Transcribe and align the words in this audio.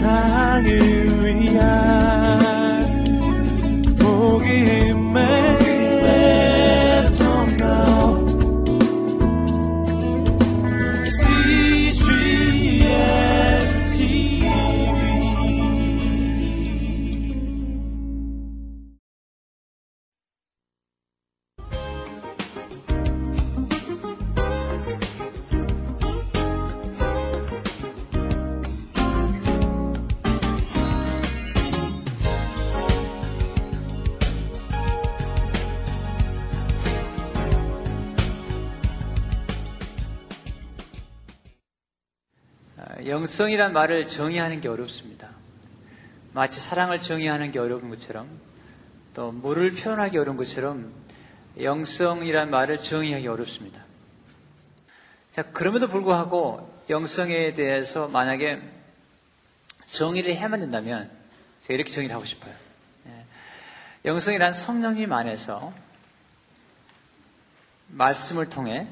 세상을 0.00 1.26
위한 1.26 1.89
영성이란 43.30 43.72
말을 43.72 44.08
정의하는 44.08 44.60
게 44.60 44.66
어렵습니다. 44.66 45.30
마치 46.32 46.60
사랑을 46.60 47.00
정의하는 47.00 47.52
게 47.52 47.60
어려운 47.60 47.88
것처럼 47.88 48.28
또 49.14 49.30
물을 49.30 49.70
표현하기 49.70 50.18
어려운 50.18 50.36
것처럼 50.36 50.92
영성이란 51.60 52.50
말을 52.50 52.78
정의하기 52.78 53.28
어렵습니다. 53.28 53.84
자, 55.30 55.42
그럼에도 55.42 55.86
불구하고 55.86 56.82
영성에 56.90 57.54
대해서 57.54 58.08
만약에 58.08 58.56
정의를 59.86 60.34
해만 60.34 60.58
된다면 60.58 61.08
제가 61.62 61.74
이렇게 61.74 61.88
정의를 61.92 62.16
하고 62.16 62.24
싶어요. 62.24 62.52
예. 63.06 63.24
영성이란 64.06 64.52
성령님 64.52 65.12
안에서 65.12 65.72
말씀을 67.90 68.48
통해 68.48 68.88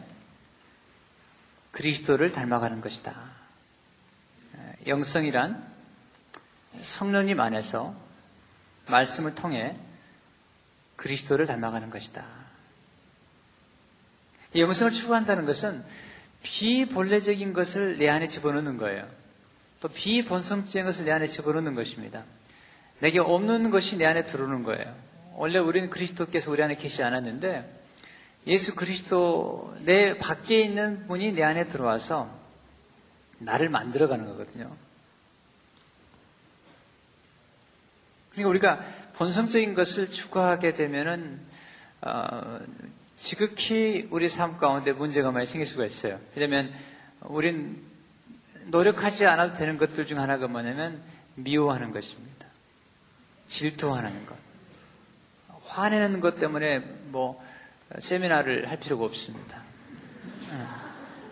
그리스도를 1.73 2.31
닮아가는 2.31 2.81
것이다. 2.81 3.28
영성이란 4.89 5.65
성령님 6.81 7.41
안에서 7.41 7.95
말씀을 8.87 9.35
통해 9.35 9.77
그리스도를 10.97 11.47
닮아가는 11.47 11.91
것이다. 11.91 12.25
영성을 14.57 14.93
추구한다는 14.93 15.45
것은 15.45 15.85
비본래적인 16.43 17.53
것을 17.53 17.99
내 17.99 18.09
안에 18.09 18.27
집어넣는 18.27 18.79
거예요. 18.79 19.07
또 19.81 19.89
비본성적인 19.89 20.87
것을 20.87 21.05
내 21.05 21.13
안에 21.13 21.27
집어넣는 21.27 21.75
것입니다. 21.75 22.25
내게 23.01 23.19
없는 23.19 23.71
것이 23.71 23.97
내 23.97 24.07
안에 24.07 24.25
들어오는 24.25 24.63
거예요. 24.65 24.97
원래 25.35 25.59
우리는 25.59 25.91
그리스도께서 25.91 26.51
우리 26.51 26.63
안에 26.63 26.77
계시지 26.77 27.03
않았는데 27.03 27.79
예수 28.47 28.75
그리스도 28.75 29.77
내 29.81 30.17
밖에 30.17 30.61
있는 30.61 31.07
분이 31.07 31.33
내 31.33 31.43
안에 31.43 31.67
들어와서 31.67 32.38
나를 33.39 33.69
만들어가는 33.69 34.27
거거든요. 34.27 34.75
그러니까 38.33 38.51
우리가 38.51 38.85
본성적인 39.15 39.75
것을 39.75 40.11
추구하게 40.11 40.75
되면은 40.75 41.41
어, 42.03 42.61
지극히 43.17 44.07
우리 44.11 44.29
삶 44.29 44.59
가운데 44.59 44.93
문제가 44.93 45.33
많이 45.33 45.45
생길 45.45 45.67
수가 45.67 45.85
있어요. 45.85 46.21
왜냐하면 46.37 46.73
우린 47.23 47.83
노력하지 48.67 49.27
않아도 49.27 49.55
되는 49.55 49.77
것들 49.77 50.07
중 50.07 50.21
하나가 50.21 50.47
뭐냐면 50.47 51.03
미워하는 51.35 51.91
것입니다. 51.91 52.47
질투하는 53.49 54.27
것. 54.27 54.37
화내는 55.65 56.21
것 56.21 56.39
때문에 56.39 56.79
뭐 56.79 57.43
세미나를 57.99 58.69
할 58.69 58.79
필요가 58.79 59.05
없습니다. 59.05 59.63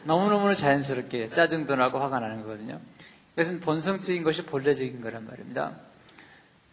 너무너무 0.06 0.54
자연스럽게 0.54 1.30
짜증도 1.30 1.76
나고 1.76 1.98
화가 1.98 2.20
나는 2.20 2.42
거거든요. 2.42 2.80
이것은 3.34 3.60
본성적인 3.60 4.22
것이 4.22 4.44
본래적인 4.44 5.00
거란 5.00 5.26
말입니다. 5.26 5.76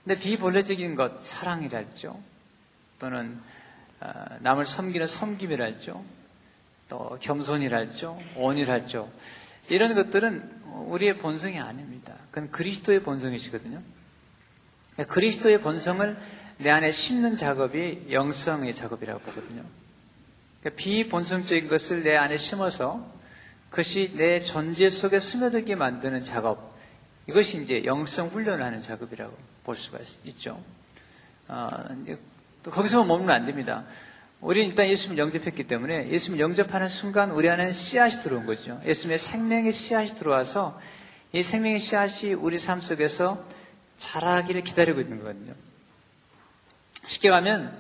근데 0.04 0.20
비본래적인 0.20 0.96
것, 0.96 1.24
사랑이랄죠. 1.24 2.20
또는 3.00 3.40
어, 4.00 4.12
남을 4.40 4.66
섬기는 4.66 5.08
섬김이랄죠. 5.08 6.04
또 6.90 7.18
겸손이랄죠. 7.22 8.20
온이랄죠. 8.36 9.12
이런 9.70 9.96
것들은 9.96 10.62
우리의 10.88 11.18
본성이 11.18 11.60
아닙니다. 11.60 12.14
그건 12.32 12.52
그리스도의 12.52 13.02
본성이시거든요. 13.02 13.80
그리스도의 15.08 15.62
본성을 15.62 16.18
내 16.58 16.70
안에 16.70 16.92
심는 16.92 17.36
작업이 17.36 18.08
영성의 18.12 18.76
작업이라고 18.76 19.22
보거든요. 19.22 19.64
그러니까 20.60 20.82
비본성적인 20.82 21.68
것을 21.68 22.04
내 22.04 22.16
안에 22.16 22.38
심어서 22.38 23.13
그것이 23.74 24.14
내 24.14 24.40
존재 24.40 24.88
속에 24.92 25.20
스며들게 25.20 25.74
만드는 25.74 26.24
작업. 26.24 26.76
이것이 27.28 27.60
이제 27.64 27.84
영성 27.86 28.28
훈련을 28.28 28.64
하는 28.64 28.80
작업이라고 28.80 29.36
볼 29.64 29.76
수가 29.76 29.98
있죠. 30.26 30.64
어, 31.48 31.72
또 32.62 32.70
거기서만 32.70 33.08
머무면 33.08 33.36
안 33.36 33.46
됩니다. 33.48 33.84
우리는 34.42 34.70
일단 34.70 34.86
예수님을 34.86 35.18
영접했기 35.18 35.64
때문에 35.64 36.08
예수님을 36.10 36.40
영접하는 36.40 36.88
순간 36.88 37.32
우리 37.32 37.50
안에는 37.50 37.74
씨앗이 37.74 38.22
들어온 38.22 38.46
거죠. 38.46 38.80
예수님의 38.86 39.18
생명의 39.18 39.74
씨앗이 39.74 40.10
들어와서 40.20 40.80
이 41.32 41.42
생명의 41.42 41.80
씨앗이 41.80 42.36
우리 42.36 42.60
삶 42.60 42.80
속에서 42.80 43.44
자라기를 43.98 44.62
기다리고 44.62 45.02
있는 45.02 45.18
거거든요. 45.18 45.56
쉽게 47.06 47.32
말하면 47.32 47.76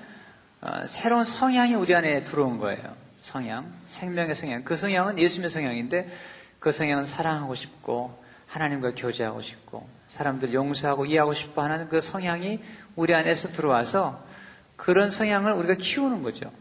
어, 0.61 0.87
새로운 0.87 1.23
성향이 1.23 1.75
우리 1.75 1.93
안에 1.93 2.21
들어온 2.21 2.57
거예요. 2.57 3.02
성향, 3.23 3.73
생명의 3.87 4.35
성향. 4.35 4.65
그 4.65 4.75
성향은 4.75 5.17
예수님의 5.17 5.49
성향인데 5.49 6.09
그 6.59 6.73
성향은 6.73 7.05
사랑하고 7.05 7.55
싶고 7.55 8.21
하나님과 8.47 8.95
교제하고 8.95 9.41
싶고 9.41 9.87
사람들 10.09 10.53
용서하고 10.53 11.05
이해하고 11.05 11.33
싶어 11.33 11.63
하는 11.63 11.87
그 11.87 12.01
성향이 12.01 12.59
우리 12.97 13.15
안에서 13.15 13.47
들어와서 13.47 14.21
그런 14.75 15.09
성향을 15.09 15.53
우리가 15.53 15.75
키우는 15.75 16.21
거죠. 16.21 16.51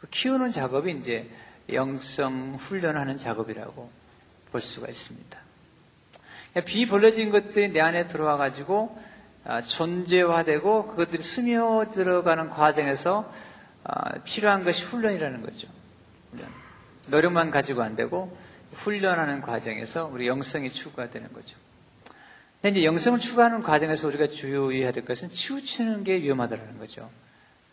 그 0.00 0.08
키우는 0.08 0.52
작업이 0.52 0.90
이제 0.92 1.28
영성 1.70 2.54
훈련하는 2.54 3.18
작업이라고 3.18 3.90
볼 4.52 4.60
수가 4.62 4.88
있습니다. 4.88 5.38
비벌려진 6.64 7.30
것들이 7.30 7.74
내 7.74 7.80
안에 7.80 8.08
들어와 8.08 8.38
가지고 8.38 8.98
아, 9.44 9.60
존재화되고 9.60 10.86
그것들이 10.86 11.22
스며 11.22 11.90
들어가는 11.92 12.48
과정에서 12.48 13.30
아, 13.84 14.18
필요한 14.24 14.64
것이 14.64 14.82
훈련이라는 14.82 15.42
거죠. 15.42 15.68
훈련. 16.30 16.48
노력만 17.08 17.50
가지고 17.50 17.82
안 17.82 17.96
되고 17.96 18.36
훈련하는 18.72 19.42
과정에서 19.42 20.06
우리 20.06 20.26
영성이 20.26 20.72
추구가 20.72 21.10
되는 21.10 21.32
거죠. 21.32 21.56
근데 22.62 22.78
이제 22.78 22.86
영성을 22.86 23.18
추구하는 23.18 23.62
과정에서 23.62 24.06
우리가 24.08 24.28
주의해야 24.28 24.92
될 24.92 25.04
것은 25.04 25.30
치우치는 25.30 26.04
게 26.04 26.20
위험하다는 26.20 26.78
거죠. 26.78 27.10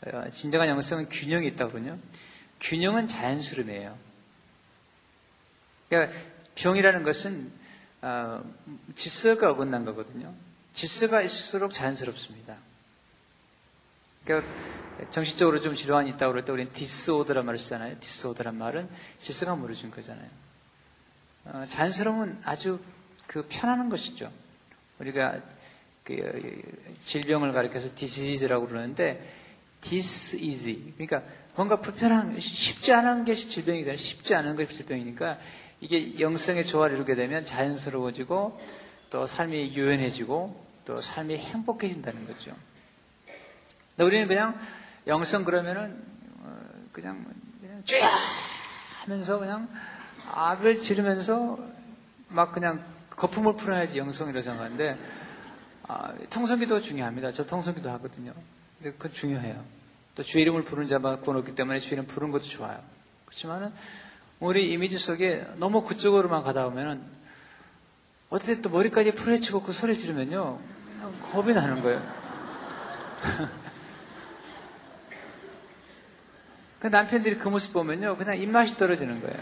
어, 0.05 0.29
진정한 0.31 0.69
영성은 0.69 1.09
균형이 1.09 1.47
있다거든요. 1.47 1.97
균형은 2.61 3.07
자연스름이에요. 3.07 3.97
그러니까 5.89 6.17
병이라는 6.55 7.03
것은 7.03 7.51
어, 8.01 8.43
질서가 8.95 9.51
어긋난 9.51 9.85
거거든요. 9.85 10.33
질서가 10.73 11.21
있을수록 11.21 11.73
자연스럽습니다. 11.73 12.57
그러니까 14.23 14.51
정신적으로 15.09 15.61
좀 15.61 15.75
질환이 15.75 16.09
있다고 16.11 16.33
그럴 16.33 16.45
때 16.45 16.51
우리는 16.51 16.71
디스오더란 16.73 17.45
말을 17.45 17.59
쓰잖아요. 17.59 17.99
디스오더란 17.99 18.57
말은 18.57 18.89
질서가 19.19 19.55
무너진 19.55 19.91
거잖아요. 19.91 20.29
어, 21.45 21.63
자연스러움은 21.67 22.41
아주 22.43 22.79
그 23.25 23.45
편안한 23.47 23.89
것이죠. 23.89 24.31
우리가 24.99 25.39
그 26.03 26.61
질병을 27.03 27.51
가리켜서 27.51 27.89
disease라고 27.93 28.67
그러는데 28.67 29.25
dis 29.81 30.37
ease 30.37 30.93
그러니까 30.95 31.23
뭔가 31.55 31.79
불편한 31.79 32.39
쉽지 32.39 32.93
않은 32.93 33.25
것이 33.25 33.49
질병이다. 33.49 33.95
쉽지 33.95 34.35
않은 34.35 34.55
것이 34.55 34.73
질병이니까 34.73 35.37
이게 35.81 36.19
영성의 36.19 36.65
조화를 36.65 36.95
이루게 36.95 37.15
되면 37.15 37.45
자연스러워지고 37.45 38.59
또 39.09 39.25
삶이 39.25 39.75
유연해지고 39.75 40.65
또 40.85 40.97
삶이 40.97 41.37
행복해진다는 41.37 42.25
거죠. 42.25 42.55
근데 43.95 44.03
우리는 44.05 44.27
그냥 44.27 44.59
영성 45.07 45.45
그러면은 45.45 46.03
어, 46.43 46.59
그냥 46.91 47.25
그냥 47.61 47.83
쭉 47.83 47.97
하면서 49.03 49.39
그냥 49.39 49.69
악을 50.31 50.81
지르면서 50.81 51.57
막 52.27 52.51
그냥 52.51 52.83
거품을 53.11 53.55
풀어야지 53.55 53.97
영성이라고 53.97 54.43
생각하는데 54.43 54.97
아, 55.87 56.13
통성기도 56.29 56.81
중요합니다. 56.81 57.31
저 57.31 57.45
통성기도 57.45 57.89
하거든요. 57.91 58.33
근데 58.77 58.91
그건 58.91 59.13
중요해요. 59.13 59.63
또 60.15 60.23
주의 60.23 60.41
이름을 60.41 60.63
부르는 60.63 60.87
자만 60.87 61.21
구원없기 61.21 61.55
때문에 61.55 61.79
주의 61.79 61.93
이름 61.93 62.05
부르는 62.07 62.31
것도 62.33 62.43
좋아요. 62.43 62.79
그렇지만은 63.25 63.71
우리 64.39 64.71
이미지 64.71 64.97
속에 64.97 65.47
너무 65.57 65.83
그쪽으로만 65.83 66.43
가다 66.43 66.65
보면은 66.65 67.01
때또 68.43 68.69
머리까지 68.69 69.15
풀어치고 69.15 69.63
그 69.63 69.71
소리를 69.71 69.99
지르면요. 69.99 70.59
겁이 71.31 71.53
나는 71.53 71.81
거예요. 71.81 72.01
그 76.79 76.87
남편들이 76.87 77.37
그 77.37 77.49
모습 77.49 77.73
보면요. 77.73 78.17
그냥 78.17 78.37
입맛이 78.37 78.77
떨어지는 78.77 79.21
거예요. 79.21 79.37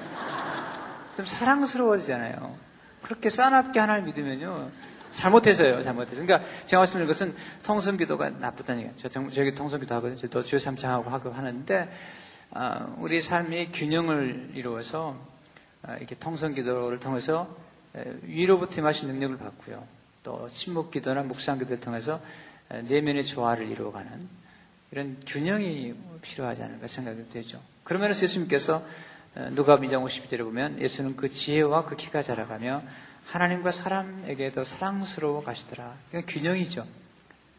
좀 1.15 1.25
사랑스러워지잖아요. 1.25 2.57
그렇게 3.01 3.29
싸납게 3.29 3.79
하나를 3.79 4.03
믿으면요. 4.03 4.71
잘못해서요, 5.11 5.83
잘못해서. 5.83 6.21
그러니까 6.21 6.47
제가 6.65 6.81
말씀드린 6.81 7.07
것은 7.07 7.35
통성기도가 7.63 8.31
나쁘다는 8.31 8.81
얘기예요. 8.81 8.97
저, 8.97 9.09
저기 9.09 9.55
통성기도 9.55 9.95
하거든요. 9.95 10.19
저도 10.19 10.43
주여 10.43 10.59
삼창하고 10.59 11.09
하고 11.09 11.31
하는데, 11.31 11.89
어, 12.51 12.95
우리 12.99 13.21
삶이 13.21 13.71
균형을 13.71 14.51
이루어서, 14.55 15.17
어, 15.83 15.95
이렇게 15.97 16.15
통성기도를 16.15 16.99
통해서 16.99 17.55
위로부터 18.23 18.81
임하신 18.81 19.07
능력을 19.07 19.37
받고요. 19.37 19.87
또 20.23 20.47
침묵기도나 20.49 21.23
묵상기도를 21.23 21.79
통해서 21.79 22.19
내면의 22.69 23.23
조화를 23.23 23.69
이루어가는 23.69 24.27
이런 24.91 25.19
균형이 25.25 25.93
필요하지 26.21 26.63
않을까 26.63 26.87
생각이 26.87 27.29
되죠. 27.29 27.61
그러면서 27.83 28.23
예수님께서 28.23 28.85
누가 29.51 29.77
민장 29.77 30.03
52절에 30.03 30.39
보면 30.39 30.79
예수는 30.79 31.15
그 31.15 31.29
지혜와 31.29 31.85
그 31.85 31.95
키가 31.95 32.21
자라가며 32.21 32.83
하나님과 33.25 33.71
사람에게 33.71 34.51
더 34.51 34.63
사랑스러워 34.63 35.43
가시더라. 35.43 35.97
이건 36.09 36.25
균형이죠. 36.25 36.85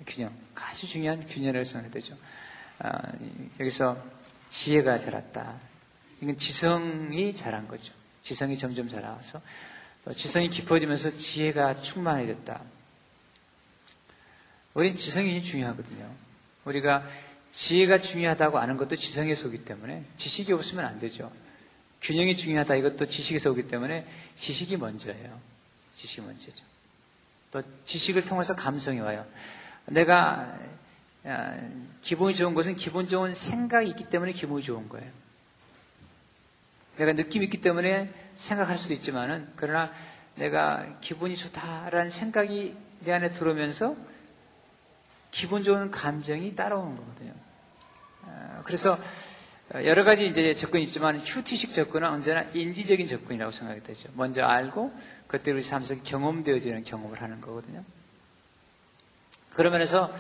균형. 0.06 0.32
아주 0.54 0.86
중요한 0.86 1.26
균형을 1.26 1.64
생각이 1.64 1.92
되죠. 1.92 2.16
아, 2.78 3.00
여기서 3.60 4.02
지혜가 4.48 4.98
자랐다. 4.98 5.58
이건 6.20 6.38
지성이 6.38 7.34
자란 7.34 7.68
거죠. 7.68 7.92
지성이 8.22 8.56
점점 8.56 8.88
자라서 8.88 9.40
지성이 10.14 10.48
깊어지면서 10.48 11.16
지혜가 11.16 11.80
충만해졌다. 11.80 12.62
우린 14.74 14.94
지성이 14.94 15.42
중요하거든요. 15.42 16.25
우리가 16.66 17.06
지혜가 17.52 17.98
중요하다고 18.02 18.58
아는 18.58 18.76
것도 18.76 18.96
지성에 18.96 19.34
속기 19.34 19.64
때문에 19.64 20.04
지식이 20.16 20.52
없으면 20.52 20.84
안 20.84 20.98
되죠. 21.00 21.32
균형이 22.02 22.36
중요하다 22.36 22.74
이것도 22.74 23.06
지식에 23.06 23.38
속기 23.38 23.68
때문에 23.68 24.06
지식이 24.34 24.76
먼저예요. 24.76 25.40
지식이 25.94 26.26
먼저죠. 26.26 26.64
또 27.50 27.62
지식을 27.84 28.24
통해서 28.24 28.54
감성이 28.54 29.00
와요. 29.00 29.26
내가 29.86 30.58
아, 31.24 31.58
기분이 32.02 32.36
좋은 32.36 32.54
것은 32.54 32.76
기분 32.76 33.08
좋은 33.08 33.34
생각이 33.34 33.88
있기 33.90 34.10
때문에 34.10 34.32
기분이 34.32 34.62
좋은 34.62 34.88
거예요. 34.88 35.10
내가 36.98 37.12
느낌이 37.12 37.46
있기 37.46 37.60
때문에 37.60 38.12
생각할 38.36 38.78
수도 38.78 38.94
있지만은 38.94 39.48
그러나 39.56 39.92
내가 40.34 40.98
기분이 41.00 41.36
좋다라는 41.36 42.10
생각이 42.10 42.76
내 43.00 43.12
안에 43.12 43.30
들어오면서 43.30 43.96
기분 45.36 45.62
좋은 45.62 45.90
감정이 45.90 46.56
따라오는 46.56 46.96
거거든요. 46.96 47.34
아, 48.24 48.62
그래서 48.64 48.98
여러 49.74 50.02
가지 50.02 50.26
이제 50.26 50.54
접근이 50.54 50.84
있지만 50.84 51.18
휴티식 51.18 51.74
접근은 51.74 52.08
언제나 52.08 52.40
인지적인 52.54 53.06
접근이라고 53.06 53.50
생각이 53.50 53.82
되죠. 53.82 54.08
먼저 54.14 54.42
알고 54.42 54.90
그때 55.26 55.52
우리 55.52 55.60
삶 55.60 55.82
속에 55.82 56.00
경험되어지는 56.04 56.84
경험을 56.84 57.20
하는 57.20 57.42
거거든요. 57.42 57.84
그러면서 59.52 60.10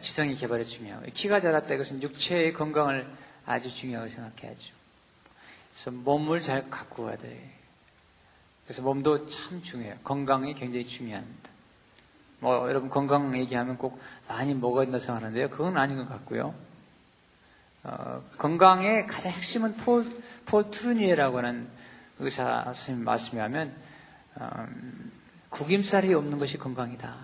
지성이 0.00 0.34
개발이 0.34 0.66
중요하고 0.66 1.06
키가 1.14 1.40
자랐다 1.40 1.72
이것은 1.72 2.02
육체의 2.02 2.52
건강을 2.52 3.10
아주 3.46 3.70
중요하게 3.70 4.10
생각해야죠. 4.10 4.74
그래서 5.72 5.90
몸을 5.90 6.42
잘 6.42 6.68
와야 6.98 7.16
돼. 7.16 7.50
그래서 8.66 8.82
몸도 8.82 9.26
참 9.26 9.62
중요해요. 9.62 9.96
건강이 10.04 10.52
굉장히 10.54 10.86
중요합니다. 10.86 11.39
뭐 12.40 12.68
여러분 12.68 12.88
건강 12.88 13.36
얘기하면 13.38 13.76
꼭 13.76 14.00
많이 14.26 14.54
먹어야 14.54 14.86
된다 14.86 14.98
생각하는데요. 14.98 15.50
그건 15.50 15.76
아닌 15.76 15.98
것 15.98 16.08
같고요. 16.08 16.54
어, 17.82 18.22
건강의 18.38 19.06
가장 19.06 19.32
핵심은 19.32 19.76
포, 19.76 20.02
포트루니에라고 20.46 21.38
하는 21.38 21.68
의사 22.18 22.64
선생님 22.64 23.04
말씀이 23.04 23.40
하면 23.40 23.74
어, 24.36 24.66
구김살이 25.50 26.12
없는 26.14 26.38
것이 26.38 26.58
건강이다. 26.58 27.14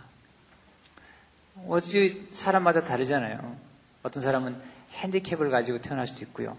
어찌 1.68 2.28
사람마다 2.30 2.84
다르잖아요. 2.84 3.56
어떤 4.02 4.22
사람은 4.22 4.60
핸디캡을 4.92 5.50
가지고 5.50 5.80
태어날 5.80 6.06
수도 6.06 6.24
있고요. 6.26 6.56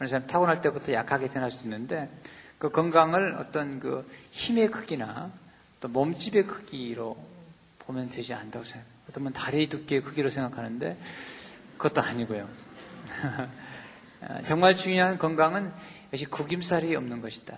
어느 0.00 0.08
사람 0.08 0.26
타고날 0.26 0.60
때부터 0.62 0.92
약하게 0.92 1.28
태어날 1.28 1.50
수도 1.50 1.64
있는데 1.64 2.10
그 2.58 2.70
건강을 2.70 3.36
어떤 3.38 3.80
그 3.80 4.08
힘의 4.30 4.70
크기나 4.70 5.30
또 5.80 5.88
몸집의 5.88 6.46
크기로 6.46 7.31
보면 7.92 8.08
되지 8.08 8.34
않다고 8.34 8.64
생각해요. 8.64 8.92
어떤 9.08 9.24
분 9.24 9.32
다리 9.32 9.68
두께의 9.68 10.02
크기로 10.02 10.30
생각하는데 10.30 10.96
그것도 11.76 12.00
아니고요. 12.00 12.48
정말 14.44 14.76
중요한 14.76 15.18
건강은 15.18 15.72
역시 16.12 16.26
구김살이 16.26 16.94
없는 16.96 17.20
것이다. 17.20 17.56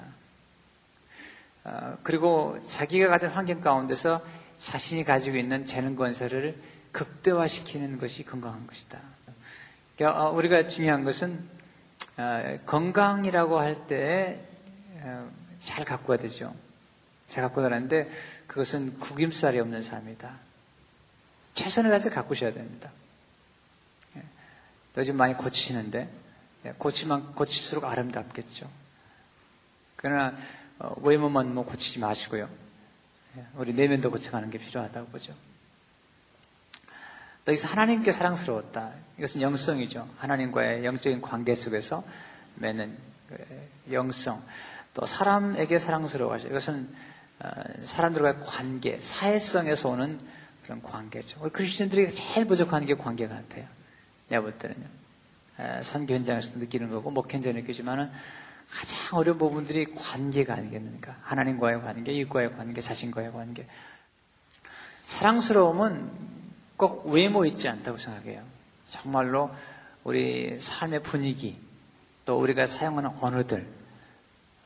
어, 1.65 1.99
그리고 2.03 2.59
자기가 2.69 3.09
가진 3.09 3.29
환경 3.29 3.61
가운데서 3.61 4.25
자신이 4.59 5.05
가지고 5.05 5.37
있는 5.37 5.65
재능 5.65 5.97
건설을 5.97 6.59
극대화시키는 6.93 7.99
것이 7.99 8.25
건강한 8.25 8.67
것이다. 8.67 8.99
그러니까 9.97 10.25
어, 10.25 10.31
우리가 10.33 10.69
중요한 10.69 11.05
것은 11.05 11.49
어, 12.17 12.59
건강이라고 12.67 13.59
할 13.59 13.87
때 13.87 14.55
잘 15.65 15.85
갖고 15.85 16.13
와야 16.13 16.19
되죠. 16.21 16.55
잘 17.29 17.43
갖고 17.43 17.63
가는데 17.63 18.09
그것은 18.55 19.01
구김살이 19.01 19.59
없는 19.59 19.83
삶이다. 19.83 20.39
최선을 21.55 21.91
다해서 21.91 22.09
가꾸셔야 22.09 22.55
됩니다. 22.55 22.89
예. 24.17 24.23
요즘 24.97 25.17
많이 25.17 25.35
고치시는데 25.35 26.09
예, 26.67 26.75
고치만 26.79 27.35
고칠수록 27.35 27.85
아름답겠죠. 27.85 28.71
그러나 29.97 30.37
어, 30.79 30.95
외모만 31.03 31.53
뭐 31.53 31.65
고치지 31.65 31.99
마시고요. 31.99 32.49
예, 33.39 33.45
우리 33.57 33.73
내면도 33.73 34.13
고쳐가는 34.13 34.49
게 34.51 34.59
필요하다고 34.59 35.09
보죠. 35.09 35.35
또 37.45 37.51
여기서 37.51 37.67
하나님께 37.67 38.13
사랑스러웠다. 38.13 38.93
이것은 39.19 39.41
영성이죠. 39.41 40.09
하나님과의 40.19 40.85
영적인 40.85 41.23
관계 41.23 41.57
속에서 41.57 42.05
맺는 42.55 42.97
그 43.29 43.69
영성. 43.91 44.45
또 44.95 45.07
사람에게 45.07 45.81
사랑스러워하죠. 45.81 46.47
이것은 46.47 46.85
어, 46.85 47.14
사람들과의 47.83 48.37
관계, 48.41 48.97
사회성에서 48.97 49.89
오는 49.91 50.21
그런 50.63 50.83
관계죠. 50.83 51.41
우리 51.43 51.51
크리스천들이 51.51 52.15
제일 52.15 52.47
부족한 52.47 52.87
게 52.87 52.95
관계 52.95 53.29
같아요. 53.29 53.67
내가 54.29 54.43
볼 54.43 54.53
때는요. 54.53 54.87
선교 55.83 56.15
현장에서 56.15 56.59
느끼는 56.59 56.91
거고, 56.91 57.11
목회 57.11 57.37
현장에 57.37 57.61
느끼지만은 57.61 58.11
가장 58.71 59.19
어려운 59.19 59.37
부분들이 59.39 59.85
관계가 59.95 60.55
아니겠습니까? 60.55 61.17
하나님과의 61.23 61.83
관계, 61.83 62.13
이과의 62.13 62.57
관계, 62.57 62.81
자신과의 62.81 63.33
관계. 63.33 63.67
사랑스러움은 65.03 66.11
꼭 66.77 67.07
외모 67.07 67.45
있지 67.45 67.69
않다고 67.69 67.99
생각해요. 67.99 68.43
정말로 68.89 69.51
우리 70.03 70.59
삶의 70.59 71.03
분위기, 71.03 71.61
또 72.25 72.41
우리가 72.41 72.67
사용하는 72.67 73.11
언어들, 73.21 73.67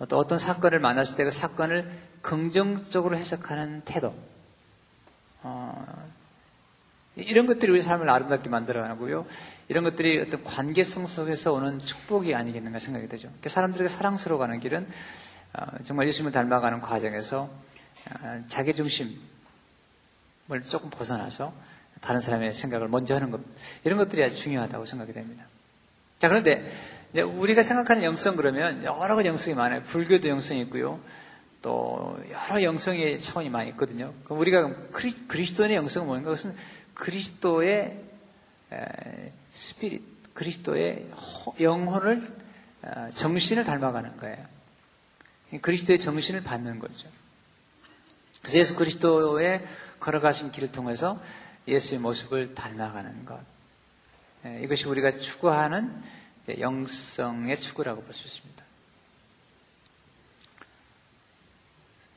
또 0.09 0.17
어떤 0.17 0.39
사건을 0.39 0.79
만났을 0.79 1.17
때 1.17 1.25
그 1.25 1.33
사건을 1.33 2.08
긍정적으로 2.23 3.17
해석하는 3.17 3.83
태도, 3.85 4.15
어, 5.43 6.09
이런 7.17 7.47
것들이 7.47 7.73
우리 7.73 7.83
삶을 7.83 8.09
아름답게 8.09 8.49
만들어 8.49 8.83
가고요. 8.83 9.27
이런 9.69 9.83
것들이 9.85 10.21
어떤 10.21 10.45
관계성 10.45 11.07
속에서 11.07 11.53
오는 11.53 11.79
축복이 11.79 12.35
아니겠는가 12.35 12.79
생각이 12.79 13.09
되죠. 13.09 13.29
사람들에게 13.45 13.89
사랑스러워 13.89 14.39
가는 14.39 14.61
길은 14.61 14.89
어, 15.55 15.67
정말 15.83 16.07
예수님을 16.09 16.33
닮아가는 16.33 16.81
과정에서 16.81 17.51
어, 18.11 18.45
자기 18.47 18.73
중심을 18.75 19.19
조금 20.69 20.91
벗어나서 20.91 21.53
다른 22.01 22.21
사람의 22.21 22.53
생각을 22.53 22.89
먼저 22.89 23.15
하는 23.15 23.33
것 23.33 23.41
이런 23.83 23.99
것들이 23.99 24.23
아주 24.23 24.37
중요하다고 24.37 24.87
생각이 24.87 25.13
됩니다. 25.13 25.45
자 26.21 26.29
그런데 26.29 26.71
우리가 27.17 27.63
생각하는 27.63 28.05
영성 28.05 28.37
그러면 28.37 28.85
여러 28.85 29.17
가지 29.17 29.29
영성이 29.29 29.57
많아요. 29.57 29.83
불교도 29.83 30.29
영성이 30.29 30.61
있고요. 30.63 31.01
또 31.63 32.19
여러 32.31 32.63
영성의 32.63 33.21
차원이 33.21 33.51
많이 33.51 33.71
있거든요. 33.71 34.15
그럼 34.25 34.41
우리가 34.41 34.75
그리, 34.91 35.13
그리스도의 35.27 35.75
영성은 35.75 36.07
뭔가 36.07 36.25
그것은 36.25 36.55
그리스도의 36.95 38.05
에, 38.73 39.33
스피릿, 39.51 40.35
그리스도의 40.35 41.11
영혼을 41.61 42.23
어, 42.83 43.09
정신을 43.15 43.65
닮아가는 43.65 44.17
거예요. 44.19 44.47
그리스도의 45.63 45.99
정신을 45.99 46.43
받는 46.43 46.79
거죠. 46.79 47.09
그래서 48.43 48.59
예수 48.59 48.77
그리스도의 48.77 49.67
걸어가신 49.99 50.53
길을 50.53 50.71
통해서 50.71 51.21
예수의 51.67 52.01
모습을 52.01 52.55
닮아가는 52.55 53.25
것. 53.25 53.41
이것이 54.63 54.87
우리가 54.87 55.19
추구하는 55.19 56.03
영성의 56.59 57.61
추구라고 57.61 58.03
볼 58.03 58.15
수 58.15 58.27
있습니다. 58.27 58.58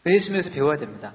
예수님에서 0.06 0.52
배워야 0.52 0.78
됩니다. 0.78 1.14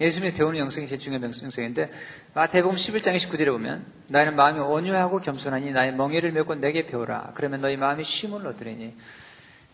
예수님이 0.00 0.34
배우는 0.34 0.60
영성이 0.60 0.86
제일 0.86 1.00
중요한 1.00 1.24
영성인데 1.24 1.90
마태복음 2.34 2.76
11장 2.76 3.16
29절에 3.16 3.46
보면 3.46 3.84
나는 4.10 4.36
마음이 4.36 4.60
온유하고 4.60 5.20
겸손하니 5.20 5.72
나의 5.72 5.92
멍에를 5.92 6.30
메고 6.30 6.54
내게 6.54 6.86
배우라. 6.86 7.32
그러면 7.34 7.60
너희 7.60 7.76
마음이 7.76 8.04
쉼을 8.04 8.46
얻으리니 8.46 8.94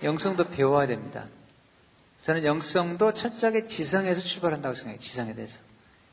영성도 0.02 0.48
배워야 0.48 0.86
됩니다. 0.86 1.26
저는 2.22 2.44
영성도 2.44 3.12
철저하게 3.12 3.66
지성에서 3.66 4.22
출발한다고 4.22 4.74
생각해요. 4.74 4.98
지성에 4.98 5.34
대해서. 5.34 5.60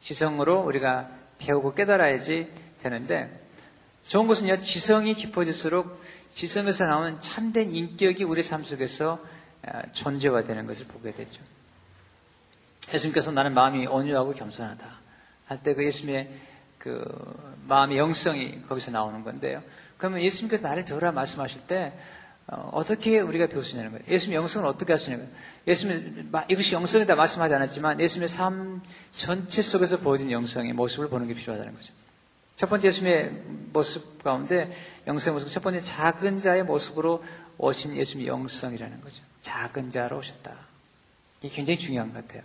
지성으로 0.01 0.59
우리가 0.59 1.09
배우고 1.37 1.73
깨달아야지 1.73 2.51
되는데 2.83 3.31
좋은 4.07 4.27
것은요. 4.27 4.61
지성이 4.61 5.13
깊어질수록 5.13 6.01
지성에서 6.33 6.87
나오는 6.87 7.17
참된 7.19 7.69
인격이 7.69 8.25
우리 8.25 8.43
삶 8.43 8.65
속에서 8.65 9.23
아, 9.63 9.83
존재가 9.93 10.43
되는 10.43 10.67
것을 10.67 10.87
보게 10.87 11.13
되죠. 11.13 11.41
예수님께서 12.93 13.31
나는 13.31 13.53
마음이 13.53 13.87
온유하고 13.87 14.33
겸손하다 14.33 14.85
할 15.45 15.63
때 15.63 15.73
그 15.73 15.85
예수님의 15.85 16.29
그 16.77 17.03
마음의 17.67 17.97
영성이 17.97 18.61
거기서 18.67 18.91
나오는 18.91 19.23
건데요. 19.23 19.61
그러면 19.97 20.21
예수님께서 20.21 20.63
나를 20.63 20.83
배우라 20.85 21.11
말씀하실 21.11 21.61
때 21.67 21.93
어, 22.47 22.83
떻게 22.83 23.19
우리가 23.19 23.47
배울 23.47 23.63
수 23.63 23.71
있냐는 23.71 23.91
거예요. 23.91 24.03
예수님의 24.09 24.37
영성을 24.37 24.67
어떻게 24.67 24.91
할 24.93 24.99
수 24.99 25.11
있냐는 25.11 25.29
거예요. 25.31 25.43
예수님 25.67 26.31
이것이 26.49 26.73
영성이다 26.73 27.15
말씀하지 27.15 27.53
않았지만 27.53 27.99
예수님의 27.99 28.27
삶 28.29 28.81
전체 29.11 29.61
속에서 29.61 29.97
보여진 29.99 30.31
영성의 30.31 30.73
모습을 30.73 31.07
보는 31.09 31.27
게 31.27 31.33
필요하다는 31.33 31.75
거죠. 31.75 31.93
첫 32.55 32.69
번째 32.69 32.87
예수님의 32.87 33.29
모습 33.73 34.23
가운데 34.23 34.71
영성의 35.07 35.35
모습 35.39 35.49
첫 35.53 35.61
번째 35.63 35.81
작은 35.81 36.39
자의 36.41 36.63
모습으로 36.63 37.23
오신 37.57 37.95
예수님의 37.95 38.27
영성이라는 38.27 39.01
거죠. 39.01 39.23
작은 39.41 39.91
자로 39.91 40.17
오셨다. 40.17 40.55
이게 41.41 41.55
굉장히 41.55 41.77
중요한 41.77 42.11
것 42.11 42.27
같아요. 42.27 42.41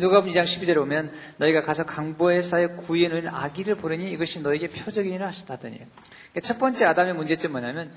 누가 0.00 0.20
보면 0.20 0.34
2장 0.34 0.44
12절에 0.44 0.74
보면 0.74 1.12
너희가 1.36 1.62
가서 1.62 1.84
강보의 1.84 2.42
사에 2.42 2.66
구에 2.66 3.08
놓인 3.08 3.28
아기를 3.28 3.76
보려니 3.76 4.10
이것이 4.12 4.40
너에게 4.40 4.68
표적이니라 4.68 5.26
하셨다더니 5.28 5.76
그러니까 5.76 6.40
첫 6.42 6.58
번째 6.58 6.84
아담의 6.86 7.14
문제점 7.14 7.52
뭐냐면 7.52 7.92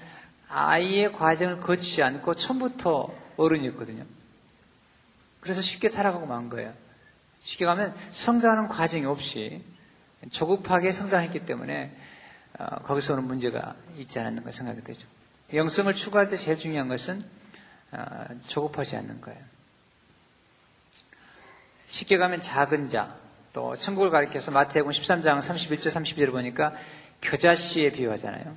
아이의 0.50 1.12
과정을 1.12 1.60
거치지 1.60 2.04
않고 2.04 2.36
처음부터 2.36 3.14
어른이었거든요. 3.38 4.06
그래서 5.40 5.62
쉽게 5.62 5.90
타락하고 5.90 6.26
만 6.26 6.50
거예요. 6.50 6.74
쉽게 7.44 7.66
가면 7.66 7.96
성장하는 8.12 8.68
과정이 8.68 9.06
없이 9.06 9.64
조급하게 10.32 10.92
성장했기 10.92 11.46
때문에 11.46 11.96
어, 12.60 12.80
거기서 12.84 13.14
오는 13.14 13.26
문제가 13.26 13.76
있지 13.98 14.20
않았는가 14.20 14.52
생각이 14.52 14.84
되죠. 14.84 15.08
영성을 15.54 15.94
추구할 15.94 16.30
때 16.30 16.36
제일 16.36 16.58
중요한 16.58 16.88
것은 16.88 17.24
어, 17.92 18.26
조급하지 18.48 18.98
않는 18.98 19.22
거예요. 19.22 19.40
쉽게 21.88 22.18
가면 22.18 22.42
작은 22.42 22.88
자, 22.88 23.16
또 23.54 23.76
천국을 23.76 24.12
가리켜서 24.12 24.52
마태복음 24.52 24.92
13장 24.92 25.40
31절 25.40 25.90
32절을 25.90 26.32
보니까 26.32 26.76
겨자씨에 27.22 27.92
비유하잖아요. 27.92 28.56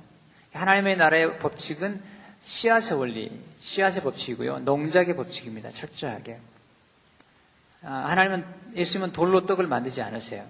하나님의 0.53 0.97
나라의 0.97 1.39
법칙은 1.39 2.01
씨앗의 2.43 2.97
원리, 2.97 3.31
씨앗의 3.59 4.03
법칙이고요. 4.03 4.59
농작의 4.59 5.15
법칙입니다. 5.15 5.69
철저하게. 5.69 6.39
아, 7.83 8.05
하나님은 8.09 8.45
예수님은 8.75 9.13
돌로 9.13 9.45
떡을 9.45 9.67
만들지 9.67 10.01
않으세요. 10.01 10.45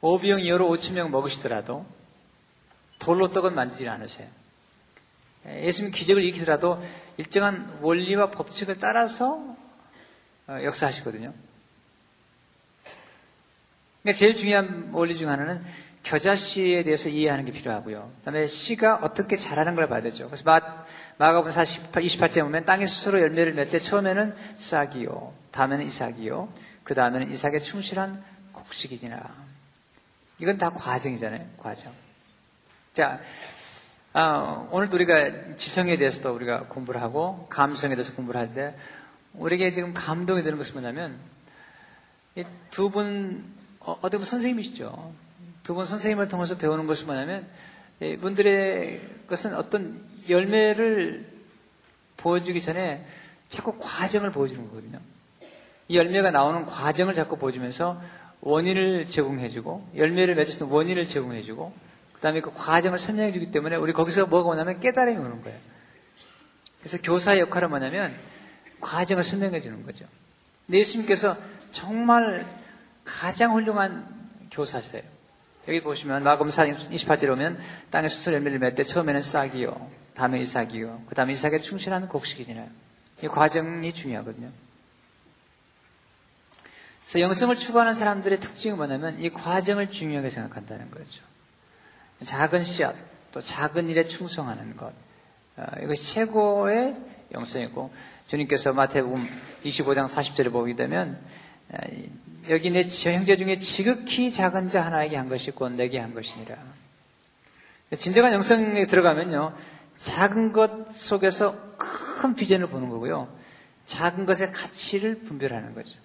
오비용 0.00 0.40
이어로 0.40 0.68
5천 0.68 0.94
명 0.94 1.10
먹으시더라도 1.10 1.86
돌로 2.98 3.30
떡을 3.30 3.50
만들지 3.50 3.88
않으세요. 3.88 4.28
예수님 5.46 5.92
기적을 5.92 6.22
일으키더라도 6.22 6.82
일정한 7.16 7.78
원리와 7.82 8.30
법칙을 8.30 8.78
따라서 8.78 9.34
어, 9.34 9.53
역사하시거든요. 10.48 11.32
그러니까 14.02 14.18
제일 14.18 14.34
중요한 14.34 14.90
원리 14.92 15.16
중 15.16 15.30
하나는 15.30 15.64
겨자씨에 16.02 16.84
대해서 16.84 17.08
이해하는 17.08 17.46
게 17.46 17.52
필요하고요. 17.52 18.12
그 18.18 18.24
다음에 18.24 18.46
씨가 18.46 18.96
어떻게 18.96 19.36
자라는 19.36 19.74
걸 19.74 19.88
봐야 19.88 20.02
되죠. 20.02 20.26
그래서 20.26 20.44
마, 20.44 20.60
마가복음 21.16 21.50
48, 21.50 22.02
28째 22.02 22.42
보면 22.42 22.66
땅에 22.66 22.86
스스로 22.86 23.20
열매를 23.20 23.54
맺때 23.54 23.78
처음에는 23.78 24.34
싹이요. 24.58 25.32
다음에는 25.50 25.86
이삭이요. 25.86 26.50
그 26.82 26.94
다음에는 26.94 27.30
이삭의 27.30 27.62
충실한 27.62 28.22
곡식이니라. 28.52 29.34
이건 30.40 30.58
다 30.58 30.70
과정이잖아요. 30.70 31.40
과정. 31.56 31.92
자, 32.92 33.20
아, 34.12 34.68
오늘도 34.70 34.96
우리가 34.96 35.56
지성에 35.56 35.96
대해서도 35.96 36.34
우리가 36.34 36.66
공부를 36.68 37.00
하고 37.00 37.46
감성에 37.48 37.94
대해서 37.94 38.14
공부를 38.14 38.40
할때 38.40 38.76
우리에게 39.34 39.72
지금 39.72 39.92
감동이 39.94 40.42
되는 40.42 40.58
것은 40.58 40.74
뭐냐면 40.74 41.18
두 42.70 42.90
분, 42.90 43.44
어, 43.80 43.92
어떻게 43.92 44.16
보면 44.16 44.26
선생님이시죠. 44.26 45.12
두 45.62 45.74
분 45.74 45.86
선생님을 45.86 46.28
통해서 46.28 46.58
배우는 46.58 46.86
것은 46.86 47.06
뭐냐면 47.06 47.46
이분들의 48.00 49.00
것은 49.28 49.54
어떤 49.54 50.04
열매를 50.28 51.26
보여주기 52.16 52.60
전에 52.60 53.04
자꾸 53.48 53.76
과정을 53.78 54.30
보여주는 54.30 54.62
거거든요. 54.68 55.00
이 55.88 55.96
열매가 55.96 56.30
나오는 56.30 56.66
과정을 56.66 57.14
자꾸 57.14 57.38
보여주면서 57.38 58.00
원인을 58.40 59.06
제공해주고 59.06 59.90
열매를 59.96 60.34
맺을 60.34 60.52
수 60.52 60.64
있는 60.64 60.74
원인을 60.74 61.06
제공해주고 61.06 61.72
그 62.12 62.20
다음에 62.20 62.40
그 62.40 62.52
과정을 62.52 62.98
설명해주기 62.98 63.50
때문에 63.50 63.76
우리 63.76 63.92
거기서 63.92 64.26
뭐가 64.26 64.50
오냐면 64.50 64.80
깨달음이 64.80 65.18
오는 65.18 65.42
거예요. 65.42 65.58
그래서 66.80 66.98
교사의 67.02 67.40
역할은 67.40 67.70
뭐냐면 67.70 68.14
과정을 68.84 69.24
설명해 69.24 69.60
주는 69.60 69.84
거죠. 69.84 70.06
예수님께서 70.70 71.36
정말 71.70 72.46
가장 73.04 73.54
훌륭한 73.54 74.28
교사세요. 74.50 75.02
여기 75.66 75.82
보시면 75.82 76.22
마금 76.22 76.46
28절에 76.46 77.30
오면 77.30 77.58
땅에 77.90 78.08
수술 78.08 78.34
열매를 78.34 78.58
맺때 78.58 78.84
처음에는 78.84 79.22
싹이요. 79.22 79.90
다음에 80.14 80.38
이삭이요. 80.38 81.04
그 81.08 81.14
다음에 81.14 81.32
이삭에 81.32 81.58
충실한 81.58 82.08
곡식이니라. 82.08 82.66
이 83.22 83.28
과정이 83.28 83.92
중요하거든요. 83.92 84.50
그래서 87.02 87.20
영성을 87.20 87.56
추구하는 87.56 87.94
사람들의 87.94 88.40
특징은 88.40 88.76
뭐냐면 88.76 89.18
이 89.18 89.30
과정을 89.30 89.90
중요하게 89.90 90.30
생각한다는 90.30 90.90
거죠. 90.90 91.22
작은 92.24 92.64
씨앗, 92.64 92.94
또 93.32 93.40
작은 93.40 93.88
일에 93.88 94.04
충성하는 94.04 94.76
것. 94.76 94.92
어, 95.56 95.64
이것이 95.82 96.14
최고의 96.14 96.96
영성이고 97.32 97.90
주님께서 98.28 98.72
마태복음 98.72 99.28
25장 99.64 100.08
40절에 100.08 100.50
보게 100.50 100.74
되면 100.74 101.20
여기 102.48 102.70
내 102.70 102.82
형제 102.82 103.36
중에 103.36 103.58
지극히 103.58 104.32
작은 104.32 104.70
자 104.70 104.84
하나에게 104.84 105.16
한 105.16 105.28
것이 105.28 105.50
곧 105.50 105.70
내게 105.72 105.98
한 105.98 106.14
것이니라. 106.14 106.56
진정한 107.96 108.32
영성에 108.32 108.86
들어가면요. 108.86 109.56
작은 109.98 110.52
것 110.52 110.94
속에서 110.96 111.76
큰 111.76 112.34
비전을 112.34 112.68
보는 112.68 112.88
거고요. 112.88 113.28
작은 113.86 114.26
것의 114.26 114.52
가치를 114.52 115.20
분별하는 115.20 115.74
거죠. 115.74 115.98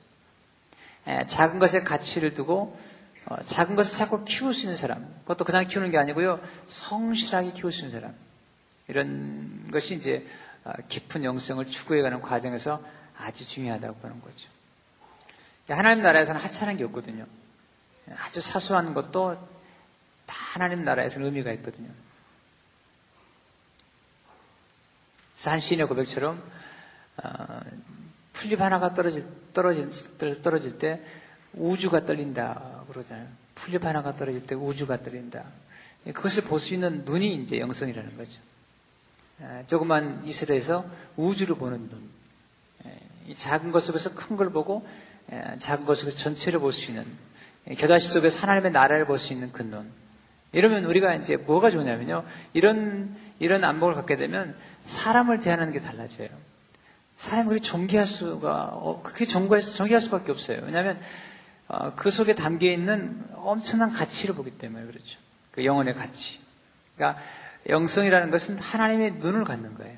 작은 1.28 1.60
것의 1.60 1.84
가치를 1.84 2.34
두고 2.34 2.78
어, 3.26 3.38
작은 3.46 3.76
것을 3.76 3.98
자꾸 3.98 4.24
키울 4.26 4.54
수 4.54 4.66
있는 4.66 4.76
사람. 4.76 5.08
그것도 5.22 5.46
그냥 5.46 5.68
키우는 5.68 5.92
게 5.92 5.98
아니고요. 5.98 6.42
성실하게 6.68 7.52
키울 7.52 7.72
수 7.72 7.82
있는 7.82 7.92
사람. 7.92 8.16
이런 8.88 9.70
것이 9.72 9.96
이제 9.96 10.26
아, 10.26 10.49
깊은 10.88 11.24
영성을 11.24 11.66
추구해가는 11.66 12.22
과정에서 12.22 12.80
아주 13.18 13.46
중요하다고 13.48 14.00
보는 14.00 14.22
거죠. 14.22 14.50
하나님 15.70 16.04
나라에서는 16.04 16.40
하찮은 16.42 16.78
게 16.78 16.84
없거든요. 16.86 17.26
아주 18.18 18.42
사소한 18.42 18.94
것도 18.94 19.36
다 20.26 20.36
하나님 20.54 20.84
나라에서는 20.84 21.28
의미가 21.28 21.52
있거든요. 21.54 21.90
산 25.36 25.60
시인의 25.60 25.88
고백처럼 25.88 26.44
어, 27.24 27.62
풀잎 28.34 28.60
하나가 28.60 28.94
떨어질, 28.94 29.26
떨어질, 29.54 30.42
떨어질 30.42 30.78
때 30.78 31.02
우주가 31.54 32.06
떨린다 32.06 32.84
그러잖아요. 32.88 33.28
풀잎 33.56 33.84
하나가 33.84 34.16
떨어질 34.16 34.46
때 34.46 34.56
우주가 34.56 35.02
떨린다. 35.02 35.46
그것을 36.14 36.44
볼 36.44 36.60
수 36.60 36.74
있는 36.74 37.04
눈이 37.06 37.36
이제 37.36 37.60
영성이라는 37.60 38.18
거죠. 38.18 38.42
조그만 39.68 40.22
이스라엘에서 40.26 40.86
우주를 41.16 41.56
보는 41.56 41.90
눈. 41.90 42.10
이 43.28 43.36
작은 43.36 43.72
것 43.72 43.82
속에서 43.82 44.14
큰 44.16 44.38
걸 44.38 44.50
보고 44.52 44.88
작은 45.60 45.86
것 45.86 45.96
속에서 45.96 46.18
전체를 46.18 46.60
볼 46.60 46.72
수 46.74 46.90
있는 46.92 47.06
겨다시 47.78 48.10
속에서 48.10 48.40
하나님의 48.42 48.72
나라를 48.72 49.06
볼 49.06 49.20
수 49.20 49.34
있는 49.34 49.52
그 49.52 49.62
눈. 49.64 49.92
이러면 50.52 50.86
우리가 50.86 51.14
이제 51.16 51.38
뭐가 51.38 51.70
좋냐면요. 51.70 52.26
이런 52.54 53.16
이런 53.38 53.64
안목을 53.64 53.94
갖게 53.94 54.18
되면 54.18 54.56
사람을 54.86 55.40
대하는 55.40 55.72
게 55.72 55.80
달라져요. 55.80 56.30
사람을 57.18 57.60
존귀할 57.60 58.08
수가 58.08 58.72
어, 58.74 59.02
그렇게 59.04 59.26
존귀할, 59.26 59.62
존귀할 59.62 60.02
수밖에 60.02 60.32
없어요. 60.32 60.62
왜냐하면 60.64 61.00
어, 61.68 61.94
그 61.96 62.10
속에 62.10 62.34
담겨 62.34 62.66
있는 62.72 63.24
엄청난 63.36 63.92
가치를 63.92 64.34
보기 64.34 64.52
때문에 64.52 64.86
그렇죠. 64.88 65.20
그 65.52 65.64
영혼의 65.64 65.94
가치. 65.94 66.40
그러니까 66.96 67.22
영성이라는 67.68 68.32
것은 68.32 68.58
하나님의 68.58 69.14
눈을 69.14 69.44
갖는 69.44 69.76
거예요. 69.76 69.98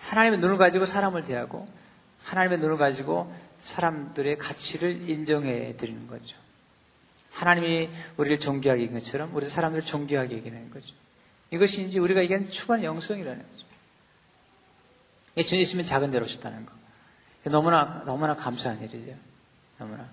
하나님의 0.00 0.38
눈을 0.38 0.58
가지고 0.58 0.86
사람을 0.86 1.24
대하고 1.24 1.68
하나님의 2.24 2.58
눈을 2.58 2.76
가지고 2.76 3.32
사람들의 3.60 4.38
가치를 4.38 5.08
인정해 5.08 5.76
드리는 5.76 6.06
거죠. 6.06 6.36
하나님이 7.32 7.90
우리를 8.16 8.38
존귀하게 8.38 8.84
여긴 8.84 8.98
것처럼 8.98 9.34
우리 9.34 9.48
사람들을 9.48 9.84
존귀하게 9.84 10.38
여기는 10.38 10.70
거죠. 10.70 10.94
이것이 11.50 11.86
이제 11.86 11.98
우리가 11.98 12.22
얘기하는 12.22 12.50
추구한 12.50 12.82
영성이라는 12.82 13.38
거죠. 13.38 13.68
주님 15.46 15.62
있으면 15.62 15.84
작은 15.84 16.10
데로 16.10 16.24
오셨다는 16.24 16.66
거. 16.66 16.72
너무나, 17.44 18.02
너무나 18.04 18.34
감사한 18.34 18.82
일이에요. 18.82 19.16
너무나. 19.78 20.08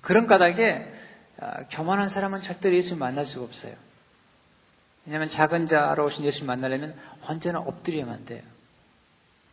그런 0.00 0.26
까닭에 0.26 0.92
아, 1.38 1.64
교만한 1.70 2.08
사람은 2.08 2.40
절대로 2.40 2.74
예수님 2.76 2.98
만날 2.98 3.24
수가 3.24 3.44
없어요. 3.44 3.74
왜냐하면 5.10 5.28
작은 5.28 5.66
자로 5.66 6.04
오신 6.04 6.24
예수님 6.24 6.46
만나려면 6.46 6.96
언제나 7.26 7.58
엎드려야만 7.58 8.26
돼요. 8.26 8.44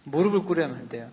무릎을 0.03 0.43
꿇어야만 0.43 0.87
돼요. 0.87 1.09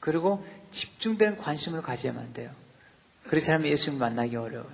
그리고 0.00 0.42
집중된 0.70 1.36
관심을 1.36 1.82
가져야만 1.82 2.32
돼요. 2.32 2.50
그렇지 3.24 3.52
않으면 3.52 3.70
예수님 3.70 3.98
만나기 3.98 4.36
어려워요. 4.36 4.72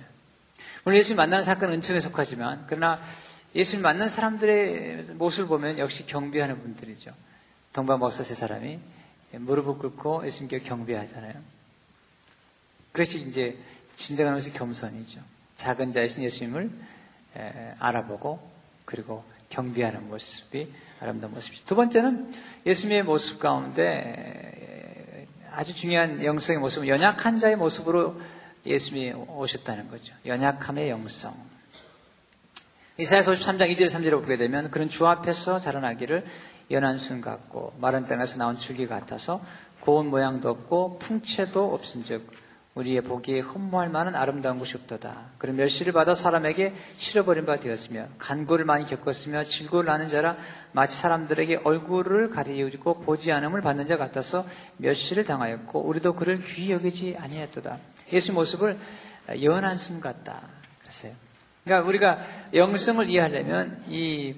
물론 0.85 0.97
예수님 0.97 1.17
만나는 1.17 1.43
사건은 1.43 1.75
은총에 1.75 1.99
속하지만 1.99 2.63
그러나 2.67 3.01
예수님 3.53 3.83
만난 3.83 4.07
사람들의 4.07 5.15
모습을 5.15 5.49
보면 5.49 5.77
역시 5.77 6.05
경비하는 6.05 6.61
분들이죠. 6.61 7.13
동방 7.73 7.99
목사 7.99 8.23
세 8.23 8.33
사람이 8.33 8.79
무릎을 9.33 9.77
꿇고 9.77 10.25
예수님께 10.25 10.61
경비하잖아요. 10.61 11.33
그것이 12.93 13.19
이제 13.27 13.59
진정한 13.95 14.35
것이 14.35 14.53
겸손이죠. 14.53 15.36
작은 15.57 15.91
자이신 15.91 16.23
예수님을 16.23 16.71
알아보고 17.79 18.39
그리고 18.85 19.23
경비하는 19.49 20.07
모습이 20.07 20.71
아름다운 21.01 21.33
모습이죠. 21.33 21.65
두 21.65 21.75
번째는 21.75 22.33
예수님의 22.65 23.03
모습 23.03 23.39
가운데 23.39 25.27
아주 25.51 25.73
중요한 25.73 26.23
영성의 26.23 26.59
모습은 26.59 26.87
연약한 26.87 27.39
자의 27.39 27.55
모습으로 27.55 28.21
예수님이 28.65 29.13
오셨다는 29.13 29.89
거죠. 29.89 30.13
연약함의 30.25 30.89
영성. 30.89 31.35
이사야서 32.99 33.33
53장 33.33 33.71
2절 33.75 33.87
3절을 33.87 34.21
보게 34.21 34.37
되면 34.37 34.71
그런 34.71 34.89
주 34.89 35.07
앞에서 35.07 35.59
자라나기를 35.59 36.25
연한 36.71 36.97
순 36.97 37.21
같고 37.21 37.75
마른 37.79 38.07
땅에서 38.07 38.37
나온 38.37 38.57
줄기 38.57 38.87
같아서 38.87 39.43
고운 39.79 40.07
모양도 40.07 40.49
없고 40.49 40.99
풍채도 40.99 41.73
없은즉 41.73 42.29
우리의 42.77 43.01
보기에 43.01 43.39
흠모할 43.39 43.89
만한 43.89 44.15
아름다운 44.15 44.59
것이 44.59 44.77
없도다. 44.77 45.31
그런 45.39 45.55
멸시를 45.55 45.93
받아 45.93 46.13
사람에게 46.13 46.75
실어버린 46.97 47.45
바 47.45 47.57
되었으며 47.57 48.07
간고를 48.19 48.65
많이 48.65 48.85
겪었으며 48.85 49.43
질고를 49.43 49.89
하는 49.89 50.09
자라 50.09 50.37
마치 50.73 50.95
사람들에게 50.97 51.61
얼굴을 51.63 52.29
가리우고 52.29 53.01
보지 53.01 53.31
않음을 53.31 53.61
받는 53.61 53.87
자 53.87 53.97
같아서 53.97 54.45
멸시를 54.77 55.23
당하였고 55.23 55.81
우리도 55.81 56.13
그를 56.13 56.39
귀히 56.43 56.71
여기지 56.71 57.17
아니했도다. 57.19 57.79
예수 58.13 58.31
모습을 58.33 58.77
연한 59.41 59.75
순 59.75 59.99
같다. 59.99 60.41
그랬어요. 60.79 61.13
그러니까 61.63 61.87
우리가 61.87 62.19
영성을 62.53 63.09
이해하려면 63.09 63.83
이 63.87 64.35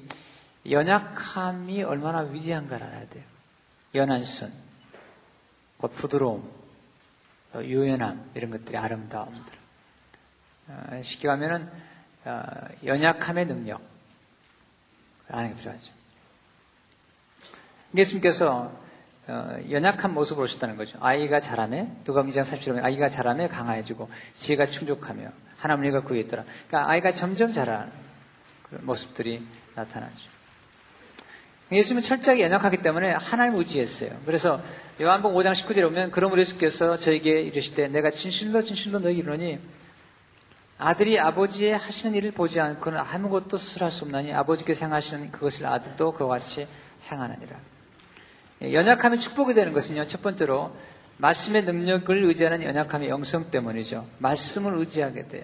연약함이 0.70 1.84
얼마나 1.84 2.20
위대한가를 2.20 2.88
알아야 2.88 3.10
돼요. 3.10 3.24
연한 3.96 4.24
순, 4.24 4.52
부드러움, 5.80 6.59
유연함 7.56 8.32
이런 8.36 8.52
것들이 8.52 8.78
아름다움들. 8.78 9.54
어, 10.68 11.02
쉽게 11.04 11.28
가면은 11.28 11.70
어, 12.26 12.44
연약함의 12.86 13.48
능력 13.48 13.82
아는 15.30 15.54
게 15.54 15.60
필요하죠. 15.60 15.92
예수님께서 17.96 18.72
어, 19.28 19.58
연약한 19.70 20.14
모습을 20.14 20.44
오셨다는 20.44 20.76
거죠. 20.76 20.98
아이가 21.02 21.40
자라매 21.40 21.88
누가 22.04 22.24
2장 22.24 22.42
37절 22.42 22.84
아이가 22.84 23.10
자라매 23.10 23.48
강화해지고 23.48 24.10
지혜가 24.36 24.66
충족하며 24.66 25.32
하나님과 25.58 26.02
구에 26.02 26.22
있더라. 26.22 26.46
그러니까 26.68 26.92
아이가 26.92 27.12
점점 27.12 27.54
자라는 27.54 27.92
그런 28.64 28.86
모습들이 28.86 29.46
나타나죠. 29.76 30.39
예수님은 31.72 32.02
철저하게 32.02 32.44
연약하기 32.44 32.78
때문에 32.78 33.12
하나님을 33.12 33.60
의지했어요. 33.60 34.10
그래서 34.26 34.62
요한복음 35.00 35.38
5장 35.38 35.52
19절에 35.52 35.84
보면 35.84 36.12
그러므로 36.12 36.42
예수께서 36.42 36.98
저에게 36.98 37.42
이르시되 37.42 37.88
내가 37.90 38.10
진실로 38.10 38.64
진실로 38.64 39.00
너희 39.00 39.18
이르노니 39.18 39.60
아들이 40.80 41.20
아버지의 41.20 41.78
하시는 41.78 42.16
일을 42.16 42.32
보지 42.32 42.60
않고는 42.60 43.00
아무것도 43.00 43.58
스스로 43.58 43.86
할수 43.86 44.06
없나니 44.06 44.34
아버지께서 44.34 44.86
행하시는 44.86 45.32
그것을 45.32 45.68
아들도 45.68 46.14
그와 46.14 46.40
같이 46.40 46.68
행하느니라. 47.12 47.60
연약함이 48.62 49.20
축복이 49.20 49.54
되는 49.54 49.74
것은요. 49.74 50.08
첫 50.08 50.22
번째로 50.22 50.76
말씀의 51.18 51.64
능력을 51.66 52.24
의지하는 52.24 52.64
연약함의 52.64 53.10
영성 53.10 53.52
때문이죠. 53.52 54.08
말씀을 54.20 54.76
의지하게 54.76 55.28
돼요. 55.28 55.44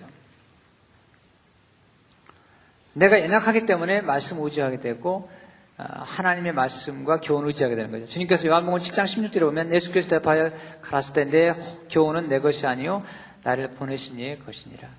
내가 2.94 3.20
연약하기 3.22 3.66
때문에 3.66 4.02
말씀을 4.02 4.46
의지하게 4.46 4.80
되고 4.80 5.30
아, 5.30 5.45
하나님의 5.78 6.54
말씀과 6.54 7.20
교훈을 7.20 7.48
의지하게 7.50 7.76
되는 7.76 7.92
거죠. 7.92 8.08
주님께서 8.08 8.48
요한복음 8.48 8.80
7장 8.80 9.04
16절에 9.04 9.42
보면 9.42 9.74
예수께서 9.74 10.10
대파하여 10.10 10.52
가라사대 10.82 11.26
내 11.26 11.54
교훈은 11.90 12.30
내 12.30 12.40
것이 12.40 12.66
아니요 12.66 13.04
나를 13.44 13.72
보내신 13.72 14.18
이의 14.18 14.40
것이니라. 14.40 14.90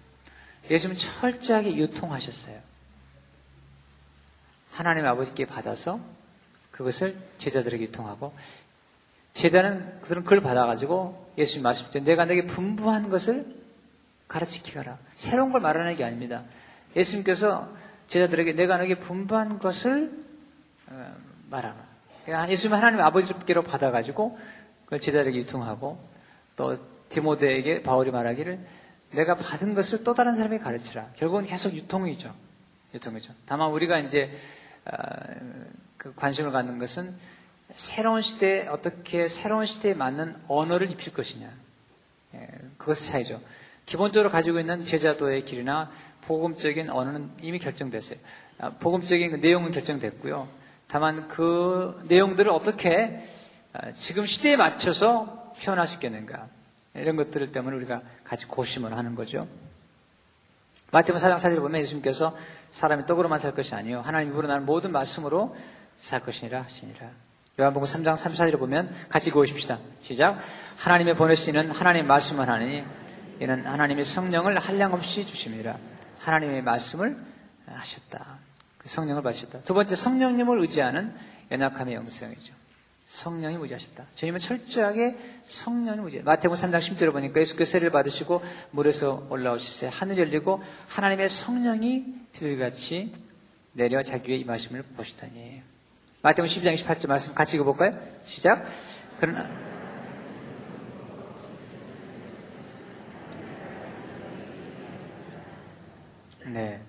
예수님은 0.70 0.98
철저하게 0.98 1.76
유통하셨어요. 1.76 2.60
하나님 4.70 5.06
아버지께 5.06 5.46
받아서 5.46 5.98
그것을 6.70 7.16
제자들에게 7.38 7.84
유통하고 7.84 8.34
제자는 9.32 10.00
그들은 10.02 10.24
그걸 10.24 10.42
받아가지고 10.42 11.32
예수님 11.38 11.62
말씀 11.62 11.90
때 11.90 12.00
내가 12.00 12.26
내게 12.26 12.46
분부한 12.46 13.08
것을 13.08 13.46
가르치기 14.28 14.72
가라. 14.72 14.98
새로운 15.14 15.52
걸 15.52 15.62
말하는 15.62 15.96
게 15.96 16.04
아닙니다. 16.04 16.44
예수님께서 16.94 17.72
제자들에게 18.08 18.52
내가 18.52 18.76
내게 18.76 18.98
분부한 18.98 19.58
것을 19.58 20.10
어, 20.10 20.25
말하는. 21.48 21.80
그러니까 22.24 22.50
예수님 22.50 22.74
하나님 22.74 23.00
아버지께로 23.00 23.62
받아가지고 23.62 24.38
그걸 24.85 25.00
제자들에게 25.00 25.38
유통하고 25.38 25.98
또 26.56 26.78
디모데에게 27.09 27.82
바울이 27.82 28.11
말하기를 28.11 28.59
내가 29.12 29.37
받은 29.37 29.74
것을 29.74 30.04
또 30.04 30.14
다른 30.14 30.35
사람에게 30.35 30.62
가르치라. 30.62 31.11
결국은 31.14 31.46
계속 31.46 31.74
유통이죠. 31.74 32.35
유통이죠. 32.94 33.32
다만 33.46 33.70
우리가 33.70 33.98
이제 33.98 34.32
어, 34.85 34.92
그 35.96 36.14
관심을 36.14 36.50
갖는 36.52 36.78
것은 36.78 37.14
새로운 37.70 38.20
시대에 38.20 38.68
어떻게 38.68 39.28
새로운 39.28 39.66
시대에 39.66 39.94
맞는 39.94 40.37
언어를 40.48 40.90
입힐 40.90 41.12
것이냐. 41.12 41.50
예, 42.35 42.48
그것의 42.78 42.96
차이죠. 42.96 43.40
기본적으로 43.87 44.30
가지고 44.30 44.61
있는 44.61 44.85
제자도의 44.85 45.44
길이나 45.44 45.90
복음적인 46.22 46.90
언어는 46.90 47.30
이미 47.40 47.59
결정됐어요. 47.59 48.18
아, 48.59 48.70
복음적인 48.70 49.30
그 49.30 49.37
내용은 49.37 49.70
결정됐고요. 49.70 50.48
다만 50.88 51.29
그 51.29 52.03
내용들을 52.09 52.51
어떻게 52.51 53.27
아, 53.72 53.92
지금 53.92 54.25
시대에 54.25 54.57
맞춰서 54.57 55.53
표현할 55.62 55.87
수 55.87 55.94
있겠는가. 55.94 56.49
이런 56.94 57.16
것들 57.16 57.53
때문에 57.53 57.77
우리가 57.77 58.03
같이 58.25 58.46
고심을 58.46 58.96
하는 58.96 59.14
거죠. 59.14 59.46
마태복 60.92 61.20
사장 61.20 61.38
사절을 61.38 61.62
보면 61.62 61.81
예수님께서 61.83 62.37
사람이 62.70 63.07
떡으로만 63.07 63.38
살 63.38 63.55
것이 63.55 63.75
아니요 63.75 64.01
하나님 64.03 64.35
우러나는 64.37 64.64
모든 64.64 64.92
말씀으로 64.92 65.57
살 65.99 66.20
것이니라 66.20 66.62
하시니라. 66.62 67.11
요한복음 67.59 67.87
3장 67.87 68.16
34절을 68.16 68.59
보면 68.59 68.94
같이 69.09 69.31
읽어보십시다. 69.31 69.79
시작. 70.01 70.38
하나님의 70.77 71.16
보내시는 71.16 71.70
하나님 71.70 72.07
말씀을 72.07 72.49
하니 72.49 72.85
이는 73.40 73.66
하나님의 73.66 74.05
성령을 74.05 74.59
한량없이 74.59 75.27
주심이라. 75.27 75.77
하나님의 76.18 76.62
말씀을 76.62 77.16
하셨다. 77.66 78.45
성령을 78.87 79.22
받으셨다. 79.22 79.61
두 79.62 79.75
번째 79.75 79.94
성령님을 79.94 80.59
의지하는 80.61 81.14
연약함의 81.51 81.94
영성이죠. 81.94 82.55
성령이 83.07 83.57
의지하셨다. 83.57 84.05
주님은 84.16 84.40
철저하게 84.40 85.16
성령을 85.44 86.05
의지. 86.07 86.22
마태복음 86.22 86.61
3장 86.61 86.79
10절을 86.81 87.12
보니까 87.12 87.40
예수께서 87.40 87.72
세를 87.72 87.90
받으시고 87.90 88.42
물에서 88.72 89.27
올라오시세 89.31 89.88
하늘 89.92 90.18
열리고 90.18 90.62
하나님의 90.88 91.29
성령이 91.29 92.05
비둘기같이 92.33 93.12
내려 93.72 94.03
자기 94.03 94.33
위에 94.33 94.37
임하심을 94.38 94.83
보시다니. 94.96 95.62
마태복음 96.22 96.51
12장 96.51 96.75
28절 96.75 97.09
말씀 97.09 97.33
같이 97.35 97.57
읽어볼까요? 97.57 97.92
시작. 98.25 98.66
그러나 99.20 99.49
네. 106.46 106.81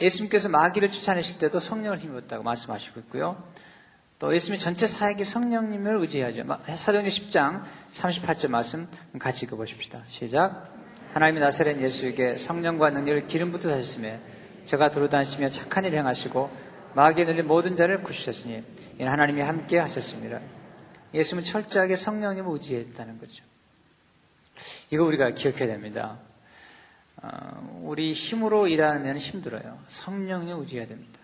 예수님께서 0.00 0.48
마귀를 0.48 0.90
쫓아내실 0.90 1.38
때도 1.38 1.60
성령을 1.60 1.98
힘입었다고 1.98 2.42
말씀하시고 2.42 3.00
있고요. 3.00 3.42
또 4.18 4.34
예수님의 4.34 4.58
전체 4.58 4.86
사역이 4.86 5.24
성령님을 5.24 5.96
의지하죠. 5.98 6.44
사도행전 6.74 7.04
10장 7.04 7.64
38절 7.92 8.48
말씀 8.48 8.88
같이 9.18 9.46
읽어보십시다. 9.46 10.02
시작. 10.08 10.72
하나님의 11.14 11.40
나사렛 11.40 11.80
예수에게 11.80 12.36
성령과 12.36 12.90
능력을 12.90 13.28
기름부터 13.28 13.72
하셨으며 13.72 14.18
제가 14.64 14.90
두루다니시며 14.90 15.48
착한 15.48 15.84
일 15.84 15.94
행하시고 15.94 16.50
마귀에 16.94 17.24
눌린 17.24 17.46
모든 17.46 17.76
자를 17.76 18.02
구시셨으니 18.02 18.62
이는 18.98 19.12
하나님이 19.12 19.40
함께 19.40 19.78
하셨습니다. 19.78 20.40
예수님은 21.14 21.44
철저하게 21.44 21.96
성령님을 21.96 22.52
의지했다는 22.52 23.18
거죠. 23.20 23.44
이거 24.90 25.04
우리가 25.04 25.30
기억해야 25.30 25.68
됩니다. 25.68 26.18
어, 27.22 27.80
우리 27.82 28.12
힘으로 28.12 28.68
일하면 28.68 29.16
힘들어요. 29.16 29.78
성령님 29.88 30.60
의지해야 30.60 30.86
됩니다. 30.86 31.18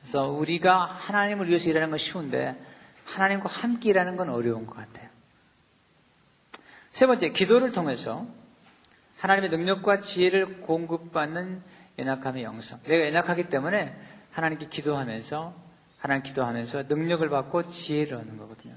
그래서 0.00 0.28
우리가 0.30 0.84
하나님을 0.84 1.48
위해서 1.48 1.68
일하는 1.68 1.90
건 1.90 1.98
쉬운데 1.98 2.56
하나님과 3.04 3.48
함께 3.48 3.90
일하는 3.90 4.16
건 4.16 4.30
어려운 4.30 4.66
것 4.66 4.76
같아요. 4.76 5.08
세 6.92 7.06
번째, 7.06 7.30
기도를 7.30 7.72
통해서 7.72 8.26
하나님의 9.18 9.50
능력과 9.50 10.00
지혜를 10.00 10.60
공급받는 10.60 11.62
연약함의 11.98 12.44
영성. 12.44 12.80
내가 12.84 13.06
연약하기 13.06 13.48
때문에 13.48 13.98
하나님께 14.32 14.68
기도하면서 14.68 15.54
하나님 15.98 16.22
기도하면서 16.22 16.84
능력을 16.84 17.28
받고 17.28 17.64
지혜를 17.64 18.18
얻는 18.18 18.36
거거든요. 18.36 18.74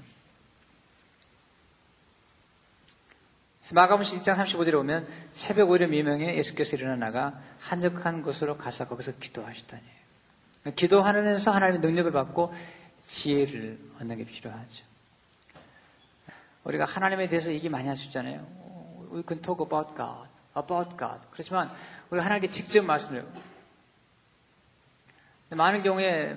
마가복음 3.72 4.04
1장 4.04 4.34
35절에 4.36 4.74
오면 4.80 5.06
새벽 5.32 5.68
5일에 5.68 5.88
미명에 5.88 6.36
예수께서 6.36 6.76
일어나 6.76 6.96
나가 6.96 7.40
한적한 7.60 8.22
곳으로 8.22 8.56
가서 8.56 8.88
거기서 8.88 9.12
기도하시다니. 9.20 9.82
기도하면서 10.74 11.50
하나님의 11.52 11.80
능력을 11.80 12.10
받고 12.10 12.52
지혜를 13.06 13.78
얻는 14.00 14.16
게 14.16 14.24
필요하죠. 14.24 14.84
우리가 16.64 16.84
하나님에 16.84 17.28
대해서 17.28 17.52
얘기 17.52 17.68
많이 17.68 17.90
있잖아요. 17.92 18.46
We 19.12 19.22
can 19.26 19.40
talk 19.40 19.64
about 19.64 19.94
God, 19.96 20.28
about 20.56 20.96
God. 20.96 21.20
그렇지만 21.30 21.70
우리가 22.10 22.24
하나님께 22.24 22.48
직접 22.48 22.84
말씀을 22.84 23.24
많은 25.50 25.82
경우에 25.82 26.34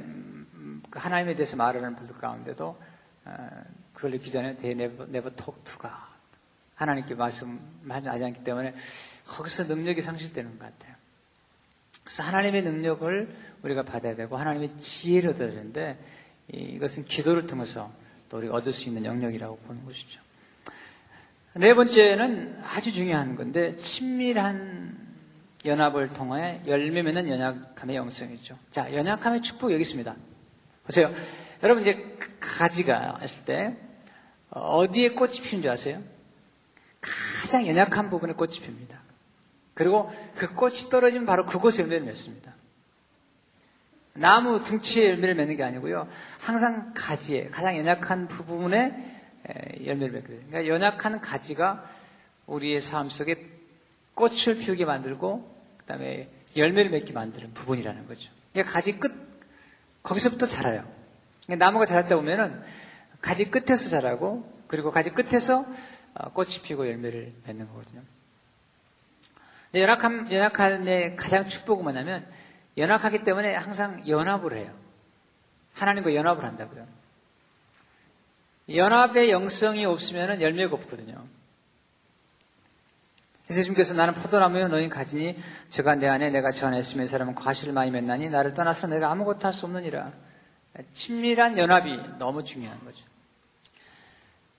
그 0.89 0.99
하나님에 0.99 1.33
대해서 1.33 1.55
말하는 1.55 1.95
분들 1.95 2.15
가운데도 2.15 2.79
어, 3.25 3.63
그걸 3.93 4.11
느끼기 4.11 4.31
전에 4.31 4.55
they 4.55 4.79
never, 4.79 5.09
never 5.09 5.35
talk 5.35 5.63
to 5.63 5.77
God. 5.79 6.12
하나님께 6.83 7.15
말씀하지 7.15 8.09
않기 8.09 8.43
때문에 8.43 8.73
거기서 9.25 9.63
능력이 9.63 10.01
상실되는 10.01 10.59
것 10.59 10.65
같아요. 10.65 10.95
그래서 12.03 12.23
하나님의 12.23 12.63
능력을 12.63 13.35
우리가 13.63 13.83
받아야 13.83 14.15
되고 14.15 14.37
하나님의 14.37 14.77
지혜를 14.77 15.31
얻어야 15.31 15.49
되는데 15.49 15.97
이것은 16.51 17.05
기도를 17.05 17.47
통해서 17.47 17.91
또 18.29 18.37
우리가 18.37 18.55
얻을 18.55 18.73
수 18.73 18.89
있는 18.89 19.05
영역이라고 19.05 19.57
보는 19.57 19.85
것이죠. 19.85 20.21
네 21.53 21.73
번째는 21.73 22.61
아주 22.63 22.91
중요한 22.91 23.35
건데 23.35 23.75
친밀한 23.75 24.97
연합을 25.65 26.13
통해 26.13 26.61
열매 26.67 27.03
맺는 27.03 27.29
연약함의 27.29 27.95
영성이죠. 27.95 28.57
자, 28.69 28.93
연약함의 28.93 29.41
축복 29.41 29.71
여기 29.71 29.83
있습니다. 29.83 30.15
보세요. 30.83 31.13
여러분 31.61 31.83
이제 31.83 32.17
가지가 32.41 33.19
있을 33.23 33.45
때 33.45 33.75
어디에 34.49 35.09
꽃이 35.09 35.35
피는 35.41 35.61
줄 35.61 35.71
아세요? 35.71 36.01
가장 37.41 37.67
연약한 37.67 38.09
부분에 38.09 38.33
꽃이 38.33 38.59
핍니다. 38.59 39.01
그리고 39.73 40.11
그 40.35 40.53
꽃이 40.53 40.89
떨어지면 40.89 41.25
바로 41.25 41.45
그곳에 41.45 41.81
열매를 41.81 42.05
맺습니다. 42.05 42.53
나무 44.13 44.63
둥치에 44.63 45.09
열매를 45.09 45.35
맺는 45.35 45.55
게 45.55 45.63
아니고요. 45.63 46.07
항상 46.39 46.93
가지에 46.95 47.47
가장 47.47 47.77
연약한 47.77 48.27
부분에 48.27 49.19
열매를 49.83 50.13
맺거든요. 50.13 50.47
그러니까 50.49 50.67
연약한 50.67 51.19
가지가 51.19 51.89
우리의 52.45 52.79
삶 52.81 53.09
속에 53.09 53.49
꽃을 54.13 54.57
피우게 54.59 54.85
만들고 54.85 55.51
그다음에 55.77 56.29
열매를 56.55 56.91
맺게 56.91 57.13
만드는 57.13 57.53
부분이라는 57.53 58.07
거죠. 58.07 58.29
그러니까 58.51 58.71
가지 58.71 58.99
끝 58.99 59.11
거기서부터 60.03 60.45
자라요. 60.45 60.85
그러니까 61.45 61.65
나무가 61.65 61.85
때 62.07 62.15
보면은 62.15 62.61
가지 63.21 63.49
끝에서 63.49 63.89
자라고 63.89 64.47
그리고 64.67 64.91
가지 64.91 65.09
끝에서 65.09 65.61
어, 65.61 65.65
꽃이 66.33 66.59
피고 66.63 66.87
열매를 66.87 67.33
맺는 67.45 67.67
거거든요. 67.67 68.01
연약함, 69.73 70.31
연약함의 70.31 71.15
가장 71.15 71.45
축복은 71.45 71.83
뭐냐면 71.83 72.27
연약하기 72.77 73.23
때문에 73.23 73.55
항상 73.55 74.07
연합을 74.07 74.55
해요. 74.55 74.71
하나님과 75.73 76.13
연합을 76.13 76.43
한다고요. 76.43 76.87
연합의 78.69 79.31
영성이 79.31 79.85
없으면 79.85 80.41
열매가 80.41 80.75
없거든요. 80.75 81.25
예수님께서 83.49 83.93
나는 83.93 84.13
포도나무요 84.13 84.67
너희 84.69 84.89
가지니 84.89 85.37
저가 85.69 85.95
내 85.95 86.07
안에 86.07 86.29
내가 86.29 86.51
전했으면 86.51 87.07
사람은 87.07 87.35
과실을 87.35 87.73
많이 87.73 87.91
맺나니 87.91 88.29
나를 88.29 88.53
떠나서 88.53 88.87
내가 88.87 89.11
아무것도 89.11 89.45
할 89.45 89.53
수 89.53 89.65
없느니라. 89.65 90.11
친밀한 90.93 91.57
연합이 91.57 91.99
너무 92.17 92.43
중요한 92.43 92.83
거죠. 92.83 93.05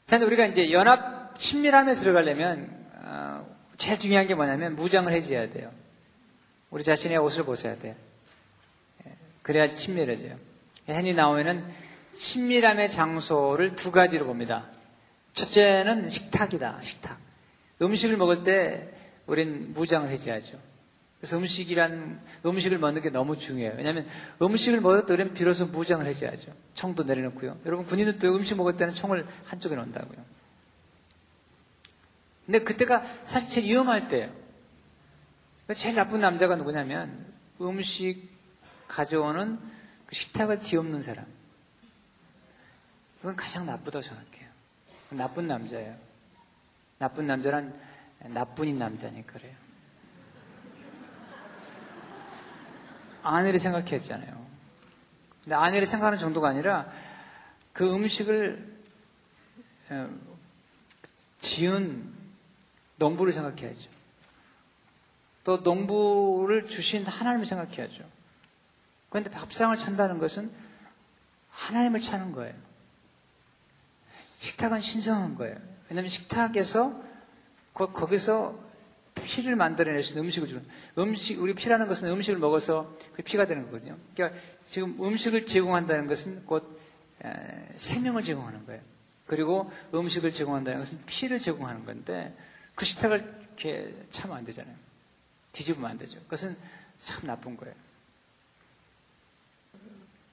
그런데 0.06 0.26
우리가 0.26 0.46
이제 0.46 0.70
연합 0.70 1.13
친밀함에 1.38 1.94
들어가려면 1.94 2.70
어, 2.94 3.46
제일 3.76 3.98
중요한 3.98 4.26
게 4.26 4.34
뭐냐면 4.34 4.76
무장을 4.76 5.12
해줘야 5.12 5.50
돼요. 5.50 5.70
우리 6.70 6.82
자신의 6.82 7.18
옷을 7.18 7.44
벗어야 7.44 7.76
돼요. 7.76 7.94
예, 9.06 9.12
그래야지 9.42 9.76
친밀해져요. 9.76 10.36
헨이 10.88 11.14
나오면은 11.14 11.64
친밀함의 12.12 12.90
장소를 12.90 13.76
두 13.76 13.90
가지로 13.90 14.26
봅니다. 14.26 14.66
첫째는 15.32 16.08
식탁이다. 16.08 16.80
식탁. 16.82 17.18
음식을 17.82 18.16
먹을 18.16 18.44
때 18.44 18.88
우린 19.26 19.72
무장을 19.72 20.08
해줘야죠. 20.10 20.58
그래서 21.18 21.38
음식이란 21.38 22.20
음식을 22.44 22.78
먹는 22.78 23.02
게 23.02 23.10
너무 23.10 23.38
중요해요. 23.38 23.74
왜냐하면 23.76 24.06
음식을 24.42 24.80
먹을 24.80 25.06
때 25.06 25.14
우리는 25.14 25.32
비로소 25.32 25.66
무장을 25.66 26.06
해줘야죠. 26.06 26.52
총도 26.74 27.04
내려놓고요. 27.04 27.58
여러분 27.64 27.86
군인들도 27.86 28.36
음식 28.36 28.56
먹을 28.56 28.76
때는 28.76 28.92
총을 28.92 29.26
한쪽에 29.44 29.74
놓는다고요. 29.74 30.33
근데 32.46 32.60
그때가 32.60 33.04
사실 33.24 33.48
제일 33.48 33.66
위험할 33.66 34.08
때예요. 34.08 34.32
제일 35.76 35.94
나쁜 35.94 36.20
남자가 36.20 36.56
누구냐면 36.56 37.32
음식 37.60 38.28
가져오는 38.86 39.58
그 40.06 40.14
식탁을 40.14 40.60
뒤엎는 40.60 41.02
사람. 41.02 41.24
그건 43.18 43.36
가장 43.36 43.64
나쁘다고 43.64 44.02
생각해요. 44.02 44.48
나쁜 45.10 45.46
남자예요. 45.46 45.96
나쁜 46.98 47.26
남자란 47.26 47.78
나쁜인 48.20 48.78
남자니까 48.78 49.32
그래요. 49.32 49.54
아내를 53.22 53.58
생각했잖아요. 53.58 54.46
근데 55.42 55.54
아내를 55.54 55.86
생각하는 55.86 56.18
정도가 56.18 56.48
아니라 56.48 56.90
그 57.72 57.92
음식을 57.92 58.74
어, 59.90 60.10
지은 61.38 62.13
농부를 62.96 63.32
생각해야죠. 63.32 63.90
또 65.44 65.58
농부를 65.58 66.64
주신 66.66 67.04
하나님을 67.06 67.46
생각해야죠. 67.46 68.04
그런데 69.10 69.30
밥상을 69.30 69.76
찬다는 69.76 70.18
것은 70.18 70.50
하나님을 71.50 72.00
차는 72.00 72.32
거예요. 72.32 72.54
식탁은 74.38 74.80
신성한 74.80 75.36
거예요. 75.36 75.56
왜냐하면 75.88 76.08
식탁에서 76.08 77.00
거기서 77.72 78.58
피를 79.14 79.52
있는 79.54 80.24
음식을 80.24 80.48
주는 80.48 80.66
음식 80.98 81.40
우리 81.40 81.54
피라는 81.54 81.86
것은 81.88 82.08
음식을 82.08 82.38
먹어서 82.38 82.96
그 83.14 83.22
피가 83.22 83.46
되는 83.46 83.64
거거든요. 83.66 83.96
그러니까 84.14 84.38
지금 84.66 84.96
음식을 85.02 85.46
제공한다는 85.46 86.06
것은 86.06 86.44
곧 86.46 86.78
생명을 87.72 88.22
제공하는 88.22 88.66
거예요. 88.66 88.82
그리고 89.26 89.70
음식을 89.94 90.32
제공한다는 90.32 90.80
것은 90.80 91.00
피를 91.06 91.38
제공하는 91.38 91.84
건데 91.86 92.36
그 92.74 92.84
식탁을 92.84 93.44
이렇게 93.46 93.94
차면 94.10 94.36
안 94.36 94.44
되잖아요. 94.44 94.74
뒤집으면 95.52 95.90
안 95.90 95.98
되죠. 95.98 96.18
그것은 96.24 96.56
참 96.98 97.26
나쁜 97.26 97.56
거예요. 97.56 97.74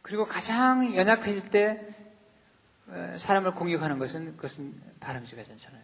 그리고 0.02 0.26
가장 0.26 0.96
연약해질 0.96 1.50
때 1.50 1.96
사람을 3.18 3.54
공격하는 3.54 4.00
것은 4.00 4.36
그것은 4.36 4.82
바람직하지 5.00 5.52
않잖아요. 5.54 5.84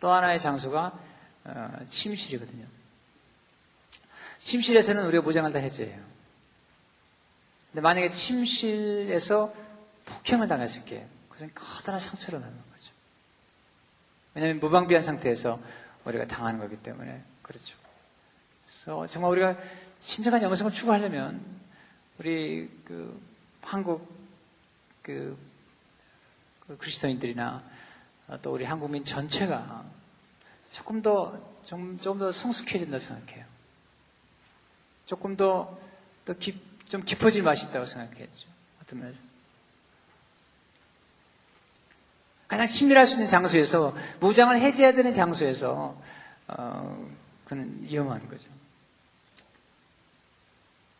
또 0.00 0.10
하나의 0.10 0.40
장소가 0.40 0.98
어, 1.44 1.78
침실이거든요. 1.86 2.66
침실에서는 4.38 5.04
우리가 5.06 5.22
무장을 5.22 5.52
다 5.52 5.58
해줘요. 5.58 5.94
근데 7.70 7.82
만약에 7.82 8.10
침실에서 8.10 9.54
폭행을 10.06 10.48
당했을 10.48 10.84
게 10.84 11.06
그것은 11.28 11.52
커다란 11.54 12.00
상처로 12.00 12.40
남는 12.40 12.56
거죠. 12.56 12.69
왜냐하면 14.34 14.60
무방비한 14.60 15.02
상태에서 15.02 15.58
우리가 16.04 16.26
당하는 16.26 16.60
거기 16.60 16.76
때문에 16.76 17.22
그렇죠. 17.42 17.76
그래서 18.66 19.06
정말 19.06 19.32
우리가 19.32 19.56
진정한 20.00 20.42
영성을 20.42 20.72
추구하려면 20.72 21.44
우리 22.18 22.70
그 22.84 23.20
한국 23.62 24.08
그, 25.02 25.36
그 26.66 26.76
그리스도인들이나 26.76 27.62
또 28.42 28.52
우리 28.52 28.64
한국민 28.64 29.04
전체가 29.04 29.84
조금 30.72 31.02
더, 31.02 31.38
좀, 31.64 31.98
좀 31.98 32.18
더 32.18 32.30
성숙해진다 32.30 32.98
생각해요. 32.98 33.44
조금 35.06 35.36
더또 35.36 36.36
깊, 36.38 36.88
좀 36.88 37.02
깊어질 37.02 37.42
맛이 37.42 37.66
있다고 37.66 37.86
생각했죠. 37.86 38.48
어떤 38.82 39.00
면에서. 39.00 39.29
가장 42.50 42.66
친밀할 42.66 43.06
수 43.06 43.14
있는 43.14 43.28
장소에서, 43.28 43.94
무장을 44.18 44.58
해제해야 44.58 44.92
되는 44.92 45.12
장소에서, 45.12 45.96
어, 46.48 47.08
그는 47.44 47.78
위험한 47.82 48.28
거죠. 48.28 48.48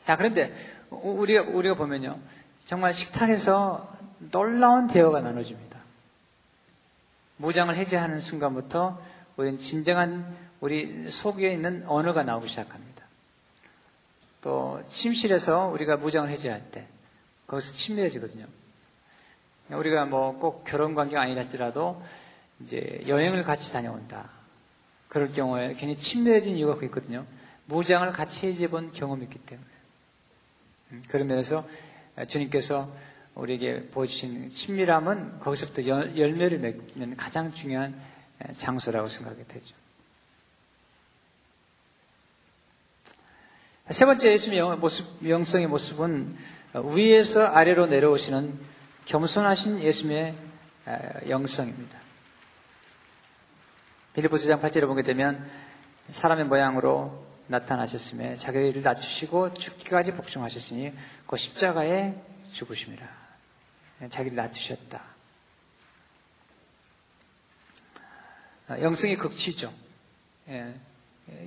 자, 0.01 0.15
그런데 0.15 0.55
우리가, 0.91 1.43
우리가 1.43 1.75
보면요. 1.75 2.21
정말 2.65 2.95
식탁에서 2.95 3.93
놀라운 4.31 4.87
대화가 4.87 5.21
나눠집니다. 5.23 5.81
무장을 7.39 7.77
해제하는 7.77 8.21
순간부터 8.21 9.03
우리는 9.37 9.59
진정한 9.59 10.37
우리 10.61 11.11
속에 11.11 11.53
있는 11.53 11.85
언어가 11.89 12.23
나오기 12.23 12.49
시작합니다. 12.49 13.05
또 14.41 14.81
침실에서 14.89 15.67
우리가 15.67 15.97
무장을 15.97 16.31
해제할 16.31 16.71
때 16.71 16.87
거기서 17.49 17.75
친밀해지거든요. 17.75 18.47
우리가 19.73 20.05
뭐 20.07 20.39
꼭 20.39 20.65
결혼 20.65 20.95
관계가 20.95 21.23
아니랄지라도 21.23 22.03
이제 22.61 23.03
여행을 23.07 23.43
같이 23.43 23.73
다녀온다. 23.73 24.31
그럴 25.09 25.33
경우에 25.33 25.75
괜히 25.75 25.97
친밀해진 25.97 26.57
이유가 26.57 26.83
있거든요. 26.87 27.27
무장을 27.67 28.11
같이 28.11 28.47
해제해 28.47 28.69
본 28.69 28.93
경험이 28.93 29.25
있기 29.25 29.39
때문에. 29.39 29.69
음, 30.93 31.03
그런 31.09 31.27
면에서 31.27 31.67
주님께서 32.27 32.93
우리에게 33.35 33.89
보여주신 33.91 34.51
친밀함은 34.51 35.41
거기서부터 35.41 35.87
열매를 35.87 36.59
맺는 36.59 37.17
가장 37.17 37.53
중요한 37.53 37.95
장소라고 38.57 39.09
생각이 39.09 39.47
되죠. 39.47 39.75
세 43.91 44.05
번째 44.05 44.33
예수님의 44.33 44.77
모습, 44.79 45.29
영성의 45.29 45.67
모습은 45.67 46.37
위에서 46.95 47.47
아래로 47.47 47.87
내려오시는 47.87 48.59
겸손하신 49.05 49.81
예수님의 49.81 50.37
영성입니다. 51.29 51.99
빌리포스 54.15 54.47
장 54.47 54.61
8절에 54.61 54.87
보게 54.87 55.03
되면 55.03 55.49
사람의 56.11 56.47
모양으로 56.47 57.27
나타나셨음에 57.47 58.37
자기를 58.37 58.83
낮추시고 58.83 59.55
죽기까지 59.55 60.13
복종하셨으니 60.15 60.93
그 61.27 61.37
십자가에 61.37 62.15
죽으심이라. 62.53 63.21
자기를 64.09 64.37
낮추셨다. 64.37 65.03
영성의 68.71 69.17
극치죠. 69.17 69.73
예, 70.49 70.75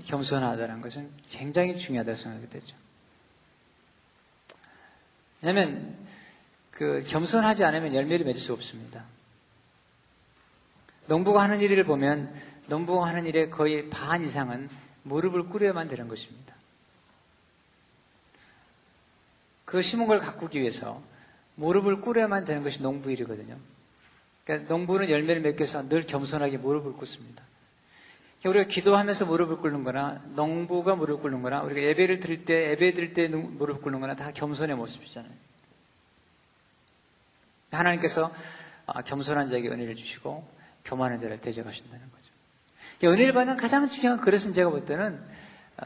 겸손하다는 0.05 0.81
것은 0.81 1.09
굉장히 1.29 1.77
중요하다고 1.77 2.17
생각이 2.17 2.49
되죠. 2.49 2.75
왜냐하면 5.41 5.97
그 6.73 7.03
겸손하지 7.07 7.63
않으면 7.63 7.93
열매를 7.93 8.25
맺을 8.25 8.41
수 8.41 8.53
없습니다. 8.53 9.03
농부가 11.07 11.43
하는 11.43 11.61
일을 11.61 11.83
보면 11.83 12.33
농부가 12.67 13.07
하는 13.07 13.25
일의 13.25 13.49
거의 13.49 13.89
반 13.89 14.23
이상은 14.23 14.69
무릎을 15.03 15.49
꿇어야만 15.49 15.87
되는 15.87 16.07
것입니다. 16.07 16.55
그 19.65 19.81
심은 19.81 20.07
걸 20.07 20.19
가꾸기 20.19 20.59
위해서 20.61 21.01
무릎을 21.55 22.01
꿇어야만 22.01 22.45
되는 22.45 22.63
것이 22.63 22.81
농부 22.81 23.11
일이거든요. 23.11 23.57
그러니까 24.43 24.73
농부는 24.73 25.09
열매를 25.09 25.41
맺기 25.41 25.61
위해서 25.61 25.87
늘 25.87 26.03
겸손하게 26.03 26.57
무릎을 26.57 26.93
꿇습니다. 26.93 27.43
그러니까 28.39 28.49
우리가 28.49 28.73
기도하면서 28.73 29.25
무릎을 29.25 29.57
꿇는 29.57 29.83
거나 29.83 30.21
농부가 30.35 30.95
무릎을 30.95 31.21
꿇는 31.21 31.41
거나 31.41 31.61
우리가 31.63 31.81
예배를 31.81 32.19
드릴 32.19 32.45
때 32.45 32.71
예배 32.71 32.93
드릴 32.93 33.13
때 33.13 33.27
무릎을 33.27 33.81
꿇는 33.81 33.99
거나 33.99 34.15
다 34.15 34.31
겸손의 34.31 34.75
모습이잖아요. 34.75 35.42
하나님께서 37.77 38.33
아, 38.85 39.01
겸손한 39.01 39.49
자에게 39.49 39.69
은혜를 39.69 39.95
주시고 39.95 40.47
교만한 40.85 41.19
자를 41.21 41.39
대적하신다는 41.39 42.05
거죠. 42.11 43.13
은혜를 43.13 43.33
받는 43.33 43.57
가장 43.57 43.87
중요한 43.89 44.19
그릇은 44.19 44.53
제가 44.53 44.69
볼 44.69 44.85
때는 44.85 45.19
어, 45.77 45.85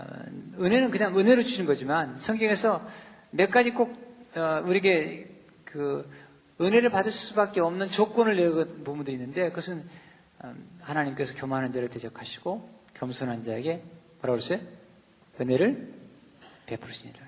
은혜는 0.59 0.91
그냥 0.91 1.17
은혜로 1.17 1.43
주신 1.43 1.65
거지만 1.65 2.15
성경에서 2.15 2.85
몇 3.31 3.49
가지 3.51 3.71
꼭 3.71 3.95
어, 4.35 4.61
우리에게 4.65 5.29
그 5.63 6.09
은혜를 6.59 6.89
받을 6.89 7.11
수밖에 7.11 7.61
없는 7.61 7.87
조건을 7.87 8.35
내는 8.35 8.83
부분들이 8.83 9.15
있는데 9.15 9.49
그것은 9.49 9.87
음, 10.43 10.79
하나님께서 10.81 11.33
교만한 11.35 11.71
자를 11.71 11.87
대적하시고 11.87 12.69
겸손한 12.95 13.43
자에게 13.43 13.83
뭐라고 14.21 14.41
그랬어요? 14.41 14.59
은혜를 15.39 15.93
베푸시니라. 16.65 17.26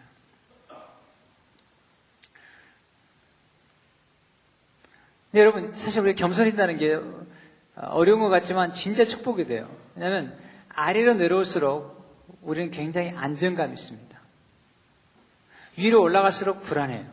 네, 5.31 5.41
여러분 5.41 5.71
사실 5.73 6.01
우리가 6.01 6.15
겸손해진다는 6.15 6.77
게 6.77 6.99
어려운 7.75 8.19
것 8.19 8.29
같지만 8.29 8.73
진짜 8.73 9.05
축복이 9.05 9.45
돼요. 9.45 9.69
왜냐하면 9.95 10.37
아래로 10.69 11.13
내려올수록 11.15 11.99
우리는 12.41 12.71
굉장히 12.71 13.11
안정감이 13.11 13.73
있습니다. 13.73 14.19
위로 15.77 16.01
올라갈수록 16.01 16.61
불안해요. 16.61 17.05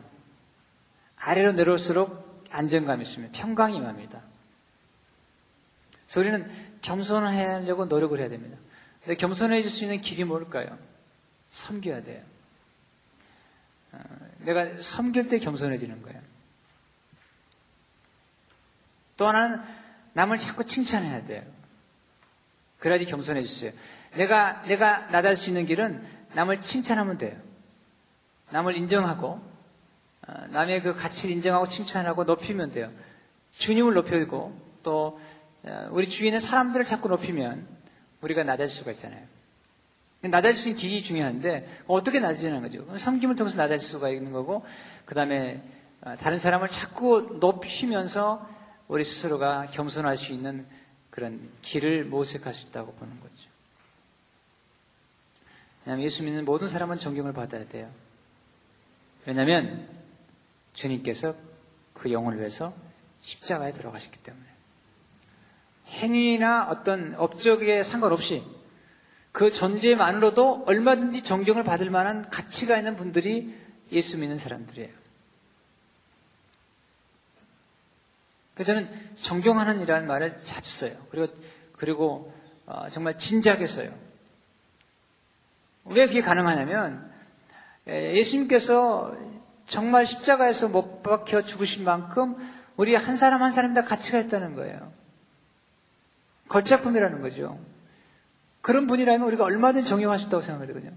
아래로 1.16 1.52
내려올수록 1.52 2.46
안정감이 2.50 3.02
있습니다. 3.02 3.38
평강이 3.38 3.76
임합니다. 3.76 4.22
그래서 6.07 6.20
우리는 6.20 6.50
겸손하려고 6.81 7.85
노력을 7.85 8.18
해야 8.18 8.29
됩니다. 8.29 8.57
근데 9.02 9.16
겸손해질 9.16 9.70
수 9.70 9.85
있는 9.85 10.00
길이 10.00 10.24
뭘까요? 10.24 10.79
섬겨야 11.50 12.02
돼요. 12.02 12.22
어, 13.92 13.98
내가 14.38 14.76
섬길 14.76 15.29
때 15.29 15.38
겸손해지는 15.38 16.02
거예요. 16.02 16.20
또 19.16 19.26
하나는 19.26 19.61
남을 20.12 20.38
자꾸 20.38 20.64
칭찬해야 20.64 21.26
돼요. 21.26 21.42
그래야지 22.79 23.07
겸손해지세요. 23.07 23.72
내가, 24.14 24.62
내가 24.62 25.09
나달 25.11 25.37
수 25.37 25.50
있는 25.50 25.66
길은 25.66 26.07
남을 26.35 26.61
칭찬하면 26.61 27.18
돼요. 27.18 27.37
남을 28.50 28.76
인정하고, 28.76 29.40
어, 30.29 30.46
남의 30.50 30.83
그 30.83 30.94
가치를 30.94 31.35
인정하고 31.35 31.68
칭찬하고 31.68 32.24
높이면 32.24 32.72
돼요. 32.72 32.90
주님을 33.52 33.94
높이고, 33.94 34.59
또, 34.83 35.20
어, 35.64 35.88
우리 35.90 36.09
주위에 36.09 36.29
있는 36.29 36.40
사람들을 36.40 36.85
자꾸 36.85 37.09
높이면 37.09 37.66
우리가 38.20 38.44
낮아질 38.44 38.68
수가 38.68 38.90
있잖아요. 38.92 39.22
낮아질 40.20 40.57
수 40.57 40.68
있는 40.68 40.81
길이 40.81 41.02
중요한데, 41.02 41.83
어떻게 41.87 42.20
낮아지는 42.20 42.62
거죠? 42.62 42.87
섬김을 42.94 43.37
통해서 43.37 43.57
낮아질 43.57 43.81
수가 43.81 44.11
있는 44.11 44.33
거고, 44.33 44.64
그 45.05 45.14
다음에 45.14 45.62
어, 46.02 46.14
다른 46.20 46.38
사람을 46.38 46.68
자꾸 46.68 47.38
높이면서 47.40 48.56
우리 48.88 49.05
스스로가 49.05 49.66
겸손할 49.66 50.16
수 50.16 50.33
있는 50.33 50.66
그런 51.11 51.51
길을 51.62 52.05
모색할 52.05 52.53
수 52.53 52.68
있다고 52.68 52.92
보는 52.94 53.20
거죠. 53.20 53.49
왜냐하면 55.85 56.05
예수 56.05 56.25
믿는 56.25 56.44
모든 56.44 56.68
사람은 56.68 56.99
존경을 56.99 57.33
받아야 57.33 57.66
돼요. 57.66 57.90
왜냐하면 59.25 59.88
주님께서 60.72 61.35
그 61.94 62.12
영혼을 62.12 62.38
위해서 62.38 62.75
십자가에 63.22 63.72
들어가셨기 63.72 64.18
때문에. 64.18 64.44
행위나 65.88 66.68
어떤 66.68 67.14
업적에 67.14 67.83
상관없이 67.83 68.42
그 69.33 69.53
존재만으로도 69.53 70.64
얼마든지 70.66 71.22
존경을 71.22 71.62
받을 71.62 71.90
만한 71.90 72.29
가치가 72.31 72.77
있는 72.77 72.96
분들이 72.96 73.55
예수 73.92 74.18
믿는 74.18 74.38
사람들이에요. 74.38 75.06
그래서 78.57 78.73
저는 78.73 78.90
존경하는 79.21 79.83
이라는 79.83 80.09
말을 80.09 80.40
자주 80.42 80.71
써요. 80.71 80.97
그리고, 81.11 81.33
그리고, 81.77 82.35
어, 82.64 82.88
정말 82.88 83.19
진지하게 83.19 83.66
써요. 83.66 83.92
왜 85.85 86.07
그게 86.07 86.23
가능하냐면, 86.23 87.12
예수님께서 87.87 89.14
정말 89.66 90.07
십자가에서 90.07 90.69
못 90.69 91.03
박혀 91.03 91.42
죽으신 91.42 91.85
만큼 91.85 92.37
우리 92.77 92.95
한 92.95 93.16
사람 93.16 93.42
한 93.42 93.53
사람 93.53 93.75
다 93.75 93.85
가치가 93.85 94.19
있다는 94.19 94.55
거예요. 94.55 94.90
걸작품이라는 96.49 97.21
거죠. 97.21 97.61
그런 98.62 98.87
분이라면 98.87 99.27
우리가 99.29 99.45
얼마든지 99.45 99.87
존경할 99.87 100.19
수 100.19 100.27
있다고 100.27 100.42
생각하거든요. 100.42 100.92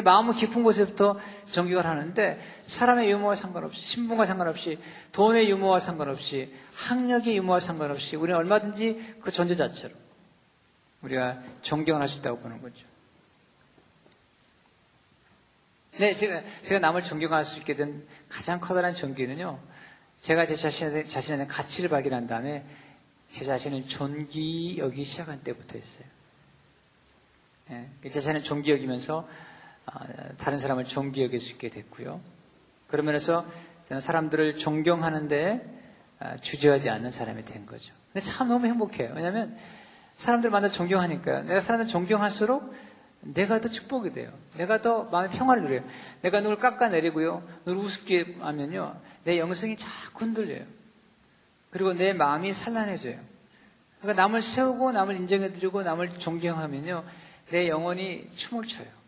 마음은 0.00 0.34
깊은 0.34 0.62
곳에부터 0.62 1.18
정격을 1.46 1.86
하는데 1.86 2.40
사람의 2.62 3.10
유머와 3.10 3.36
상관없이 3.36 3.80
신분과 3.86 4.26
상관없이 4.26 4.78
돈의 5.12 5.50
유머와 5.50 5.80
상관없이 5.80 6.54
학력의 6.74 7.36
유머와 7.36 7.60
상관없이 7.60 8.16
우리는 8.16 8.38
얼마든지 8.38 9.16
그 9.20 9.30
존재 9.30 9.54
자체로 9.54 9.94
우리가 11.02 11.42
존경을 11.62 12.00
할 12.00 12.08
수 12.08 12.20
있다고 12.20 12.38
보는 12.40 12.62
거죠. 12.62 12.86
네, 15.98 16.14
제가, 16.14 16.42
제가 16.62 16.78
남을 16.80 17.02
존경할 17.02 17.44
수 17.44 17.58
있게 17.58 17.76
된 17.76 18.06
가장 18.28 18.60
커다란 18.60 18.94
전기는요, 18.94 19.60
제가 20.20 20.46
제 20.46 20.56
자신에, 20.56 21.04
자신에 21.04 21.46
가치를 21.46 21.90
발견한 21.90 22.26
다음에 22.26 22.64
제 23.28 23.44
자신을 23.44 23.86
존귀 23.86 24.78
여기 24.78 25.04
시작한 25.04 25.42
때부터였어요. 25.42 26.04
네, 27.68 27.90
제 28.02 28.08
자신을 28.08 28.42
존귀 28.42 28.70
여기면서 28.70 29.28
아, 29.28 29.51
다른 30.38 30.58
사람을 30.58 30.84
존귀 30.84 31.22
여길 31.24 31.40
수 31.40 31.52
있게 31.52 31.70
됐고요. 31.70 32.20
그런 32.88 33.06
면에서 33.06 33.46
저는 33.88 34.00
사람들을 34.00 34.54
존경하는데 34.54 35.80
아, 36.18 36.36
주저하지 36.36 36.88
않는 36.90 37.10
사람이 37.10 37.44
된 37.44 37.66
거죠. 37.66 37.92
근데 38.12 38.24
참 38.24 38.48
너무 38.48 38.66
행복해요. 38.66 39.12
왜냐하면 39.14 39.56
사람들 40.12 40.50
만나 40.50 40.70
존경하니까 40.70 41.42
내가 41.42 41.60
사람들 41.60 41.88
존경할수록 41.88 42.72
내가 43.22 43.60
더 43.60 43.68
축복이 43.68 44.12
돼요. 44.12 44.32
내가 44.56 44.82
더 44.82 45.04
마음의 45.04 45.30
평화를 45.30 45.62
누려요. 45.62 45.84
내가 46.20 46.40
누굴 46.40 46.58
깎아내리고요. 46.58 47.42
누굴 47.64 47.84
우습게 47.84 48.36
하면요. 48.40 49.00
내 49.24 49.38
영성이 49.38 49.76
자꾸 49.76 50.24
흔들려요. 50.24 50.64
그리고 51.70 51.92
내 51.92 52.12
마음이 52.12 52.52
산란해져요. 52.52 53.18
그러니까 54.00 54.22
남을 54.22 54.42
세우고 54.42 54.92
남을 54.92 55.16
인정해드리고 55.16 55.82
남을 55.82 56.18
존경하면요. 56.18 57.04
내 57.50 57.68
영혼이 57.68 58.30
춤을 58.34 58.66
춰요. 58.66 59.01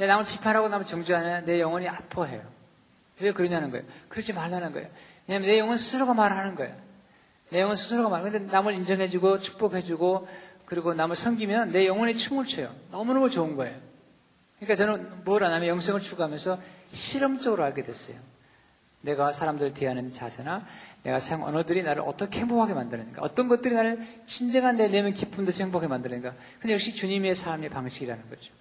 내 0.00 0.06
남을 0.06 0.24
비판하고 0.24 0.70
남을 0.70 0.86
정죄하는 0.86 1.44
내 1.44 1.60
영혼이 1.60 1.86
아파해요. 1.86 2.42
왜 3.20 3.32
그러냐는 3.32 3.70
거예요. 3.70 3.84
그러지 4.08 4.32
말라는 4.32 4.72
거예요. 4.72 4.88
왜냐하면 5.26 5.50
내 5.50 5.58
영혼 5.58 5.76
스스로가 5.76 6.14
말하는 6.14 6.54
거예요. 6.54 6.74
내 7.50 7.60
영혼 7.60 7.76
스스로가 7.76 8.08
거예요. 8.08 8.32
근데 8.32 8.50
남을 8.50 8.72
인정해주고 8.76 9.40
축복해주고 9.40 10.26
그리고 10.64 10.94
남을 10.94 11.16
섬기면 11.16 11.72
내 11.72 11.86
영혼이 11.86 12.16
춤을 12.16 12.46
춰요. 12.46 12.74
너무너무 12.90 13.28
좋은 13.28 13.56
거예요. 13.56 13.76
그러니까 14.56 14.74
저는 14.74 15.24
뭘 15.24 15.44
하냐면 15.44 15.68
영성을 15.68 16.00
추구하면서 16.00 16.58
실험적으로 16.92 17.62
알게 17.64 17.82
됐어요. 17.82 18.16
내가 19.02 19.32
사람들을 19.32 19.74
대하는 19.74 20.10
자세나 20.10 20.66
내가 21.02 21.20
사용 21.20 21.44
언어들이 21.44 21.82
나를 21.82 22.04
어떻게 22.06 22.40
행복하게 22.40 22.72
만드는가, 22.72 23.20
어떤 23.20 23.48
것들이 23.48 23.74
나를 23.74 24.06
진정한 24.24 24.78
내 24.78 24.88
내면 24.88 25.12
깊은 25.12 25.44
데서 25.44 25.62
행복하게 25.62 25.88
만드는가. 25.88 26.34
근데 26.58 26.72
역시 26.72 26.94
주님의 26.94 27.34
삶의 27.34 27.68
방식이라는 27.68 28.30
거죠. 28.30 28.59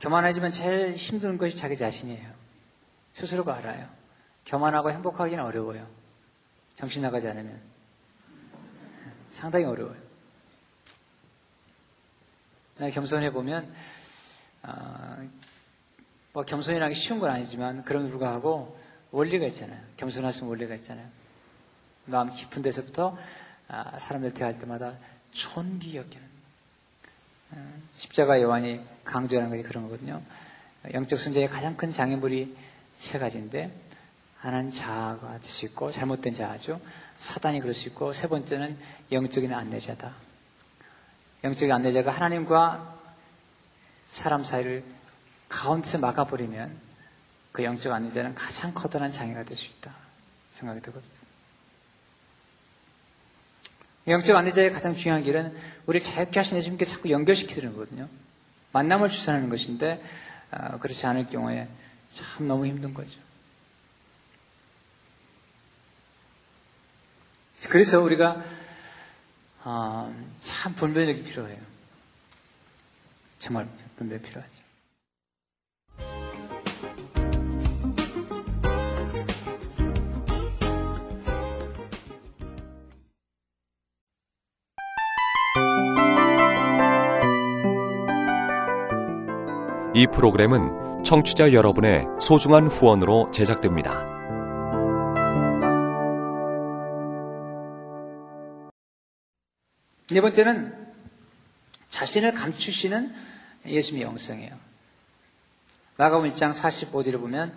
교만하지만 0.00 0.52
제일 0.52 0.92
힘든 0.92 1.38
것이 1.38 1.56
자기 1.56 1.76
자신이에요. 1.76 2.30
스스로가 3.12 3.56
알아요. 3.56 3.88
교만하고 4.44 4.90
행복하기는 4.90 5.42
어려워요. 5.42 5.86
정신 6.74 7.02
나가지 7.02 7.26
않으면. 7.28 7.60
상당히 9.30 9.64
어려워요. 9.64 9.96
겸손해 12.92 13.32
보면, 13.32 13.72
어, 14.62 15.28
뭐 16.32 16.44
겸손이라는 16.44 16.92
게 16.92 16.94
쉬운 16.94 17.18
건 17.18 17.30
아니지만 17.30 17.82
그럼에도 17.84 18.10
불구하고 18.10 18.78
원리가 19.10 19.46
있잖아요. 19.46 19.80
겸손할 19.96 20.34
수 20.34 20.40
있는 20.40 20.50
원리가 20.50 20.74
있잖아요. 20.74 21.08
마음 22.04 22.30
깊은 22.30 22.60
데서부터 22.60 23.16
아, 23.68 23.98
사람들 23.98 24.34
대할 24.34 24.58
때마다 24.58 24.98
존귀 25.32 25.96
여기는 25.96 26.24
어, 26.24 26.35
십자가 27.96 28.40
요한이 28.40 28.80
강조하는 29.04 29.50
것이 29.50 29.62
그런 29.62 29.84
거거든요. 29.84 30.22
영적 30.92 31.18
성장의 31.18 31.48
가장 31.48 31.76
큰 31.76 31.90
장애물이 31.90 32.56
세 32.96 33.18
가지인데 33.18 33.72
하나는 34.38 34.70
자아가 34.70 35.38
될 35.38 35.48
수 35.48 35.64
있고 35.66 35.90
잘못된 35.90 36.34
자아죠. 36.34 36.80
사단이 37.18 37.60
그럴 37.60 37.74
수 37.74 37.88
있고 37.88 38.12
세 38.12 38.28
번째는 38.28 38.78
영적인 39.10 39.52
안내자다. 39.52 40.14
영적인 41.44 41.72
안내자가 41.72 42.10
하나님과 42.10 42.94
사람 44.10 44.44
사이를 44.44 44.84
가운데서 45.48 45.98
막아버리면 45.98 46.76
그 47.52 47.64
영적 47.64 47.92
안내자는 47.92 48.34
가장 48.34 48.74
커다란 48.74 49.10
장애가 49.10 49.44
될 49.44 49.56
수 49.56 49.66
있다 49.66 49.94
생각이 50.50 50.80
들거든요. 50.82 51.25
영적 54.08 54.36
안내자의 54.36 54.72
가장 54.72 54.94
중요한 54.94 55.24
길은 55.24 55.56
우리를 55.86 56.04
자유케 56.04 56.38
하신 56.38 56.56
예수님께 56.56 56.84
자꾸 56.84 57.10
연결시키는 57.10 57.72
거거든요. 57.72 58.08
만남을 58.72 59.08
주선하는 59.08 59.48
것인데 59.48 60.02
어, 60.52 60.78
그렇지 60.78 61.06
않을 61.06 61.28
경우에 61.28 61.68
참 62.14 62.46
너무 62.46 62.66
힘든 62.66 62.94
거죠. 62.94 63.18
그래서 67.68 68.00
우리가 68.00 68.44
어, 69.64 70.14
참 70.42 70.74
분별력이 70.74 71.24
필요해요. 71.24 71.58
정말 73.38 73.68
분별 73.96 74.20
필요하죠. 74.20 74.65
이 89.96 90.06
프로그램은 90.06 91.04
청취자 91.04 91.54
여러분의 91.54 92.04
소중한 92.20 92.66
후원으로 92.66 93.30
제작됩니다. 93.30 94.04
네 100.10 100.20
번째는 100.20 100.86
자신을 101.88 102.34
감추시는 102.34 103.10
예수님의 103.64 104.06
영성이에요. 104.06 104.52
마가음 105.96 106.28
1장 106.28 106.52
45절을 106.52 107.18
보면 107.18 107.54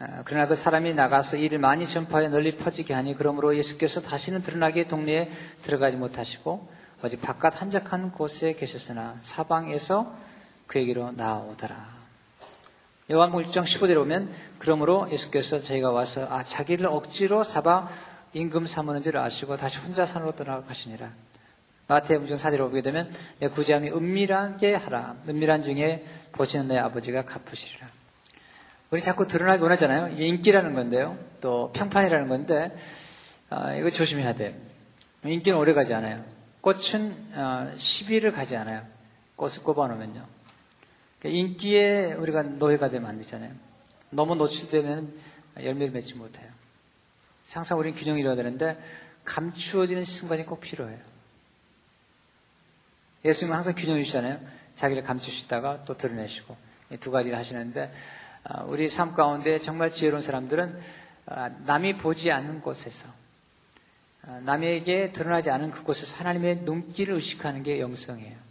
어, 0.00 0.22
그러나 0.26 0.46
그 0.46 0.56
사람이 0.56 0.92
나가서 0.92 1.38
이를 1.38 1.58
많이 1.58 1.86
전파해 1.86 2.28
널리 2.28 2.58
퍼지게 2.58 2.92
하니 2.92 3.16
그러므로 3.16 3.56
예수께서 3.56 4.02
다시는 4.02 4.42
드러나게 4.42 4.88
동네에 4.88 5.30
들어가지 5.62 5.96
못하시고 5.96 6.68
오직 7.02 7.22
바깥 7.22 7.62
한적한 7.62 8.12
곳에 8.12 8.52
계셨으나 8.52 9.16
사방에서 9.22 10.27
그에게로 10.68 11.12
나오더라. 11.12 11.98
요한복음 13.10 13.46
1장 13.46 13.64
15절에 13.64 13.94
보면 13.96 14.30
그러므로 14.58 15.08
예수께서 15.10 15.58
저희가 15.58 15.90
와서 15.90 16.26
아 16.30 16.44
자기를 16.44 16.86
억지로 16.86 17.42
잡아 17.42 17.88
임금 18.34 18.66
삼으는 18.66 19.02
줄 19.02 19.16
아시고 19.16 19.56
다시 19.56 19.78
혼자 19.78 20.06
산으로 20.06 20.32
떠나가시니라. 20.32 21.10
마태복음 21.86 22.36
4절에 22.36 22.58
보게 22.58 22.82
되면 22.82 23.10
내 23.38 23.48
구제함이 23.48 23.90
은밀하게 23.90 24.74
하라. 24.74 25.16
은밀한 25.26 25.62
중에 25.62 26.04
보시는 26.32 26.68
내 26.68 26.76
아버지가 26.76 27.24
갚으시리라. 27.24 27.88
우리 28.90 29.00
자꾸 29.00 29.26
드러나기 29.26 29.62
원하잖아요. 29.62 30.22
인기라는 30.22 30.74
건데요. 30.74 31.18
또 31.40 31.72
평판이라는 31.72 32.28
건데 32.28 32.76
아, 33.48 33.72
이거 33.74 33.88
조심해야 33.90 34.34
돼요. 34.34 34.52
인기는 35.24 35.58
오래 35.58 35.72
가지 35.72 35.94
않아요. 35.94 36.22
꽃은 36.60 37.32
어, 37.34 37.72
10일을 37.74 38.34
가지 38.34 38.54
않아요. 38.56 38.82
꽃을 39.36 39.62
꼽아놓으면요. 39.62 40.37
그러니까 41.18 41.38
인기에 41.38 42.12
우리가 42.14 42.42
노예가 42.42 42.90
되면 42.90 43.08
안 43.08 43.18
되잖아요. 43.18 43.52
너무 44.10 44.34
노출되면 44.34 45.12
열매를 45.60 45.92
맺지 45.92 46.14
못해요. 46.14 46.48
항상 47.50 47.78
우리는 47.78 47.96
균형이 47.96 48.20
이루어야 48.20 48.36
되는데 48.36 48.78
감추어지는 49.24 50.04
순간이 50.04 50.46
꼭 50.46 50.60
필요해요. 50.60 50.98
예수님은 53.24 53.56
항상 53.56 53.74
균형을 53.74 54.04
주잖아요. 54.04 54.40
자기를 54.74 55.02
감추시다가 55.02 55.84
또 55.84 55.96
드러내시고 55.96 56.56
두 57.00 57.10
가지를 57.10 57.36
하시는데 57.36 57.92
아, 58.44 58.62
우리 58.62 58.88
삶 58.88 59.14
가운데 59.14 59.58
정말 59.58 59.90
지혜로운 59.90 60.22
사람들은 60.22 60.80
아, 61.26 61.48
남이 61.48 61.98
보지 61.98 62.30
않는 62.30 62.60
곳에서 62.60 63.08
아, 64.22 64.40
남에게 64.44 65.12
드러나지 65.12 65.50
않은 65.50 65.70
그곳에서 65.70 66.16
하나님의 66.16 66.58
눈길을 66.62 67.14
의식하는 67.14 67.62
게 67.62 67.80
영성이에요. 67.80 68.47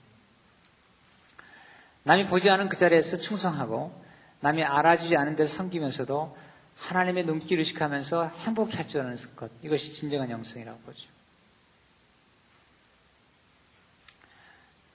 남이 2.08 2.28
보지 2.28 2.50
않은 2.50 2.70
그 2.70 2.78
자리에서 2.78 3.18
충성하고 3.18 3.94
남이 4.40 4.64
알아주지 4.64 5.18
않은 5.18 5.36
데서 5.36 5.54
섬기면서도 5.58 6.38
하나님의 6.78 7.26
눈길 7.26 7.60
의식하면서 7.60 8.30
행복해 8.30 8.78
할줄 8.78 9.02
아는 9.02 9.18
것. 9.36 9.52
이것이 9.62 9.92
진정한 9.92 10.30
영성이라고 10.30 10.80
보죠. 10.86 11.10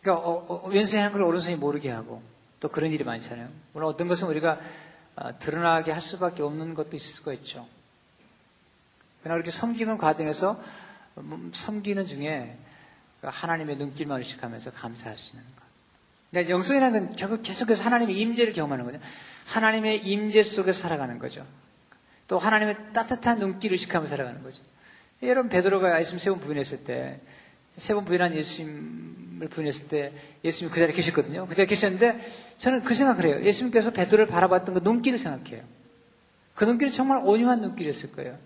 그러니까 0.00 0.26
어, 0.26 0.46
어, 0.48 0.68
왼손이 0.68 1.02
하는 1.02 1.12
걸 1.12 1.22
오른손이 1.22 1.56
모르게 1.56 1.90
하고 1.90 2.22
또 2.60 2.70
그런 2.70 2.90
일이 2.90 3.04
많잖아요. 3.04 3.46
물론 3.74 3.90
어떤 3.90 4.08
것은 4.08 4.26
우리가 4.28 4.58
어, 5.16 5.38
드러나게 5.38 5.92
할 5.92 6.00
수밖에 6.00 6.42
없는 6.42 6.72
것도 6.72 6.96
있을 6.96 7.24
있죠. 7.34 7.68
그러나 9.22 9.36
이렇게 9.36 9.50
섬기는 9.50 9.98
과정에서 9.98 10.62
음, 11.18 11.50
섬기는 11.52 12.06
중에 12.06 12.56
하나님의 13.20 13.76
눈길만 13.76 14.18
의식하면서 14.20 14.72
감사할 14.72 15.18
수 15.18 15.36
있는 15.36 15.44
것. 15.56 15.61
그러니까 16.32 16.50
영성이라는 16.50 17.06
건 17.08 17.16
결국 17.16 17.42
계속해서 17.42 17.84
하나님의 17.84 18.18
임재를 18.18 18.52
경험하는 18.54 18.84
거죠. 18.86 18.98
하나님의 19.46 19.98
임재 20.06 20.42
속에서 20.42 20.80
살아가는 20.80 21.18
거죠. 21.18 21.46
또 22.26 22.38
하나님의 22.38 22.76
따뜻한 22.94 23.38
눈길을 23.38 23.74
의식하며 23.74 24.06
살아가는 24.06 24.42
거죠. 24.42 24.62
여러분 25.22 25.50
베드로가 25.50 26.00
예수님 26.00 26.18
세 26.18 26.30
번 26.30 26.40
부인했을 26.40 26.84
때, 26.84 27.20
세 27.76 27.94
번 27.94 28.04
부인한 28.06 28.34
예수님을 28.34 29.48
부인했을 29.48 29.88
때 29.88 30.12
예수님이 30.42 30.72
그 30.72 30.80
자리에 30.80 30.96
계셨거든요. 30.96 31.46
그 31.46 31.54
자리에 31.54 31.66
계셨는데 31.66 32.18
저는 32.58 32.82
그 32.82 32.94
생각을 32.94 33.24
해요. 33.26 33.44
예수님께서 33.44 33.90
베드로를 33.92 34.26
바라봤던 34.26 34.74
그 34.74 34.80
눈길을 34.82 35.18
생각해요. 35.18 35.62
그 36.54 36.64
눈길은 36.64 36.92
정말 36.92 37.20
온유한 37.24 37.60
눈길이었을 37.60 38.12
거예요. 38.12 38.38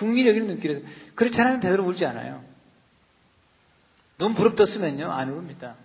여기는 0.00 0.46
눈길이었어요. 0.46 0.88
그렇지 1.14 1.40
않으면 1.40 1.60
베드로 1.60 1.84
울지 1.84 2.04
않아요. 2.06 2.44
눈 4.18 4.34
부릅떴으면요, 4.34 5.10
안 5.10 5.30
울습니다. 5.30 5.76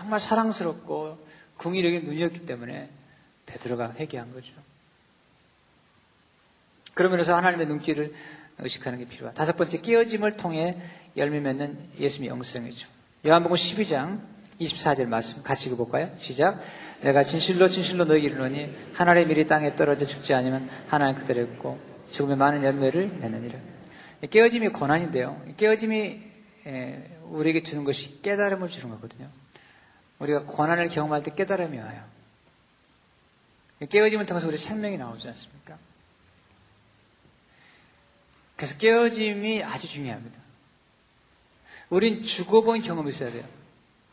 정말 0.00 0.18
사랑스럽고 0.18 1.18
궁일에게 1.58 2.00
눈이었기 2.00 2.46
때문에 2.46 2.88
베드로가 3.44 3.92
회개한 3.98 4.32
거죠. 4.32 4.54
그러면서 6.94 7.34
하나님의 7.34 7.66
눈길을 7.66 8.14
의식하는 8.60 8.98
게 8.98 9.04
필요하다. 9.04 9.36
다섯 9.36 9.58
번째 9.58 9.78
깨어짐을 9.82 10.38
통해 10.38 10.80
열매 11.18 11.40
맺는 11.40 11.90
예수님의 11.98 12.30
영성이죠. 12.30 12.88
요한복음 13.26 13.54
12장 13.56 14.22
24절 14.58 15.06
말씀 15.06 15.42
같이 15.42 15.68
읽어볼까요? 15.68 16.14
시작. 16.18 16.62
내가 17.02 17.22
진실로 17.22 17.68
진실로 17.68 18.06
너에게 18.06 18.28
이르노니 18.28 18.74
하나님의 18.94 19.26
밀이 19.28 19.46
땅에 19.46 19.76
떨어져 19.76 20.06
죽지 20.06 20.32
않으면 20.32 20.70
하나님 20.86 21.16
그대로 21.16 21.42
있고 21.42 21.78
죽음의 22.10 22.38
많은 22.38 22.64
열매를 22.64 23.08
맺느니라. 23.20 23.58
깨어짐이 24.30 24.68
고난인데요. 24.68 25.44
깨어짐이 25.58 26.20
우리에게 27.24 27.62
주는 27.62 27.84
것이 27.84 28.22
깨달음을 28.22 28.68
주는 28.68 28.88
거거든요. 28.94 29.28
우리가 30.20 30.44
고난을 30.44 30.88
경험할 30.88 31.22
때 31.22 31.34
깨달음이 31.34 31.78
와요. 31.78 32.04
깨어짐을 33.88 34.26
통해서 34.26 34.46
우리 34.46 34.58
생명이 34.58 34.98
나오지 34.98 35.26
않습니까? 35.28 35.78
그래서 38.56 38.76
깨어짐이 38.76 39.64
아주 39.64 39.88
중요합니다. 39.88 40.38
우린 41.88 42.22
죽어본 42.22 42.82
경험이 42.82 43.08
있어야 43.10 43.32
돼요. 43.32 43.44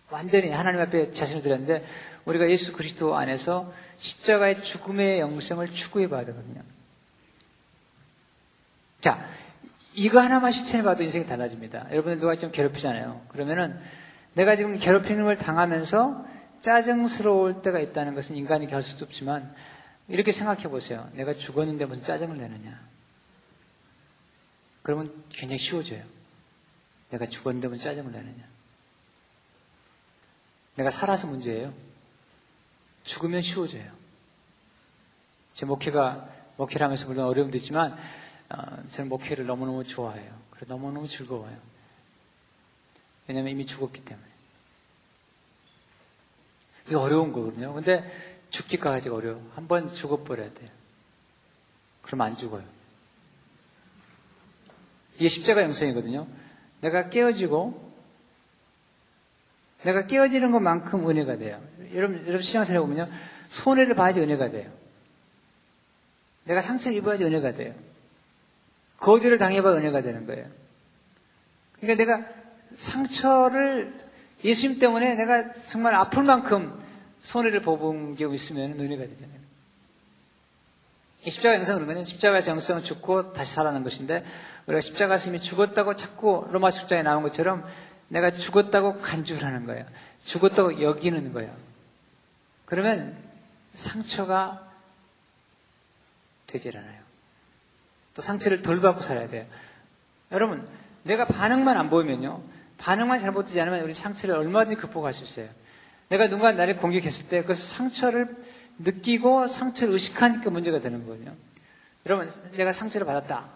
완전히 0.10 0.52
하나님 0.52 0.80
앞에 0.80 1.12
자신을 1.12 1.42
드렸는데 1.42 1.86
우리가 2.24 2.50
예수 2.50 2.72
그리스도 2.72 3.18
안에서 3.18 3.74
십자가의 3.98 4.64
죽음의 4.64 5.20
영생을 5.20 5.70
추구해 5.72 6.08
봐야 6.08 6.26
되거든요. 6.26 6.62
자, 9.02 9.30
이거 9.96 10.22
하나만 10.22 10.54
실천해 10.54 10.84
봐도 10.84 11.04
인생이 11.04 11.26
달라집니다. 11.26 11.88
여러분들 11.92 12.20
누가 12.20 12.38
좀 12.38 12.52
괴롭히잖아요. 12.52 13.26
그러면은 13.28 13.80
내가 14.34 14.56
지금 14.56 14.78
괴롭힘을 14.78 15.38
당하면서 15.38 16.26
짜증스러울 16.62 17.62
때가 17.62 17.80
있다는 17.80 18.16
것은 18.16 18.36
인간이 18.36 18.66
할 18.68 18.84
수도 18.84 19.06
없지만 19.06 19.54
이렇게 20.08 20.32
생각해 20.32 20.64
보세요. 20.64 21.10
내가 21.14 21.34
죽었는데 21.34 21.86
무슨 21.86 22.04
짜증을 22.04 22.38
내느냐. 22.38 22.80
그러면 24.84 25.24
굉장히 25.30 25.58
쉬워져요. 25.58 26.04
내가 27.10 27.28
죽었는데 27.28 27.68
무슨 27.68 27.84
짜증을 27.84 28.12
내느냐. 28.12 28.44
내가 30.76 30.92
살아서 30.92 31.28
문제예요. 31.28 31.74
죽으면 33.04 33.42
쉬워져요. 33.42 33.92
제 35.54 35.66
목회가 35.66 36.30
목회를 36.58 36.84
하면서 36.84 37.08
물론 37.08 37.26
어려움도 37.26 37.58
있지만 37.58 37.98
어, 38.50 38.84
저는 38.92 39.10
목회를 39.10 39.46
너무너무 39.46 39.84
좋아해요. 39.84 40.34
그래 40.52 40.66
너무너무 40.68 41.08
즐거워요. 41.08 41.58
왜냐하면 43.28 43.52
이미 43.52 43.66
죽었기 43.66 44.04
때문에. 44.06 44.28
이게 46.88 46.96
어려운 46.96 47.34
거거든요. 47.34 47.74
근데 47.74 48.10
죽기까지 48.50 49.10
어려워. 49.10 49.42
한 49.56 49.68
번 49.68 49.94
죽어버려야 49.94 50.54
돼요. 50.54 50.70
그럼 52.02 52.22
안 52.22 52.38
죽어요. 52.38 52.64
이게 55.18 55.28
십자가 55.28 55.62
영성이거든요. 55.64 56.28
내가 56.82 57.10
깨어지고 57.10 57.86
내가 59.84 60.08
깨어지는 60.08 60.52
것만큼 60.52 61.10
은혜가 61.10 61.38
돼요. 61.38 61.62
여러분, 61.94 62.20
여러분 62.22 62.42
신앙생활 62.42 62.82
보면요. 62.82 63.10
손해를 63.50 63.96
봐야지 63.96 64.22
은혜가 64.22 64.52
돼요. 64.52 64.72
내가 66.46 66.62
상처를 66.62 66.98
입어야지 66.98 67.26
은혜가 67.26 67.54
돼요. 67.54 67.76
거절을 68.98 69.38
당해봐 69.38 69.74
은혜가 69.76 70.02
되는 70.02 70.26
거예요. 70.26 70.50
그러니까 71.80 72.04
내가 72.04 72.47
상처를 72.76 73.94
예수님 74.44 74.80
때문에 74.80 75.16
내가 75.16 75.54
정말 75.66 75.96
아플 75.96 76.24
만큼 76.24 76.80
손해를 77.22 77.62
보은 77.62 78.16
게 78.16 78.28
있으면 78.32 78.80
은혜가 78.80 79.06
되잖아요. 79.08 79.38
이 81.26 81.30
십자가 81.30 81.56
영성을 81.56 81.84
그러면 81.84 82.06
십자가에서 82.06 82.52
영성을 82.52 82.84
죽고 82.84 83.34
다시 83.34 83.54
살아나는 83.54 83.84
것인데 83.84 84.24
우리가 84.68 84.82
십자가에서 84.82 85.30
이미 85.30 85.40
죽었다고 85.40 85.96
자꾸 85.96 86.48
로마 86.52 86.72
십자에 86.72 87.04
나온 87.04 87.24
것처럼 87.24 87.66
내가 88.08 88.32
죽었다고 88.32 89.00
간주를 89.00 89.44
하는 89.44 89.66
거예요. 89.66 89.86
죽었다고 90.24 90.82
여기는 90.82 91.34
거예요. 91.34 91.54
그러면 92.66 93.18
상처가 93.72 94.66
되질 96.48 96.78
않아요. 96.78 97.02
또 98.14 98.22
상처를 98.22 98.62
덜 98.62 98.82
받고 98.82 99.02
살아야 99.02 99.28
돼요. 99.28 99.46
여러분, 100.32 100.68
내가 101.04 101.26
반응만 101.26 101.78
안 101.78 101.90
보이면요. 101.90 102.42
반응만 102.78 103.20
잘못되지 103.20 103.60
않으면 103.62 103.82
우리 103.82 103.94
상처를 103.94 104.36
얼마든지 104.36 104.80
극복할 104.80 105.14
수 105.14 105.24
있어요. 105.24 105.50
내가 106.10 106.28
누가 106.30 106.52
나를 106.52 106.78
공격했을 106.78 107.28
때 107.28 107.44
그래서 107.44 107.64
상처를 107.64 108.36
느끼고 108.80 109.48
상처를 109.48 109.94
의식하니까 109.94 110.50
문제가 110.50 110.80
되는 110.80 111.04
거거든요. 111.06 111.34
여러분, 112.06 112.30
내가 112.56 112.72
상처를 112.72 113.06
받았다. 113.06 113.50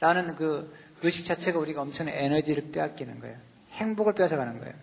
라는 0.00 0.34
그 0.34 0.74
의식 1.02 1.24
자체가 1.24 1.58
우리가 1.58 1.82
엄청난 1.82 2.14
에너지를 2.14 2.72
빼앗기는 2.72 3.20
거예요. 3.20 3.36
행복을 3.72 4.14
뺏어가는 4.14 4.58
거예요. 4.58 4.74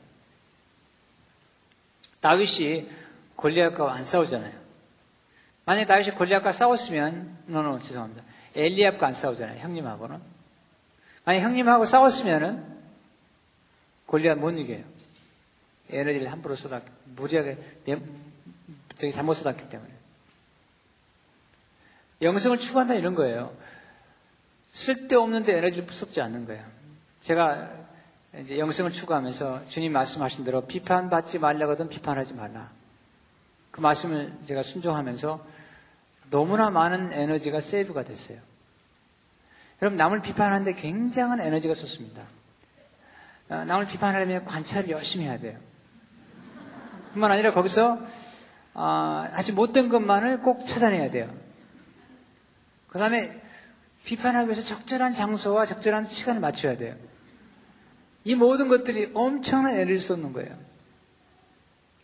다윗이 2.21 2.89
골리앗과 3.35 3.91
안 3.91 4.03
싸우잖아요. 4.03 4.53
만약에 5.65 5.85
다윗이 5.85 6.11
골리앗과 6.11 6.51
싸웠으면, 6.51 7.37
노노, 7.47 7.79
죄송합니다. 7.79 8.23
엘리압과 8.55 9.07
안 9.07 9.13
싸우잖아요. 9.13 9.59
형님하고는. 9.59 10.19
만약 11.25 11.41
형님하고 11.41 11.85
싸웠으면은 11.85 12.80
골리앗 14.11 14.37
못 14.39 14.51
이겨요. 14.51 14.83
에너지를 15.89 16.29
함부로 16.29 16.57
쏟았, 16.57 16.83
무리하게, 17.15 17.57
저기 18.95 19.13
잘못 19.13 19.35
쏟았기 19.35 19.69
때문에. 19.69 19.89
영성을 22.21 22.57
추구한다 22.57 22.93
이런 22.95 23.15
거예요. 23.15 23.55
쓸데없는데 24.73 25.57
에너지를 25.57 25.87
쏟지 25.89 26.19
않는 26.19 26.45
거예요. 26.45 26.65
제가 27.21 27.71
이제 28.37 28.59
영성을 28.59 28.91
추구하면서 28.91 29.67
주님 29.67 29.93
말씀하신 29.93 30.43
대로 30.43 30.65
비판받지 30.65 31.39
말라거든 31.39 31.87
비판하지 31.87 32.33
말라. 32.33 32.69
그 33.71 33.79
말씀을 33.79 34.33
제가 34.45 34.61
순종하면서 34.61 35.45
너무나 36.31 36.69
많은 36.69 37.13
에너지가 37.13 37.61
세이브가 37.61 38.03
됐어요. 38.03 38.39
여러분, 39.81 39.97
남을 39.97 40.21
비판하는데 40.21 40.73
굉장한 40.73 41.39
에너지가 41.39 41.73
쏟습니다. 41.73 42.23
어, 43.51 43.65
남을 43.65 43.87
비판하려면 43.87 44.45
관찰을 44.45 44.89
열심히 44.89 45.25
해야 45.25 45.37
돼요. 45.37 45.59
뿐만 47.11 47.31
아니라 47.31 47.53
거기서 47.53 47.99
어, 48.73 49.27
아주 49.33 49.53
못된 49.53 49.89
것만을 49.89 50.39
꼭 50.39 50.65
찾아내야 50.65 51.11
돼요. 51.11 51.29
그 52.87 52.97
다음에 52.97 53.41
비판하기 54.05 54.47
위해서 54.47 54.61
적절한 54.63 55.13
장소와 55.13 55.65
적절한 55.65 56.07
시간을 56.07 56.39
맞춰야 56.39 56.77
돼요. 56.77 56.95
이 58.23 58.35
모든 58.35 58.69
것들이 58.69 59.11
엄청난 59.13 59.73
에너지를 59.73 59.99
쏟는 59.99 60.31
거예요. 60.31 60.57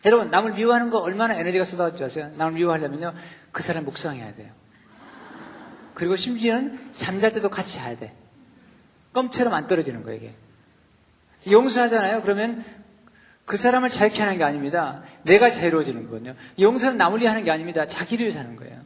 여러분, 0.04 0.30
남을 0.30 0.52
미워하는 0.52 0.90
거 0.90 0.98
얼마나 0.98 1.34
에너지가 1.34 1.64
쏟아질 1.64 1.96
줄 1.96 2.06
아세요? 2.06 2.30
남을 2.36 2.54
미워하려면요, 2.54 3.14
그 3.52 3.62
사람 3.62 3.84
묵상해야 3.84 4.34
돼요. 4.34 4.52
그리고 5.94 6.14
심지어는 6.14 6.92
잠잘 6.92 7.32
때도 7.32 7.48
같이 7.48 7.76
자야 7.78 7.96
돼. 7.96 8.14
껌처럼 9.14 9.54
안 9.54 9.66
떨어지는 9.66 10.02
거예요, 10.02 10.18
이게. 10.18 10.34
용서하잖아요? 11.50 12.22
그러면 12.22 12.64
그 13.44 13.56
사람을 13.56 13.90
자유케 13.90 14.20
하는 14.20 14.36
게 14.36 14.44
아닙니다. 14.44 15.02
내가 15.22 15.50
자유로워지는 15.50 16.04
거거든요. 16.04 16.34
용서는 16.60 16.98
위해 17.18 17.28
하는 17.28 17.44
게 17.44 17.50
아닙니다. 17.50 17.86
자기를 17.86 18.30
사는 18.30 18.54
거예요. 18.56 18.78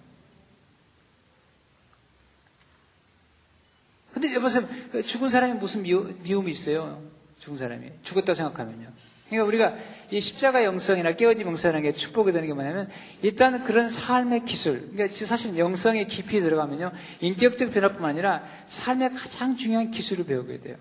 근데 4.12 4.34
여보세요, 4.34 4.68
그 4.92 5.02
죽은 5.02 5.30
사람이 5.30 5.54
무슨 5.54 5.82
미움이 5.82 6.50
있어요? 6.50 7.02
죽은 7.40 7.58
사람이. 7.58 7.90
죽었다고 8.04 8.34
생각하면요. 8.34 8.86
그러니까 9.28 9.48
우리가 9.48 9.76
이 10.10 10.20
십자가 10.20 10.62
영성이나 10.62 11.12
깨어짐 11.12 11.46
영성이라는 11.46 11.90
게 11.90 11.96
축복이 11.96 12.32
되는 12.32 12.46
게 12.46 12.54
뭐냐면 12.54 12.88
일단 13.22 13.64
그런 13.64 13.88
삶의 13.88 14.44
기술. 14.44 14.90
그러니까 14.92 15.08
사실 15.08 15.56
영성의 15.56 16.06
깊이 16.06 16.40
들어가면요. 16.40 16.92
인격적 17.20 17.72
변화뿐만 17.72 18.10
아니라 18.10 18.46
삶의 18.68 19.14
가장 19.14 19.56
중요한 19.56 19.90
기술을 19.90 20.26
배우게 20.26 20.60
돼요. 20.60 20.76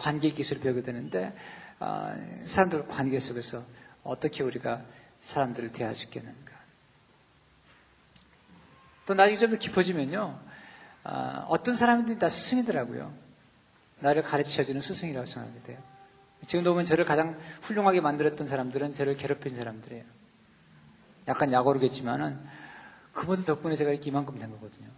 관계 0.00 0.30
기술을 0.30 0.62
배우게 0.62 0.82
되는데 0.82 1.36
어, 1.78 2.14
사람들 2.44 2.88
관계 2.88 3.20
속에서 3.20 3.64
어떻게 4.02 4.42
우리가 4.42 4.82
사람들을 5.20 5.72
대할 5.72 5.94
수 5.94 6.04
있겠는가. 6.04 6.52
또 9.06 9.14
나중에 9.14 9.36
좀 9.36 9.50
더 9.50 9.56
깊어지면요. 9.58 10.40
어, 11.04 11.46
어떤 11.48 11.74
사람들이 11.74 12.18
다 12.18 12.28
스승이더라고요. 12.28 13.12
나를 14.00 14.22
가르쳐주는 14.22 14.80
스승이라고 14.80 15.26
생각하게 15.26 15.62
돼요. 15.62 15.78
지금도 16.46 16.70
보면 16.70 16.86
저를 16.86 17.04
가장 17.04 17.38
훌륭하게 17.62 18.00
만들었던 18.00 18.46
사람들은 18.46 18.94
저를 18.94 19.16
괴롭힌 19.16 19.56
사람들이에요. 19.56 20.04
약간 21.28 21.52
약오르겠지만은 21.52 22.40
그분들 23.12 23.44
덕분에 23.44 23.76
제가 23.76 23.90
이렇게 23.90 24.08
이만큼 24.08 24.38
된 24.38 24.50
거거든요. 24.50 24.88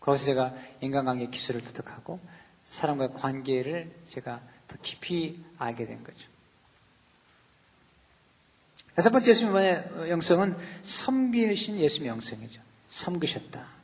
거기서 0.00 0.24
제가 0.24 0.54
인간관계 0.80 1.26
기술을 1.26 1.60
습득하고 1.60 2.18
사람과의 2.68 3.14
관계를 3.14 3.90
제가 4.06 4.40
더 4.68 4.76
깊이 4.82 5.42
알게 5.58 5.86
된 5.86 6.02
거죠. 6.02 6.28
여섯 8.98 9.10
번째 9.10 9.30
예수님의 9.30 9.90
영성은 10.08 10.56
섬기신 10.82 11.78
예수님의 11.78 12.10
영성이죠. 12.10 12.62
섬기셨다. 12.88 13.76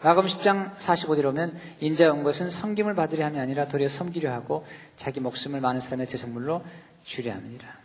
마가음 0.00 0.26
10장 0.26 0.76
45절에 0.76 1.24
보면 1.24 1.58
인자 1.80 2.10
온 2.12 2.22
것은 2.22 2.50
섬김을 2.50 2.94
받으려 2.94 3.26
함이 3.26 3.40
아니라 3.40 3.66
도리어 3.66 3.88
섬기려 3.88 4.32
하고 4.32 4.64
자기 4.96 5.20
목숨을 5.20 5.60
많은 5.60 5.80
사람의 5.80 6.08
제성물로 6.08 6.64
주려 7.02 7.34
함이니라. 7.34 7.76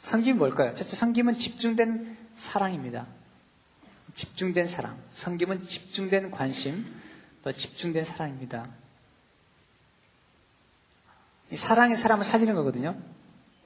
섬김이 0.00 0.38
뭘까요? 0.38 0.74
첫째 0.74 0.94
섬김은 0.96 1.34
집중된 1.34 2.16
사랑입니다. 2.34 3.06
집중된 4.14 4.68
사랑. 4.68 4.96
섬김은 5.10 5.58
집중된 5.58 6.30
관심, 6.30 6.86
또 7.42 7.52
집중된 7.52 8.04
사랑입니다. 8.04 8.66
사랑이 11.54 11.94
사람을 11.96 12.24
살리는 12.24 12.54
거거든요. 12.54 12.96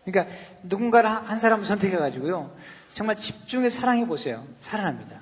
그러니까 0.04 0.34
누군가를 0.64 1.10
한 1.10 1.38
사람을 1.38 1.64
선택해가지고요. 1.64 2.54
정말 2.92 3.16
집중해서 3.16 3.80
사랑해 3.80 4.06
보세요. 4.06 4.46
살아납니다. 4.60 5.20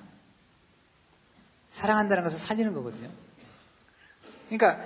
사랑한다는 1.68 2.22
것은 2.24 2.38
살리는 2.38 2.72
거거든요. 2.74 3.10
그러니까 4.48 4.84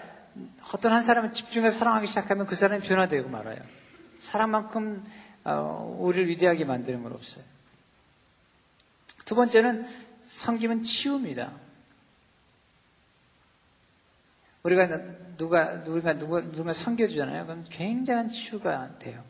어떤 0.73 0.93
한 0.93 1.03
사람을 1.03 1.33
집중해서 1.33 1.79
사랑하기 1.79 2.07
시작하면 2.07 2.47
그 2.47 2.55
사람이 2.55 2.83
변화되고 2.83 3.29
말아요. 3.29 3.59
사랑만큼 4.18 5.05
어, 5.45 5.97
우리를 6.01 6.29
위대하게 6.29 6.64
만드는 6.64 7.03
건 7.03 7.12
없어요. 7.12 7.45
두 9.25 9.35
번째는 9.35 9.87
성김은 10.27 10.83
치유입니다. 10.83 11.53
우리가 14.62 14.88
누가 15.36 15.82
누가 15.84 16.14
누가 16.14 16.40
누가 16.40 16.72
섬겨주잖아요. 16.72 17.46
그럼 17.46 17.64
굉장한 17.68 18.30
치유가 18.30 18.96
돼요. 18.98 19.24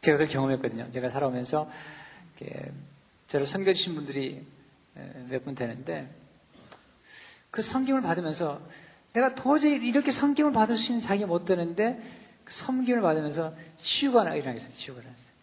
제가 0.00 0.18
그걸 0.18 0.32
경험했거든요. 0.32 0.90
제가 0.90 1.08
살아오면서 1.10 1.70
저를 3.28 3.46
섬겨주신 3.46 3.94
분들이 3.94 4.46
몇 5.28 5.44
분 5.44 5.54
되는데 5.54 6.08
그 7.50 7.60
성김을 7.62 8.02
받으면서 8.02 8.60
내가 9.12 9.34
도저히 9.34 9.74
이렇게 9.86 10.10
성김을 10.12 10.52
받을 10.52 10.76
수 10.76 10.92
있는 10.92 11.02
자기가 11.02 11.26
못 11.26 11.44
되는데 11.44 12.00
그 12.44 12.52
성김을 12.52 13.02
받으면서 13.02 13.54
치유가 13.78 14.22
일어나게 14.22 14.48
어요 14.48 14.68
치유가 14.70 15.00
일어났어요. 15.00 15.36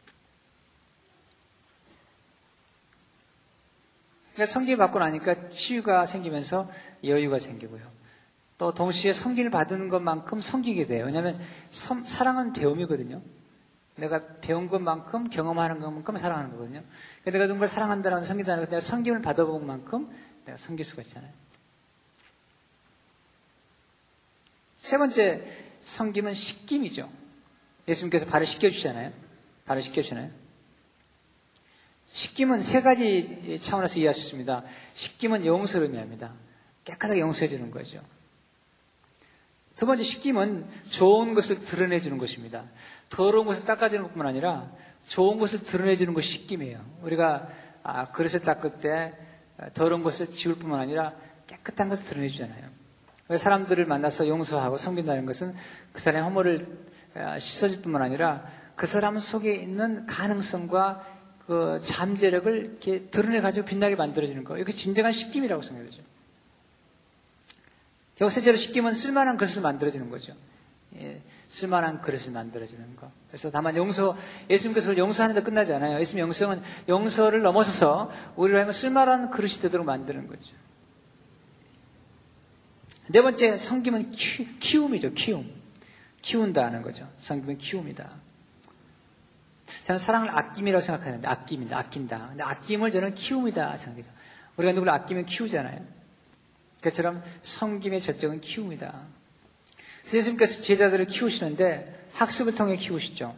그러니까 4.33 4.51
성김을 4.51 4.77
받고 4.77 4.99
나니까 4.99 5.49
치유가 5.49 6.05
생기면서 6.05 6.71
여유가 7.03 7.37
생기고요. 7.37 7.92
또 8.63 8.73
동시에 8.73 9.11
성기를 9.11 9.51
받은 9.51 9.89
것만큼 9.89 10.39
성기게 10.39 10.87
돼요. 10.87 11.03
왜냐하면 11.03 11.37
성, 11.69 12.05
사랑은 12.05 12.53
배움이거든요. 12.53 13.21
내가 13.97 14.37
배운 14.39 14.69
것만큼 14.69 15.29
경험하는 15.29 15.81
것만큼 15.81 16.17
사랑하는 16.17 16.51
거거든요. 16.51 16.81
그러니까 17.21 17.31
내가 17.31 17.47
누군가 17.47 17.67
사랑한다는 17.67 18.23
성기다는 18.23 18.63
것, 18.63 18.69
내가 18.69 18.79
성김을 18.79 19.21
받아본 19.21 19.67
만큼 19.67 20.09
내가 20.45 20.55
성길 20.55 20.85
수가 20.85 21.01
있잖아요. 21.01 21.29
세 24.77 24.97
번째 24.97 25.45
성김은 25.81 26.33
식김이죠. 26.33 27.11
예수님께서 27.89 28.25
발을 28.27 28.47
씻겨주시잖아요. 28.47 29.11
발을 29.65 29.81
씻겨주잖아요. 29.81 30.31
식김은 32.13 32.61
세 32.63 32.81
가지 32.81 33.59
차원에서 33.61 33.99
이해할 33.99 34.13
수 34.13 34.21
있습니다. 34.21 34.63
식김은 34.93 35.45
용서를 35.45 35.87
의미합니다. 35.87 36.33
깨끗하게 36.85 37.19
용서해 37.19 37.49
주는 37.49 37.69
거죠. 37.69 38.01
두 39.75 39.85
번째 39.85 40.03
식김은 40.03 40.65
좋은 40.89 41.33
것을 41.33 41.63
드러내 41.65 41.99
주는 41.99 42.17
것입니다. 42.17 42.65
더러운 43.09 43.45
것을 43.45 43.65
닦아주는 43.65 44.03
것뿐만 44.03 44.27
아니라 44.27 44.71
좋은 45.07 45.37
것을 45.37 45.63
드러내 45.63 45.97
주는 45.97 46.13
것이 46.13 46.31
식김이에요. 46.31 46.79
우리가 47.01 47.47
아, 47.83 48.11
그릇을 48.11 48.41
닦을 48.41 48.79
때 48.79 49.13
더러운 49.73 50.03
것을 50.03 50.31
지울 50.31 50.55
뿐만 50.55 50.79
아니라 50.79 51.13
깨끗한 51.47 51.89
것을 51.89 52.05
드러내 52.05 52.27
주잖아요. 52.27 52.69
사람들을 53.37 53.85
만나서 53.85 54.27
용서하고 54.27 54.75
섬긴다는 54.75 55.25
것은 55.25 55.55
그 55.91 56.01
사람의 56.01 56.23
허물을 56.23 56.67
아, 57.15 57.37
씻어줄 57.37 57.81
뿐만 57.81 58.01
아니라 58.01 58.45
그 58.75 58.87
사람 58.87 59.19
속에 59.19 59.55
있는 59.55 60.05
가능성과 60.07 61.05
그 61.45 61.81
잠재력을 61.83 62.57
이렇게 62.57 63.09
드러내 63.09 63.41
가지고 63.41 63.65
빛나게 63.65 63.95
만들어주는 63.95 64.43
거. 64.43 64.57
이게 64.57 64.71
진정한 64.71 65.11
식김이라고 65.11 65.61
생각되죠. 65.61 66.01
여세제로 68.21 68.57
식김은 68.57 68.93
쓸만한 68.95 69.37
그릇을 69.37 69.61
만들어주는 69.61 70.09
거죠. 70.09 70.33
예, 70.99 71.21
쓸만한 71.49 72.01
그릇을 72.01 72.31
만들어주는 72.31 72.95
거. 72.95 73.11
그래서 73.27 73.49
다만 73.49 73.75
용서, 73.75 74.15
예수님께서 74.49 74.95
용서하는 74.97 75.35
데 75.35 75.41
끝나지 75.41 75.73
않아요. 75.73 75.99
예수님 75.99 76.21
영성은 76.23 76.61
용서를 76.87 77.41
넘어서서 77.41 78.11
우리로 78.35 78.57
하여금 78.57 78.73
쓸만한 78.73 79.31
그릇이 79.31 79.53
되도록 79.53 79.85
만드는 79.85 80.27
거죠. 80.27 80.53
네 83.09 83.21
번째 83.21 83.57
성김은 83.57 84.11
키, 84.11 84.77
움이죠 84.77 85.13
키움. 85.13 85.51
키운다는 86.21 86.83
거죠. 86.83 87.09
성김은 87.19 87.57
키움이다. 87.57 88.09
저는 89.85 89.99
사랑을 89.99 90.29
아낌이라고 90.29 90.81
생각하는데 90.81 91.27
아낌입니다. 91.27 91.77
아낀다. 91.77 92.27
근데 92.29 92.43
아낌을 92.43 92.91
저는 92.91 93.15
키움이다 93.15 93.77
생각해요. 93.77 94.13
우리가 94.55 94.73
누구를 94.73 94.93
아끼면 94.93 95.25
키우잖아요. 95.25 95.92
그처럼 96.83 97.23
성김의 97.41 98.01
절정은 98.01 98.41
키움이다. 98.41 99.01
예수님께서 100.13 100.61
제자들을 100.61 101.05
키우시는데 101.05 102.09
학습을 102.13 102.55
통해 102.55 102.75
키우시죠. 102.75 103.35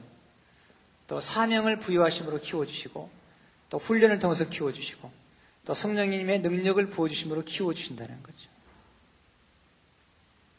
또 1.07 1.21
사명을 1.21 1.79
부여하심으로 1.79 2.41
키워주시고 2.41 3.09
또 3.69 3.77
훈련을 3.77 4.19
통해서 4.19 4.49
키워주시고 4.49 5.11
또 5.65 5.73
성령님의 5.73 6.41
능력을 6.41 6.89
부어주심으로 6.89 7.43
키워주신다는 7.43 8.21
거죠. 8.23 8.49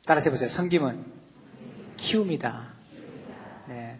따라서 0.05 0.31
해보세요. 0.31 0.49
성김은 0.49 1.05
키움이다. 1.97 2.73
네. 3.69 3.99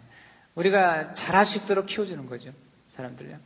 우리가 0.55 1.11
잘할 1.11 1.45
수 1.45 1.57
있도록 1.57 1.85
키워주는 1.85 2.25
거죠. 2.25 2.53
사람들요. 2.93 3.37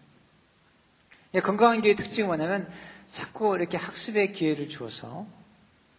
예, 1.33 1.39
건강한 1.39 1.81
교회의 1.81 1.95
특징은 1.95 2.27
뭐냐면 2.27 2.71
자꾸 3.11 3.55
이렇게 3.55 3.77
학습의 3.77 4.31
기회를 4.33 4.69
주어서 4.69 5.27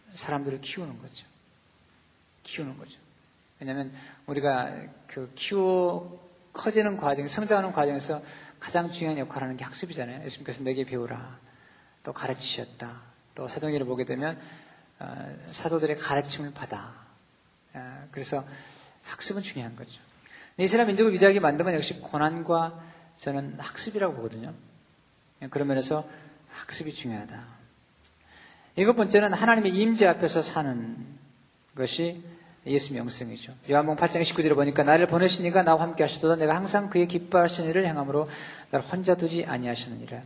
사람들을 0.09 0.61
키우는 0.61 0.99
거죠. 0.99 1.27
키우는 2.43 2.77
거죠. 2.77 2.99
왜냐하면 3.59 3.93
우리가 4.25 4.75
그 5.07 5.31
키워 5.35 6.21
커지는 6.53 6.97
과정, 6.97 7.27
성장하는 7.27 7.71
과정에서 7.71 8.21
가장 8.59 8.91
중요한 8.91 9.17
역할을 9.17 9.43
하는 9.43 9.57
게 9.57 9.63
학습이잖아요. 9.63 10.23
예수님께서 10.25 10.63
내게 10.63 10.85
배우라. 10.85 11.39
또 12.03 12.13
가르치셨다. 12.13 13.01
또 13.35 13.47
사도행전을 13.47 13.85
보게 13.85 14.05
되면 14.05 14.39
어, 14.99 15.37
사도들의 15.51 15.97
가르침을 15.97 16.53
받아. 16.53 16.93
어, 17.73 18.07
그래서 18.11 18.45
학습은 19.03 19.41
중요한 19.41 19.75
거죠. 19.75 19.99
이스라엘 20.57 20.87
민족을 20.87 21.13
위대하게 21.13 21.39
만든 21.39 21.65
건 21.65 21.73
역시 21.73 21.99
고난과 21.99 22.81
저는 23.17 23.55
학습이라고 23.59 24.15
보거든요. 24.15 24.53
그런 25.49 25.67
면에서 25.67 26.07
학습이 26.53 26.93
중요하다. 26.93 27.43
일곱 28.75 28.95
번째는 28.95 29.33
하나님의 29.33 29.71
임재 29.73 30.07
앞에서 30.07 30.41
사는 30.41 30.97
것이 31.75 32.23
예수 32.65 32.93
명성이죠. 32.93 33.53
요한복음 33.69 34.01
8장 34.01 34.21
19절에 34.21 34.55
보니까 34.55 34.83
나를 34.83 35.07
보내시니까 35.07 35.63
나와 35.63 35.83
함께 35.83 36.03
하시도다 36.03 36.37
내가 36.37 36.55
항상 36.55 36.89
그의 36.89 37.07
기뻐하시는 37.07 37.69
일을 37.69 37.85
행함으로 37.85 38.29
나를 38.71 38.85
혼자 38.87 39.15
두지 39.15 39.45
아니하시느니라. 39.45 40.21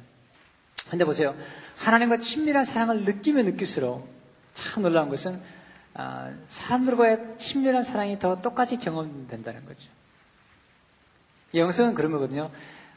근데 0.89 1.03
보세요. 1.03 1.35
하나님과 1.77 2.17
친밀한 2.17 2.63
사랑을 2.63 3.03
느끼면 3.03 3.45
느낄수록 3.45 4.07
참 4.53 4.83
놀라운 4.83 5.09
것은 5.09 5.41
아, 5.93 6.31
사람들과의 6.47 7.39
친밀한 7.39 7.83
사랑이 7.83 8.19
더 8.19 8.39
똑같이 8.41 8.77
경험된다는 8.77 9.65
거죠. 9.65 9.89
영성은 11.55 11.95
그런 11.95 12.11
거거든요. 12.11 12.51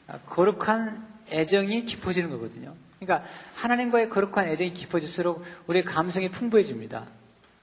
아, 0.06 0.18
거룩한 0.26 1.08
애정이 1.30 1.86
깊어지는 1.86 2.30
거거든요. 2.30 2.74
그러니까 3.00 3.26
하나님과의 3.54 4.10
거룩한 4.10 4.46
애정이 4.48 4.74
깊어질수록 4.74 5.42
우리의 5.66 5.84
감성이 5.84 6.30
풍부해집니다. 6.30 7.06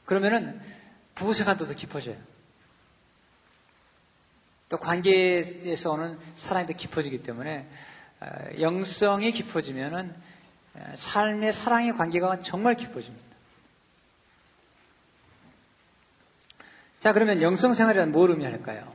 그러면은 0.06 0.60
부부생활도 1.14 1.68
더 1.68 1.74
깊어져요. 1.74 2.18
또 4.70 4.80
관계에서 4.80 5.92
오는 5.92 6.20
사랑이 6.34 6.66
더 6.66 6.74
깊어지기 6.74 7.24
때문에 7.24 7.68
아, 8.20 8.60
영성이 8.60 9.32
깊어지면은 9.32 10.14
삶의 10.96 11.54
사랑의 11.54 11.96
관계가 11.96 12.40
정말 12.40 12.76
깊어집니다. 12.76 13.26
자, 17.00 17.12
그러면 17.12 17.44
영성생활이란 17.44 18.12
뭘 18.12 18.32
의미할까요? 18.32 18.92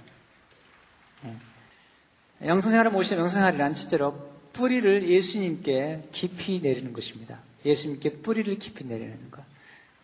영성생활을 2.45 2.91
모시는 2.91 3.21
영성생활이란 3.23 3.75
실제로 3.75 4.32
뿌리를 4.53 5.09
예수님께 5.09 6.09
깊이 6.13 6.61
내리는 6.61 6.93
것입니다. 6.93 7.41
예수님께 7.65 8.19
뿌리를 8.23 8.59
깊이 8.59 8.85
내리는 8.85 9.31
것. 9.31 9.43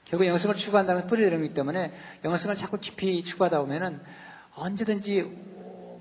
결국 0.05 0.27
영성을 0.27 0.57
추구한다는 0.57 1.07
뿌리를 1.07 1.31
내리기 1.31 1.55
때문에 1.55 1.93
영성을 2.25 2.57
자꾸 2.57 2.79
깊이 2.79 3.23
추구하다 3.23 3.61
보면은 3.61 4.01
언제든지 4.55 5.23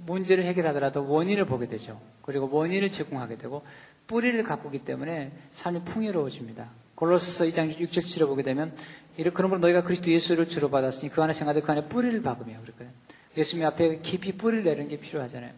문제를 0.06 0.46
해결하더라도 0.46 1.08
원인을 1.08 1.46
보게 1.46 1.68
되죠. 1.68 2.00
그리고 2.22 2.50
원인을 2.50 2.92
제공하게 2.92 3.38
되고 3.38 3.64
뿌리를 4.08 4.42
가꾸기 4.44 4.80
때문에 4.80 5.32
삶이 5.52 5.84
풍요로워집니다. 5.84 6.70
골로스 6.96 7.48
2장 7.50 7.78
6절 7.78 8.00
7절 8.00 8.28
보게 8.28 8.42
되면 8.42 8.74
이렇게 9.18 9.36
그러므로 9.36 9.60
너희가 9.60 9.84
그리스도 9.84 10.10
예수를 10.10 10.48
주로 10.48 10.70
받았으니 10.70 11.12
그 11.12 11.22
안에 11.22 11.34
생각하되 11.34 11.62
그 11.62 11.72
안에 11.72 11.88
뿌리를 11.88 12.20
박으며 12.22 12.60
그랬거든요. 12.62 12.90
예수님 13.36 13.66
앞에 13.68 14.00
깊이 14.00 14.32
뿌리를 14.32 14.64
내는 14.64 14.88
게 14.88 15.00
필요하잖아요. 15.00 15.52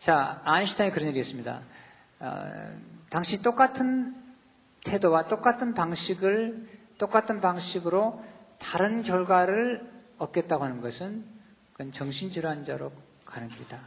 자, 0.00 0.40
아인슈타인이 0.46 0.94
그런 0.94 1.08
얘기 1.08 1.18
했습니다. 1.18 1.60
어, 2.20 2.70
당시 3.10 3.42
똑같은 3.42 4.16
태도와 4.82 5.28
똑같은 5.28 5.74
방식을, 5.74 6.66
똑같은 6.96 7.42
방식으로 7.42 8.24
다른 8.58 9.02
결과를 9.02 9.86
얻겠다고 10.16 10.64
하는 10.64 10.80
것은 10.80 11.22
그건 11.72 11.92
정신질환자로 11.92 12.90
가는 13.26 13.50
길이다. 13.50 13.78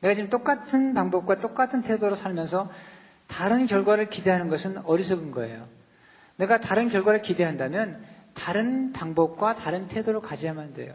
내가 0.00 0.14
지금 0.14 0.28
똑같은 0.28 0.92
방법과 0.92 1.36
똑같은 1.36 1.80
태도로 1.80 2.14
살면서 2.14 2.70
다른 3.28 3.66
결과를 3.66 4.10
기대하는 4.10 4.50
것은 4.50 4.76
어리석은 4.84 5.30
거예요. 5.30 5.66
내가 6.36 6.60
다른 6.60 6.90
결과를 6.90 7.22
기대한다면 7.22 8.04
다른 8.34 8.92
방법과 8.92 9.54
다른 9.54 9.88
태도를 9.88 10.20
가져야만 10.20 10.74
돼요. 10.74 10.94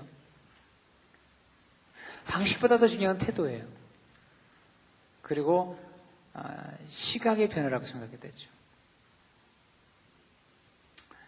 방식보다 2.25 2.77
더 2.77 2.87
중요한 2.87 3.17
태도예요. 3.17 3.65
그리고 5.21 5.77
아, 6.33 6.71
시각의 6.87 7.49
변화라고 7.49 7.85
생각이 7.85 8.19
되죠. 8.19 8.49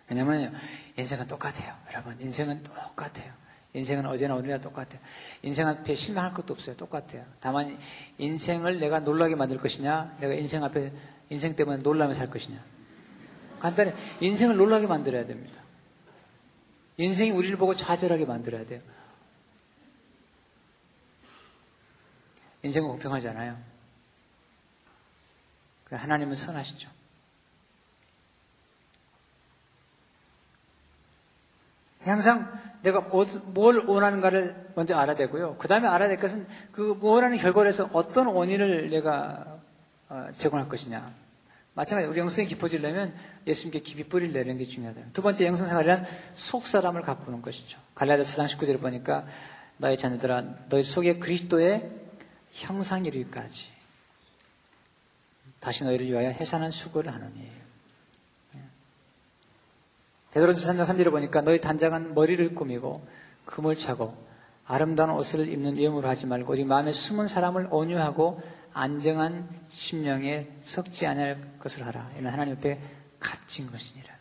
왜냐면 0.10 0.54
인생은 0.98 1.28
똑같아요. 1.28 1.76
여러분, 1.92 2.20
인생은 2.20 2.64
똑같아요. 2.64 3.34
인생은 3.74 4.06
어제나 4.06 4.36
오늘이나 4.36 4.60
똑같아요. 4.60 5.00
인생 5.42 5.68
앞에 5.68 5.96
실망할 5.96 6.34
것도 6.34 6.54
없어요. 6.54 6.78
똑같아요. 6.78 7.26
다만 7.40 7.78
인생을 8.18 8.80
내가 8.80 9.00
놀라게 9.00 9.36
만들 9.36 9.58
것이냐, 9.58 10.18
내가 10.20 10.34
인생 10.34 10.64
앞에 10.64 10.94
인생 11.30 11.56
때문에 11.56 11.82
놀라며 11.82 12.14
살 12.14 12.30
것이냐. 12.30 12.64
간단히 13.60 13.94
인생을 14.22 14.58
놀라게 14.58 14.88
만들어야 14.88 15.26
됩니다. 15.26 15.62
인생이 16.98 17.32
우리를 17.32 17.58
보고 17.58 17.74
좌절하게 17.74 18.26
만들어야 18.26 18.66
돼요. 18.66 18.80
인생은 22.66 22.90
공평하지 22.90 23.30
않아요. 23.30 23.58
하나님은 25.92 26.36
선하시죠. 26.36 26.90
항상 32.04 32.52
내가 32.82 33.02
뭘 33.02 33.78
원하는가를 33.86 34.72
먼저 34.76 34.96
알아야 34.96 35.16
되고요. 35.16 35.58
그 35.58 35.68
다음에 35.68 35.88
알아야 35.88 36.10
될 36.10 36.20
것은 36.20 36.48
그 36.72 36.98
원하는 37.02 37.38
결과에서 37.38 37.90
어떤 37.94 38.28
원인을 38.28 38.90
내가 38.90 39.60
어, 40.10 40.28
제공할 40.36 40.70
것이냐. 40.70 41.12
마찬가지로 41.74 42.12
우리 42.12 42.20
영성이 42.20 42.48
깊어지려면 42.48 43.14
예수님께 43.48 43.80
깊이 43.80 44.04
뿌리를 44.04 44.34
내는 44.34 44.58
게 44.58 44.66
중요하다. 44.66 45.02
두 45.14 45.22
번째 45.22 45.46
영성 45.46 45.68
생활이란 45.68 46.06
속 46.34 46.68
사람을 46.68 47.02
가꾸는 47.02 47.42
것이죠. 47.42 47.80
갈라디아 47.96 48.24
4장 48.24 48.48
19절을 48.48 48.82
보니까 48.82 49.26
너희 49.78 49.98
자녀들아 49.98 50.70
너희 50.70 50.84
속에 50.84 51.18
그리스도의 51.18 52.05
형상 52.56 53.06
이르기까지 53.06 53.70
다시 55.60 55.84
너희를 55.84 56.08
위하여 56.08 56.30
해산한 56.30 56.72
수고를 56.72 57.14
하느니 57.14 57.52
베드로전서 60.32 60.74
3장 60.74 60.98
3절을 60.98 61.12
보니까 61.12 61.42
너희 61.42 61.60
단장은 61.60 62.14
머리를 62.14 62.56
꾸미고 62.56 63.06
금을 63.46 63.76
차고 63.76 64.26
아름다운 64.66 65.12
옷을 65.12 65.48
입는 65.48 65.78
외모로 65.78 66.08
하지 66.08 66.26
말고 66.26 66.54
오직 66.54 66.66
마음에 66.66 66.92
숨은 66.92 67.28
사람을 67.28 67.68
온유하고 67.72 68.42
안정한 68.74 69.48
심령에 69.70 70.50
섞지 70.64 71.08
않을 71.08 71.60
것을 71.60 71.86
하라. 71.86 72.12
이는 72.18 72.32
하나님 72.32 72.56
옆에 72.56 72.82
값진 73.20 73.72
것이니라. 73.72 74.14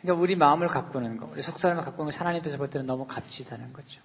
그러니까 0.00 0.22
우리 0.22 0.36
마음을 0.36 0.68
가꾸는 0.68 1.18
거, 1.18 1.26
우리 1.26 1.42
속 1.42 1.58
사람을 1.58 1.82
가꾸는 1.82 2.10
것 2.10 2.20
하나님 2.20 2.40
앞에서 2.40 2.56
볼 2.56 2.68
때는 2.68 2.86
너무 2.86 3.06
값지다는 3.06 3.72
거죠. 3.72 4.00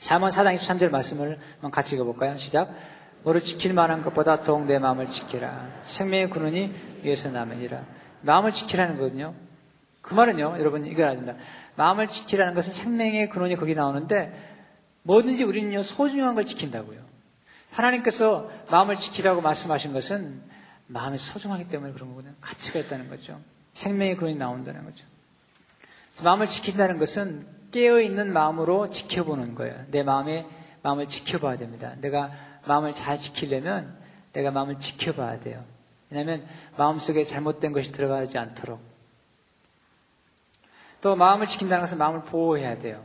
잠언 0.00 0.30
4장 0.30 0.56
23절 0.56 0.88
말씀을 0.88 1.38
같이 1.70 1.94
읽어볼까요? 1.94 2.38
시작. 2.38 2.74
너를 3.22 3.42
지킬 3.42 3.74
만한 3.74 4.02
것보다 4.02 4.40
더욱 4.40 4.64
내 4.64 4.78
마음을 4.78 5.10
지키라. 5.10 5.80
생명의 5.82 6.30
근원이 6.30 6.72
위에서 7.02 7.30
남으니라. 7.30 7.84
마음을 8.22 8.50
지키라는 8.50 8.96
거거든요. 8.96 9.34
그 10.00 10.14
말은요, 10.14 10.56
여러분 10.58 10.86
이걸 10.86 11.04
알야 11.04 11.16
된다. 11.16 11.34
마음을 11.76 12.08
지키라는 12.08 12.54
것은 12.54 12.72
생명의 12.72 13.28
근원이 13.28 13.56
거기 13.56 13.74
나오는데 13.74 14.32
뭐든지 15.02 15.44
우리는요 15.44 15.82
소중한 15.82 16.34
걸 16.34 16.46
지킨다고요. 16.46 16.98
하나님께서 17.70 18.50
마음을 18.70 18.96
지키라고 18.96 19.42
말씀하신 19.42 19.92
것은 19.92 20.40
마음이 20.86 21.18
소중하기 21.18 21.68
때문에 21.68 21.92
그런 21.92 22.08
거거든요. 22.08 22.32
가치가 22.40 22.78
있다는 22.78 23.10
거죠. 23.10 23.38
생명의 23.74 24.16
근원이 24.16 24.38
나온다는 24.38 24.82
거죠. 24.82 25.04
마음을 26.22 26.46
지킨다는 26.46 26.98
것은 26.98 27.59
깨어있는 27.72 28.32
마음으로 28.32 28.90
지켜보는 28.90 29.54
거예요. 29.54 29.84
내 29.90 30.02
마음에, 30.02 30.46
마음을 30.82 31.08
지켜봐야 31.08 31.56
됩니다. 31.56 31.94
내가 32.00 32.30
마음을 32.66 32.94
잘 32.94 33.20
지키려면 33.20 33.96
내가 34.32 34.50
마음을 34.50 34.78
지켜봐야 34.78 35.40
돼요. 35.40 35.64
왜냐하면 36.10 36.46
마음속에 36.76 37.24
잘못된 37.24 37.72
것이 37.72 37.92
들어가지 37.92 38.38
않도록. 38.38 38.80
또 41.00 41.16
마음을 41.16 41.46
지킨다는 41.46 41.82
것은 41.82 41.98
마음을 41.98 42.22
보호해야 42.22 42.78
돼요. 42.78 43.04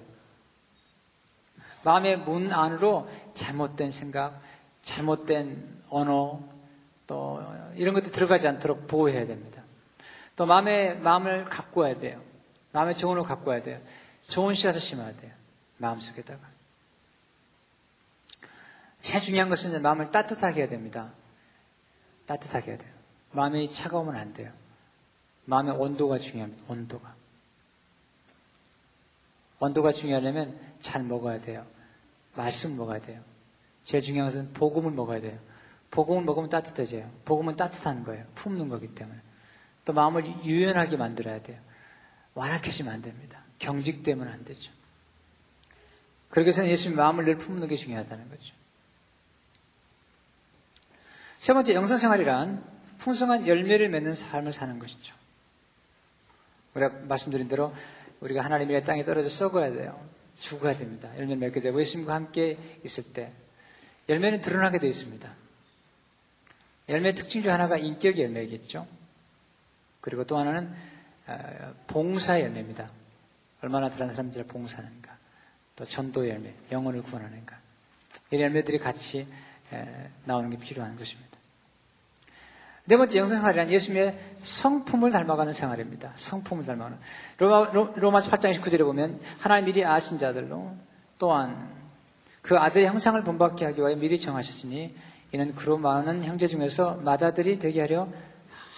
마음의 1.84 2.18
문 2.20 2.52
안으로 2.52 3.08
잘못된 3.36 3.92
생각, 3.92 4.42
잘못된 4.82 5.84
언어, 5.90 6.42
또 7.08 7.44
이런 7.76 7.94
것들이 7.94 8.12
들어가지 8.12 8.48
않도록 8.48 8.88
보호해야 8.88 9.28
됩니다. 9.28 9.62
또 10.36 10.46
마음의 10.46 11.00
마음을 11.00 11.46
가꿔야 11.46 11.98
돼요. 11.98 12.20
마음의 12.74 12.98
정원을 12.98 13.24
가꿔야 13.24 13.62
돼요. 13.62 13.80
좋은 14.28 14.56
씨앗을 14.56 14.80
심어야 14.80 15.16
돼요. 15.16 15.32
마음속에다가. 15.78 16.50
제일 19.02 19.22
중요한 19.22 19.50
것은 19.50 19.82
마음을 19.82 20.12
따뜻하게 20.12 20.62
해야 20.62 20.70
됩니다. 20.70 21.14
따뜻하게 22.26 22.72
해야 22.72 22.78
돼요. 22.78 22.92
마음이 23.32 23.72
차가우면 23.72 24.16
안 24.16 24.34
돼요. 24.34 24.52
마음의 25.46 25.76
온도가 25.76 26.18
중요합니다. 26.18 26.64
온도가. 26.68 27.16
온도가 29.60 29.92
중요하려면 29.92 30.60
잘 30.80 31.04
먹어야 31.04 31.40
돼요. 31.42 31.66
말씀 32.34 32.76
먹어야 32.76 33.00
돼요. 33.00 33.22
제일 33.84 34.04
중요한 34.04 34.30
것은 34.32 34.54
복음을 34.54 34.92
먹어야 34.92 35.22
돼요. 35.22 35.40
복음을 35.92 36.24
먹으면 36.24 36.50
따뜻해져요. 36.50 37.10
복음은 37.26 37.56
따뜻한 37.56 38.04
거예요. 38.04 38.26
품는 38.36 38.70
거기 38.70 38.94
때문에. 38.94 39.20
또 39.86 39.94
마음을 39.94 40.26
유연하게 40.44 40.98
만들어야 40.98 41.42
돼요. 41.42 41.60
완악해지면 42.34 42.92
안 42.92 43.02
됩니다. 43.02 43.45
경직되면 43.60 44.28
안 44.28 44.44
되죠. 44.46 44.72
그렇게 46.30 46.50
해서 46.50 46.68
예수님 46.68 46.98
마음을 46.98 47.26
늘 47.26 47.38
품는 47.38 47.68
게 47.68 47.76
중요하다는 47.76 48.30
거죠. 48.30 48.54
세 51.40 51.54
번째 51.54 51.74
영성생활이란 51.74 52.64
풍성한 52.98 53.48
열매를 53.48 53.90
맺는 53.90 54.16
삶을 54.16 54.52
사는 54.52 54.80
것이죠. 54.80 55.16
우리가 56.74 56.90
말씀드린 57.08 57.48
대로 57.48 57.74
우리가 58.20 58.44
하나님의 58.44 58.84
땅에 58.84 59.06
떨어져 59.06 59.30
썩어야 59.30 59.72
돼요. 59.72 59.98
죽어야 60.40 60.76
됩니다. 60.76 61.10
열매를 61.16 61.38
맺게 61.38 61.62
되고 61.62 61.80
예수님과 61.80 62.14
함께 62.14 62.58
있을 62.84 63.14
때 63.14 63.32
열매는 64.10 64.42
드러나게 64.42 64.80
되어 64.80 64.90
있습니다. 64.90 65.34
열매 66.90 67.16
특징 67.16 67.42
중 67.42 67.52
하나가 67.52 67.78
인격 67.78 68.20
열매겠죠. 68.20 68.88
그리고 70.02 70.24
또 70.26 70.38
하나는 70.38 70.74
어, 71.28 71.74
봉사 71.88 72.40
열매입니다. 72.40 72.88
얼마나 73.66 73.90
다른 73.90 74.12
사람들을 74.12 74.46
봉사하는가. 74.46 75.18
또 75.76 75.86
전도 75.86 76.30
열매, 76.30 76.54
영혼을 76.72 77.02
구원하는가. 77.02 77.58
이 78.32 78.40
열매들이 78.40 78.78
같이 78.78 79.28
나오는 80.24 80.52
게 80.52 80.58
필요한 80.58 80.96
것입니다. 80.96 81.36
네 82.86 82.96
번째 82.96 83.18
영성생활이란 83.18 83.72
예수님의 83.72 84.36
성품을 84.44 85.12
닮아가는 85.12 85.52
생활입니다. 85.52 86.12
성품을 86.16 86.66
닮아가는. 86.66 87.00
로마, 87.40 87.72
로마서 87.96 88.30
8장 88.30 88.54
19절에 88.54 88.84
보면 88.84 89.20
하나님 89.40 89.66
미리 89.66 89.84
아신 89.84 90.20
자들로 90.20 90.76
또한 91.18 91.74
그 92.44 92.60
아들의 92.60 92.86
형상을 92.86 93.24
본받게 93.24 93.66
하기 93.66 93.82
위하여 93.82 93.96
미리 93.96 94.20
정하셨으니 94.20 94.96
이는 95.32 95.56
그로 95.56 95.80
많은 95.80 96.24
형제 96.24 96.46
중에서 96.46 96.98
맏아들이 96.98 97.58
되게 97.58 97.82
하려 97.82 98.08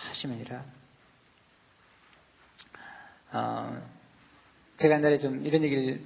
하시면이라. 0.08 0.64
어, 3.34 3.97
제가 4.78 4.96
옛날에 4.96 5.18
좀 5.18 5.44
이런 5.46 5.64
얘기를 5.64 6.02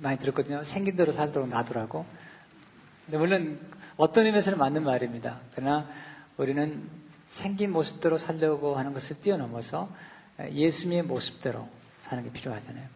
많이 0.00 0.16
들었거든요. 0.18 0.62
생긴 0.62 0.94
대로 0.96 1.10
살도록 1.10 1.48
놔두라고. 1.48 2.06
근데 3.04 3.18
물론 3.18 3.58
어떤 3.96 4.26
의미에서는 4.26 4.58
맞는 4.58 4.84
말입니다. 4.84 5.40
그러나 5.54 5.88
우리는 6.36 6.88
생긴 7.26 7.72
모습대로 7.72 8.16
살려고 8.16 8.76
하는 8.76 8.92
것을 8.92 9.20
뛰어넘어서 9.20 9.90
예수님의 10.52 11.02
모습대로 11.04 11.68
사는 12.00 12.22
게 12.22 12.30
필요하잖아요. 12.30 12.86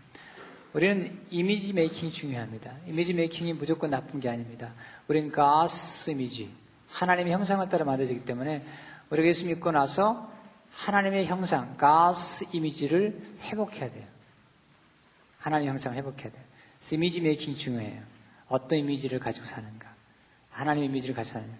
우리는 0.73 1.19
이미지 1.31 1.73
메이킹이 1.73 2.13
중요합니다. 2.13 2.73
이미지 2.87 3.13
메이킹이 3.13 3.55
무조건 3.55 3.91
나쁜 3.91 4.21
게 4.21 4.29
아닙니다. 4.29 4.73
우리는 5.09 5.33
가스 5.33 6.11
이미지, 6.11 6.51
하나님의 6.91 7.33
형상을 7.33 7.69
따라 7.69 7.85
만들어지기 7.85 8.25
때문에 8.25 8.65
우리가 9.11 9.27
예수 9.27 9.47
믿고 9.47 9.73
나서 9.73 10.31
하나님의 10.71 11.27
형상, 11.27 11.77
가스 11.77 12.45
이미지를 12.53 13.21
회복해야 13.43 13.91
돼요. 13.91 14.20
하나님의 15.41 15.71
형상을 15.71 15.97
회복해야 15.97 16.31
돼요. 16.31 16.43
그래서 16.79 16.95
이미지 16.95 17.21
메이킹이 17.21 17.57
중요해요. 17.57 18.03
어떤 18.49 18.79
이미지를 18.79 19.19
가지고 19.19 19.47
사는가. 19.47 19.93
하나님의 20.51 20.89
이미지를 20.89 21.15
가지고 21.15 21.41
사느냐. 21.41 21.55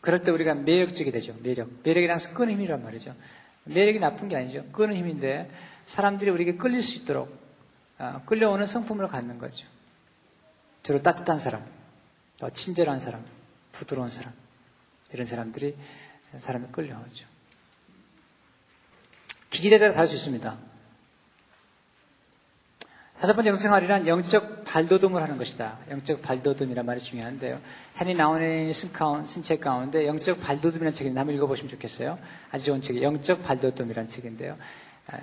그럴 0.00 0.20
때 0.20 0.30
우리가 0.30 0.54
매력적이 0.54 1.10
되죠. 1.10 1.36
매력. 1.42 1.68
매력이란 1.82 2.18
끄는 2.34 2.54
힘이란 2.54 2.82
말이죠. 2.82 3.14
매력이 3.64 3.98
나쁜 3.98 4.28
게 4.28 4.36
아니죠. 4.36 4.64
끄는 4.72 4.96
힘인데 4.96 5.50
사람들이 5.84 6.30
우리에게 6.30 6.56
끌릴 6.56 6.82
수 6.82 6.96
있도록 6.98 7.38
어, 7.98 8.22
끌려오는 8.24 8.64
성품을 8.64 9.08
갖는 9.08 9.38
거죠. 9.38 9.66
주로 10.82 11.02
따뜻한 11.02 11.38
사람, 11.38 11.66
또 12.38 12.48
친절한 12.48 12.98
사람, 12.98 13.22
부드러운 13.72 14.08
사람 14.08 14.32
이런 15.12 15.26
사람들이 15.26 15.76
사람이 16.38 16.68
끌려오죠. 16.72 17.26
기질에 19.50 19.78
따라 19.78 19.92
다를 19.92 20.08
수 20.08 20.14
있습니다. 20.14 20.69
다섯 23.20 23.34
번째 23.34 23.50
영생활이란 23.50 24.06
영적 24.06 24.64
발돋움을 24.64 25.20
하는 25.20 25.36
것이다. 25.36 25.76
영적 25.90 26.22
발돋움이란 26.22 26.86
말이 26.86 26.98
중요한데요. 26.98 27.60
헨리 28.00 28.14
나운의 28.14 28.72
쓴책 28.72 29.60
가운데 29.60 30.06
영적 30.06 30.40
발돋움이라는 30.40 30.94
책이 30.94 31.14
한번 31.14 31.36
읽어보시면 31.36 31.70
좋겠어요. 31.72 32.18
아주 32.50 32.64
좋은 32.64 32.80
책이 32.80 33.02
영적 33.02 33.42
발돋움이라는 33.42 34.08
책인데요. 34.08 34.56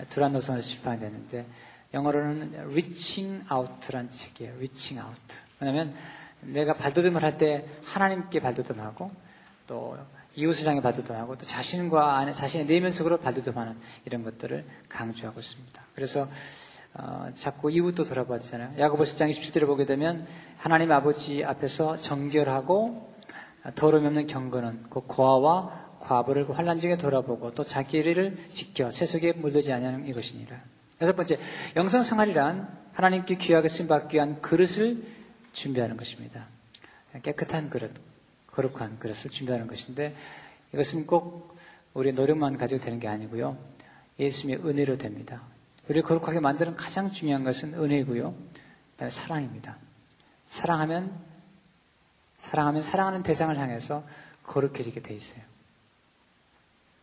두란 0.10 0.32
노선에서 0.32 0.68
출판이 0.68 1.00
됐는데 1.00 1.48
영어로는 1.96 2.70
Reaching 2.70 3.46
Out라는 3.52 4.12
책이에요. 4.12 4.54
Reaching 4.58 5.04
Out. 5.04 5.36
왜냐하면 5.60 5.96
내가 6.42 6.76
발돋움을 6.76 7.24
할 7.24 7.40
때 7.40 7.66
하나님께 7.84 8.42
발돋움하고 8.42 9.10
또 9.66 9.98
이웃을 10.36 10.68
향해 10.68 10.82
발돋움하고 10.82 11.40
또 11.40 11.48
자신과 11.48 12.32
자신의 12.32 12.68
내면 12.68 12.92
속으로 12.92 13.18
발돋움하는 13.18 13.76
이런 14.06 14.24
것들을 14.24 14.64
강조하고 14.88 15.40
있습니다. 15.40 15.82
그래서 15.96 16.30
어, 17.00 17.30
자꾸 17.36 17.70
이웃도 17.72 18.06
돌아봐야 18.06 18.40
되잖아요. 18.40 18.74
야고보 18.80 19.04
1장 19.04 19.30
27절을 19.30 19.68
보게 19.68 19.86
되면 19.86 20.26
하나님 20.58 20.92
아버지 20.92 21.44
앞에서 21.44 21.98
정결하고 21.98 23.14
더러움이 23.76 24.08
없는 24.08 24.28
경건은 24.28 24.86
그 24.90 25.02
고아와 25.02 25.98
과부를 26.00 26.48
그 26.48 26.54
환란 26.54 26.80
중에 26.80 26.98
돌아보고 26.98 27.54
또 27.54 27.64
자기를 27.64 28.38
지켜 28.52 28.90
세속에 28.90 29.34
물들지 29.34 29.72
않냐는 29.74 30.08
이것이니라. 30.08 30.58
여섯 31.02 31.16
번째, 31.16 31.38
영성 31.76 32.02
생활이란 32.02 32.68
하나님께 32.94 33.36
귀하게 33.36 33.68
쓰임받기 33.68 34.16
위한 34.16 34.42
그릇을 34.42 35.04
준비하는 35.54 35.98
것입니다. 35.98 36.48
깨끗한 37.22 37.70
그릇, 37.70 37.92
거룩한 38.48 38.98
그릇을 38.98 39.30
준비하는 39.30 39.68
것인데 39.68 40.16
이것은 40.74 41.06
꼭 41.06 41.56
우리의 41.94 42.14
노력만 42.14 42.58
가지고 42.58 42.82
되는 42.82 43.00
게 43.00 43.08
아니고요. 43.08 43.56
예수님의 44.20 44.66
은혜로 44.68 44.98
됩니다. 44.98 45.44
우리를 45.88 46.04
거룩하게 46.04 46.40
만드는 46.40 46.76
가장 46.76 47.12
중요한 47.12 47.44
것은 47.44 47.74
은혜고요. 47.74 48.36
사랑입니다. 49.10 49.78
사랑하면 50.50 51.18
사랑하면 52.38 52.84
사랑하는 52.84 53.24
대상을 53.24 53.58
향해서 53.58 54.04
거룩해지게 54.44 55.02
돼 55.02 55.14
있어요. 55.14 55.42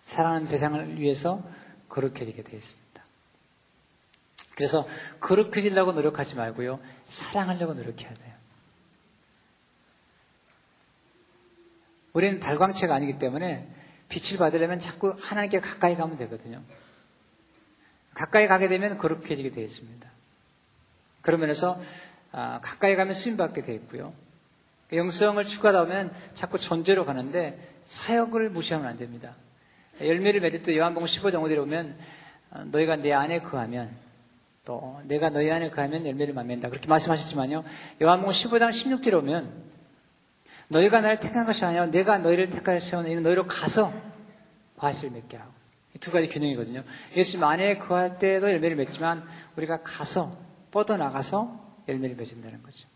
사랑하는 0.07 0.49
대상을 0.49 1.01
위해서 1.01 1.43
거룩해지게 1.89 2.43
돼 2.43 2.57
있습니다. 2.57 2.85
그래서 4.55 4.87
거룩해지려고 5.21 5.93
노력하지 5.93 6.37
말고요. 6.37 6.79
사랑하려고 7.05 7.75
노력해야 7.75 8.13
돼요. 8.15 8.35
우리는 12.13 12.39
발광체가 12.39 12.95
아니기 12.95 13.19
때문에 13.19 13.69
빛을 14.09 14.39
받으려면 14.39 14.79
자꾸 14.79 15.17
하나님께 15.19 15.61
가까이 15.61 15.97
가면 15.97 16.17
되거든요. 16.19 16.63
가까이 18.15 18.47
가게 18.47 18.69
되면 18.69 18.97
거룩해지게 18.99 19.51
되어 19.51 19.65
있습니다. 19.65 20.09
그런 21.23 21.41
면에서 21.41 21.81
아, 22.33 22.61
가까이 22.63 22.97
가면 22.97 23.15
쓰임받게 23.15 23.63
되어 23.63 23.75
있고요. 23.77 24.13
영성을 24.93 25.43
추가하면 25.45 26.15
자꾸 26.35 26.59
존재로 26.59 27.05
가는데 27.05 27.59
사역을 27.87 28.51
무시하면 28.51 28.89
안 28.89 28.97
됩니다. 28.97 29.35
열매를 30.01 30.41
맺을 30.41 30.63
때 30.63 30.77
요한복음 30.77 31.07
15장 31.07 31.43
5절에 31.43 31.59
오면 31.63 31.97
어, 32.51 32.65
너희가 32.65 32.97
내 32.97 33.13
안에 33.13 33.41
거하면 33.41 33.91
또 34.65 35.01
내가 35.05 35.31
너희 35.31 35.51
안에 35.51 35.71
거하면 35.71 36.07
열매를 36.07 36.35
맺는다. 36.35 36.71
그렇게 36.71 36.89
말씀하셨지만요. 36.89 37.65
요한복음 38.03 38.33
15장 38.33 38.71
16절에 38.71 39.15
오면 39.19 39.75
너희가 40.69 41.01
나를 41.01 41.21
택한 41.21 41.47
것이 41.47 41.65
아니라 41.65 41.87
내가 41.87 42.19
너희를 42.19 42.51
택하여 42.51 42.81
세운 42.81 43.07
이는 43.07 43.23
너희로 43.23 43.47
가서 43.47 43.93
과실을 44.77 45.13
맺게 45.13 45.37
하고 45.37 45.53
두 46.01 46.11
가지 46.11 46.29
균형이거든요. 46.29 46.85
예수님 47.17 47.45
안에 47.45 47.79
거할 47.79 48.19
때도 48.19 48.51
열매를 48.51 48.77
맺지만 48.77 49.27
우리가 49.57 49.83
가서 49.83 50.37
뻗어나가서 50.71 51.83
열매를 51.89 52.17
맺는다는 52.17 52.63
거죠. 52.63 52.89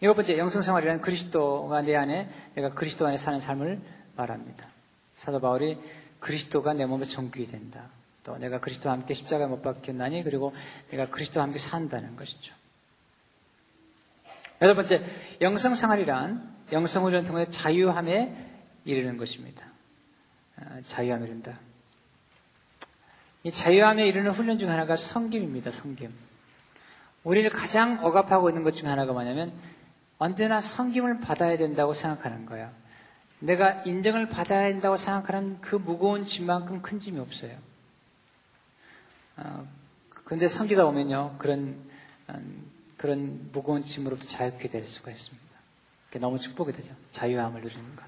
일곱 0.00 0.14
번째 0.14 0.38
영성생활이라는 0.38 1.00
그리스도가 1.00 1.82
내 1.82 1.96
안에 1.96 2.30
내가 2.54 2.74
그리스도 2.74 3.06
안에 3.06 3.16
사는 3.16 3.40
삶을 3.40 3.80
말합니다. 4.16 4.66
사도 5.14 5.40
바울이 5.40 5.78
그리스도가 6.20 6.74
내 6.74 6.86
몸에 6.86 7.04
정귀이 7.04 7.46
된다. 7.46 7.88
또 8.24 8.36
내가 8.38 8.60
그리스도와 8.60 8.94
함께 8.94 9.14
십자가에 9.14 9.46
못 9.46 9.62
박혔나니 9.62 10.24
그리고 10.24 10.52
내가 10.90 11.08
그리스도와 11.08 11.44
함께 11.44 11.58
산다는 11.58 12.16
것이죠. 12.16 12.54
여덟 14.60 14.74
번째 14.74 15.04
영성생활이란 15.40 16.56
영성훈련을 16.72 17.28
통해 17.28 17.46
자유함에 17.46 18.34
이르는 18.84 19.16
것입니다. 19.16 19.66
아, 20.56 20.80
자유함에 20.86 21.26
이른다. 21.26 21.58
이 23.46 23.52
자유함에 23.52 24.08
이르는 24.08 24.32
훈련 24.32 24.58
중 24.58 24.70
하나가 24.70 24.96
성김입니다. 24.96 25.70
성김. 25.70 26.12
우리를 27.22 27.48
가장 27.50 28.04
억압하고 28.04 28.50
있는 28.50 28.64
것 28.64 28.72
중 28.72 28.88
하나가 28.88 29.12
뭐냐면 29.12 29.52
언제나 30.18 30.60
성김을 30.60 31.20
받아야 31.20 31.56
된다고 31.56 31.94
생각하는 31.94 32.44
거야. 32.44 32.72
내가 33.38 33.84
인정을 33.84 34.28
받아야 34.28 34.66
된다고 34.72 34.96
생각하는 34.96 35.60
그 35.60 35.76
무거운 35.76 36.24
짐만큼 36.24 36.82
큰 36.82 36.98
짐이 36.98 37.20
없어요. 37.20 37.56
어, 39.36 39.64
근데 40.24 40.48
성기다 40.48 40.84
보면요, 40.84 41.36
그런, 41.38 41.76
음, 42.30 42.70
그런 42.96 43.48
무거운 43.52 43.84
짐으로부터 43.84 44.28
자유케 44.28 44.66
될 44.70 44.88
수가 44.88 45.12
있습니다. 45.12 45.46
너무 46.18 46.40
축복이 46.40 46.72
되죠. 46.72 46.92
자유함을 47.12 47.60
누리는 47.60 47.94
것. 47.94 48.04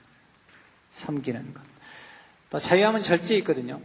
섬기는 0.90 1.54
것. 1.54 1.62
또 2.50 2.58
자유함은 2.58 3.02
절제 3.02 3.36
있거든요. 3.36 3.80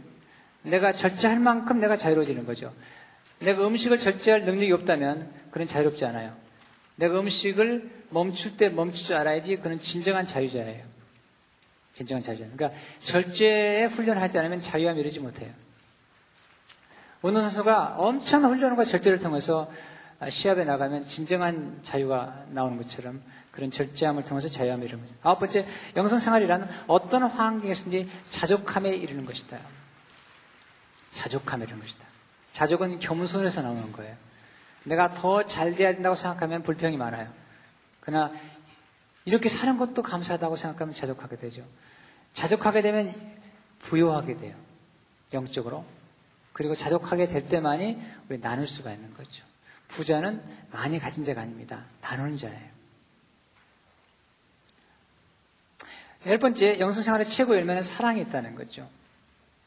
내가 0.64 0.92
절제할 0.92 1.38
만큼 1.38 1.78
내가 1.78 1.96
자유로워지는 1.96 2.44
거죠. 2.44 2.74
내가 3.38 3.66
음식을 3.66 4.00
절제할 4.00 4.44
능력이 4.44 4.72
없다면 4.72 5.30
그런 5.50 5.66
자유롭지 5.66 6.04
않아요. 6.06 6.34
내가 6.96 7.18
음식을 7.18 7.90
멈출 8.10 8.56
때 8.56 8.68
멈출 8.68 9.06
줄 9.06 9.16
알아야지 9.16 9.56
그는 9.56 9.80
진정한 9.80 10.24
자유자예요. 10.24 10.84
진정한 11.92 12.22
자유자. 12.22 12.46
그러니까 12.52 12.78
절제에 12.98 13.84
훈련하지 13.84 14.38
않으면 14.38 14.60
자유함이 14.60 15.00
이르지 15.00 15.20
못해요. 15.20 15.50
운동선수가 17.22 17.96
엄청난 17.98 18.50
훈련과 18.50 18.84
절제를 18.84 19.18
통해서 19.18 19.70
시합에 20.28 20.64
나가면 20.64 21.06
진정한 21.06 21.78
자유가 21.82 22.44
나오는 22.50 22.76
것처럼 22.76 23.22
그런 23.50 23.70
절제함을 23.70 24.24
통해서 24.24 24.48
자유함을 24.48 24.86
이루는 24.86 25.04
거죠. 25.04 25.16
아홉 25.22 25.38
번째, 25.38 25.66
영성생활이란 25.96 26.68
어떤 26.86 27.22
환경에서든지 27.22 28.08
자족함에 28.30 28.94
이르는 28.94 29.26
것이다. 29.26 29.58
자족함에 31.14 31.64
이르는 31.64 31.80
것이다. 31.80 32.06
자족은 32.52 32.98
겸손에서 32.98 33.62
나오는 33.62 33.90
거예요. 33.92 34.16
내가 34.84 35.14
더 35.14 35.44
잘 35.46 35.74
돼야 35.74 35.92
된다고 35.92 36.14
생각하면 36.14 36.62
불평이 36.62 36.96
많아요. 36.96 37.32
그러나 38.00 38.32
이렇게 39.24 39.48
사는 39.48 39.78
것도 39.78 40.02
감사하다고 40.02 40.56
생각하면 40.56 40.94
자족하게 40.94 41.36
되죠. 41.36 41.66
자족하게 42.34 42.82
되면 42.82 43.14
부여하게 43.80 44.36
돼요. 44.36 44.54
영적으로. 45.32 45.84
그리고 46.52 46.74
자족하게 46.74 47.28
될 47.28 47.48
때만이 47.48 48.00
우리 48.28 48.40
나눌 48.40 48.66
수가 48.66 48.92
있는 48.92 49.12
거죠. 49.14 49.44
부자는 49.88 50.42
많이 50.70 50.98
가진 50.98 51.24
자가 51.24 51.40
아닙니다. 51.40 51.84
나누는 52.00 52.36
자예요. 52.36 52.74
열 56.26 56.38
번째, 56.38 56.78
영성생활의 56.78 57.28
최고 57.28 57.54
열매는 57.54 57.82
사랑이 57.82 58.20
있다는 58.22 58.54
거죠. 58.54 58.88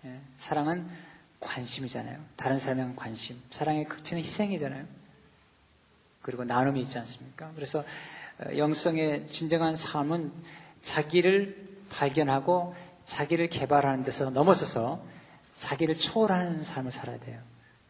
예, 0.06 0.20
사랑은 0.38 0.90
관심이잖아요. 1.40 2.20
다른 2.36 2.60
사람에 2.60 2.94
관심. 2.96 3.42
사랑의 3.52 3.86
극치는 3.88 4.24
희생이잖아요. 4.24 4.86
그리고 6.22 6.44
나눔이 6.44 6.82
있지 6.82 6.98
않습니까? 7.00 7.52
그래서 7.56 7.84
어, 8.40 8.58
영성의 8.58 9.28
진정한 9.28 9.76
삶은 9.76 10.32
자기를 10.84 11.68
발견하고 11.90 12.76
자기를 13.06 13.50
개발하는 13.50 14.04
데서 14.04 14.30
넘어서서 14.30 15.04
자기를 15.58 15.96
초월하는 15.96 16.64
삶을 16.64 16.92
살아야 16.92 17.20
돼요. 17.20 17.42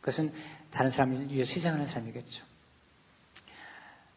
그것은 0.02 0.32
다른 0.72 0.92
사람을 0.92 1.32
위해서 1.32 1.54
희생하는 1.54 1.88
사람이겠죠. 1.88 2.46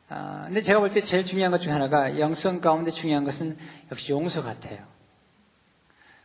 아, 0.08 0.42
근데 0.46 0.60
제가 0.60 0.80
볼 0.80 0.92
때 0.92 1.00
제일 1.00 1.24
중요한 1.24 1.50
것 1.52 1.58
중에 1.60 1.72
하나가 1.72 2.18
영성 2.18 2.60
가운데 2.60 2.90
중요한 2.90 3.24
것은 3.24 3.56
역시 3.90 4.12
용서 4.12 4.42
같아요. 4.42 4.84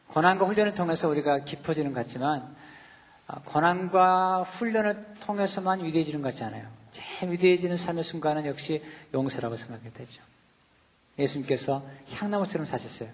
고난과 0.08 0.46
훈련을 0.46 0.74
통해서 0.74 1.08
우리가 1.10 1.40
깊어지는 1.46 1.94
것 1.94 2.00
같지만 2.02 2.42
아, 2.42 2.65
고난과 3.46 4.44
훈련을 4.44 5.16
통해서만 5.22 5.84
위대해지는 5.84 6.22
것 6.22 6.30
같지 6.30 6.44
않아요. 6.44 6.68
제일 6.92 7.32
위대해지는 7.32 7.78
삶의 7.78 8.04
순간은 8.04 8.46
역시 8.46 8.84
용서라고 9.14 9.58
생각이 9.58 9.92
되죠. 9.94 10.22
예수님께서 11.18 11.84
향나무처럼 12.14 12.66
사셨어요. 12.66 13.10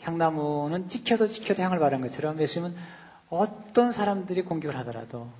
향나무는 0.00 0.88
찍혀도 0.88 1.28
찍혀도 1.28 1.62
향을 1.62 1.78
바라는 1.78 2.06
것처럼 2.06 2.38
예수님은 2.40 2.76
어떤 3.28 3.92
사람들이 3.92 4.42
공격을 4.42 4.76
하더라도 4.78 5.30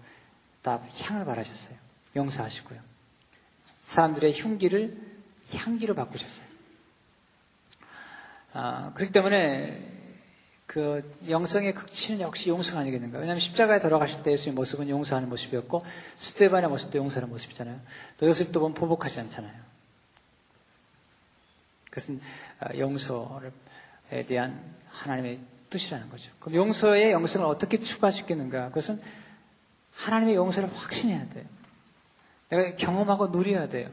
다 0.62 0.80
향을 1.02 1.24
바라셨어요. 1.24 1.76
용서하시고요. 2.14 2.80
사람들의 3.84 4.32
흉기를 4.32 4.96
향기로 5.54 5.94
바꾸셨어요. 5.94 6.46
아, 8.52 8.92
그렇기 8.94 9.12
때문에 9.12 9.95
그 10.76 11.02
영성의 11.26 11.74
극치는 11.74 12.20
역시 12.20 12.50
용서가 12.50 12.80
아니겠는가. 12.80 13.16
왜냐하면 13.16 13.40
십자가에 13.40 13.80
돌아가실 13.80 14.22
때 14.22 14.32
예수의 14.32 14.54
모습은 14.54 14.90
용서하는 14.90 15.30
모습이었고 15.30 15.80
스테반의 16.16 16.68
모습도 16.68 16.98
용서하는 16.98 17.30
모습이잖아요. 17.30 17.80
또 18.18 18.26
요셉도 18.26 18.60
보면 18.60 18.74
보복하지 18.74 19.20
않잖아요. 19.20 19.54
그것은 21.86 22.20
아, 22.60 22.76
용서에 22.76 24.26
대한 24.26 24.62
하나님의 24.90 25.40
뜻이라는 25.70 26.10
거죠. 26.10 26.30
그럼 26.40 26.56
용서의 26.56 27.12
영성을 27.12 27.46
어떻게 27.46 27.78
있겠는가? 27.78 28.68
그것은 28.68 29.00
하나님의 29.94 30.34
용서를 30.34 30.68
확신해야 30.74 31.26
돼요. 31.30 31.44
내가 32.50 32.76
경험하고 32.76 33.28
누려야 33.28 33.70
돼요. 33.70 33.88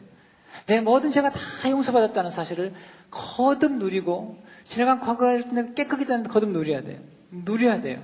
내 0.66 0.82
모든 0.82 1.14
죄가 1.14 1.30
다 1.30 1.40
용서받았다는 1.70 2.30
사실을 2.30 2.74
거듭 3.10 3.72
누리고 3.72 4.44
지나간 4.66 5.00
과거를 5.00 5.74
깨끗이 5.76 6.06
거듭 6.06 6.50
누려야 6.50 6.82
돼요. 6.82 7.00
누려야 7.32 7.82
돼요. 7.82 8.04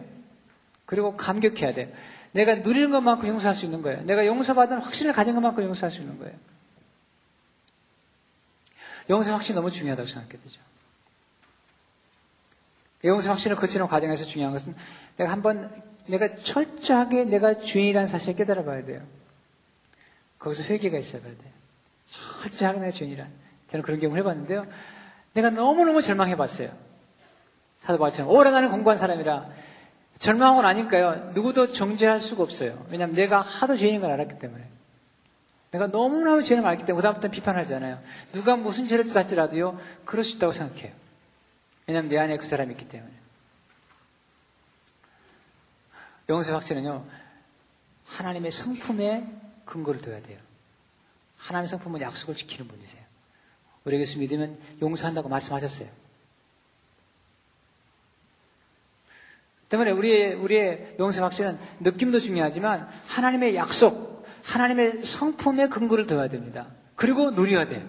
그리고 0.86 1.16
감격해야 1.16 1.74
돼요. 1.74 1.90
내가 2.32 2.56
누리는 2.56 2.92
것만큼 2.92 3.28
용서할 3.28 3.56
수 3.56 3.66
있는 3.66 3.82
거예요. 3.82 4.04
내가 4.04 4.26
용서받은 4.26 4.80
확신을 4.80 5.14
가진 5.14 5.36
것만큼 5.36 5.64
용서할 5.64 5.92
수 5.92 6.02
있는 6.02 6.20
거예요. 6.20 6.36
용서 9.10 9.34
확신이 9.34 9.56
너무 9.56 9.72
중요하다고 9.72 10.08
생각해 10.08 10.38
되죠. 10.44 10.62
용서 13.06 13.30
확신을 13.32 13.56
거치는 13.56 13.88
과정에서 13.88 14.26
중요한 14.26 14.54
것은 14.54 14.76
내가 15.18 15.32
한번 15.32 15.72
내가 16.08 16.36
철저하게 16.36 17.26
내가 17.26 17.60
죄인이라는 17.60 18.08
사실을 18.08 18.36
깨달아 18.36 18.64
봐야 18.64 18.84
돼요. 18.84 19.06
거기서 20.38 20.64
회개가 20.64 20.98
있어야 20.98 21.22
돼요. 21.22 21.34
철저하게 22.10 22.80
내가 22.80 22.92
죄인이란. 22.92 23.32
저는 23.68 23.84
그런 23.84 24.00
경험을 24.00 24.20
해봤는데요. 24.20 24.68
내가 25.34 25.50
너무너무 25.50 26.02
절망해 26.02 26.36
봤어요. 26.36 26.70
사도 27.82 27.98
바울처럼 27.98 28.32
오래 28.32 28.52
나는 28.52 28.70
공부한 28.72 28.98
사람이라 28.98 29.50
절망하고 30.20 30.62
나니까요. 30.62 31.32
누구도 31.34 31.72
정죄할 31.72 32.20
수가 32.20 32.44
없어요. 32.44 32.86
왜냐하면 32.90 33.16
내가 33.16 33.40
하도 33.42 33.78
죄인인 33.78 34.02
걸 34.02 34.12
알았기 34.12 34.38
때문에. 34.38 34.68
내가 35.72 35.88
너무너무 35.88 36.44
죄인을 36.44 36.66
알기 36.68 36.84
때문에 36.86 37.02
그다음부터 37.02 37.30
비판하지 37.30 37.74
않아요. 37.76 38.02
누가 38.34 38.56
무슨 38.56 38.88
죄를 38.88 39.16
할지라도요. 39.16 39.80
그럴 40.04 40.26
수 40.26 40.38
있다고 40.38 40.52
생각해요. 40.52 40.92
왜냐하면 41.88 42.10
내 42.10 42.18
안에 42.18 42.38
그 42.38 42.46
사람이 42.46 42.72
있기 42.74 42.90
때문에. 42.90 43.12
영세 46.28 46.52
확신은요. 46.52 47.06
하나님의 48.06 48.52
성품에 48.52 49.28
근거를 49.66 50.02
둬야 50.02 50.22
돼요. 50.22 50.38
하나님의 51.38 51.70
성품은 51.70 52.02
약속을 52.02 52.36
지키는 52.36 52.68
분이세요. 52.68 53.09
우리 53.90 54.00
예수 54.00 54.20
믿으면 54.20 54.56
용서한다고 54.84 55.30
말씀하셨어요. 55.30 55.90
때문에 59.68 59.90
우리의, 59.92 60.36
우리의 60.36 60.96
용서 61.00 61.24
확신은 61.24 61.58
느낌도 61.80 62.20
중요하지만 62.20 62.88
하나님의 63.08 63.56
약속, 63.56 64.28
하나님의 64.44 65.02
성품에 65.02 65.70
근거를 65.70 66.06
둬야 66.06 66.28
됩니다. 66.28 66.68
그리고 66.96 67.32
누려야 67.32 67.66
돼요. 67.66 67.84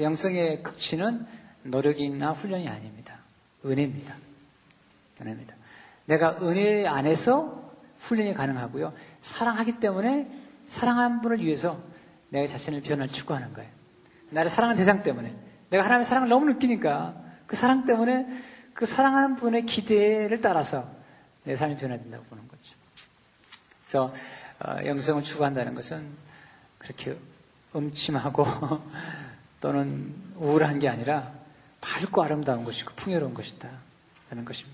영성의 0.00 0.64
극치는 0.64 1.26
노력이나 1.62 2.32
훈련이 2.32 2.68
아닙니다. 2.68 3.20
은혜입니다. 3.64 4.16
은혜입니다. 5.20 5.54
내가 6.06 6.38
은혜 6.42 6.88
안에서 6.88 7.72
훈련이 8.00 8.34
가능하고요. 8.34 8.92
사랑하기 9.20 9.78
때문에 9.78 10.28
사랑하는 10.66 11.20
분을 11.20 11.38
위해서 11.38 11.80
내 12.30 12.48
자신을 12.48 12.82
변화를 12.82 13.12
추구하는 13.12 13.52
거예요. 13.52 13.83
나를 14.34 14.50
사랑하는 14.50 14.78
대상 14.78 15.02
때문에. 15.02 15.34
내가 15.70 15.84
하나님의 15.84 16.04
사랑을 16.04 16.28
너무 16.28 16.46
느끼니까 16.46 17.14
그 17.46 17.56
사랑 17.56 17.84
때문에 17.86 18.26
그 18.74 18.86
사랑하는 18.86 19.36
분의 19.36 19.66
기대를 19.66 20.40
따라서 20.40 20.88
내 21.44 21.56
삶이 21.56 21.76
변화된다고 21.76 22.24
보는 22.24 22.48
거죠. 22.48 22.74
그래서 23.80 24.14
어, 24.60 24.84
영성을 24.84 25.22
추구한다는 25.22 25.74
것은 25.74 26.08
그렇게 26.78 27.16
음침하고 27.74 28.46
또는 29.60 30.14
우울한 30.36 30.78
게 30.78 30.88
아니라 30.88 31.32
밝고 31.80 32.22
아름다운 32.22 32.64
것이고 32.64 32.92
풍요로운 32.96 33.34
것이다. 33.34 33.68
라는 34.30 34.44
것입니다. 34.44 34.73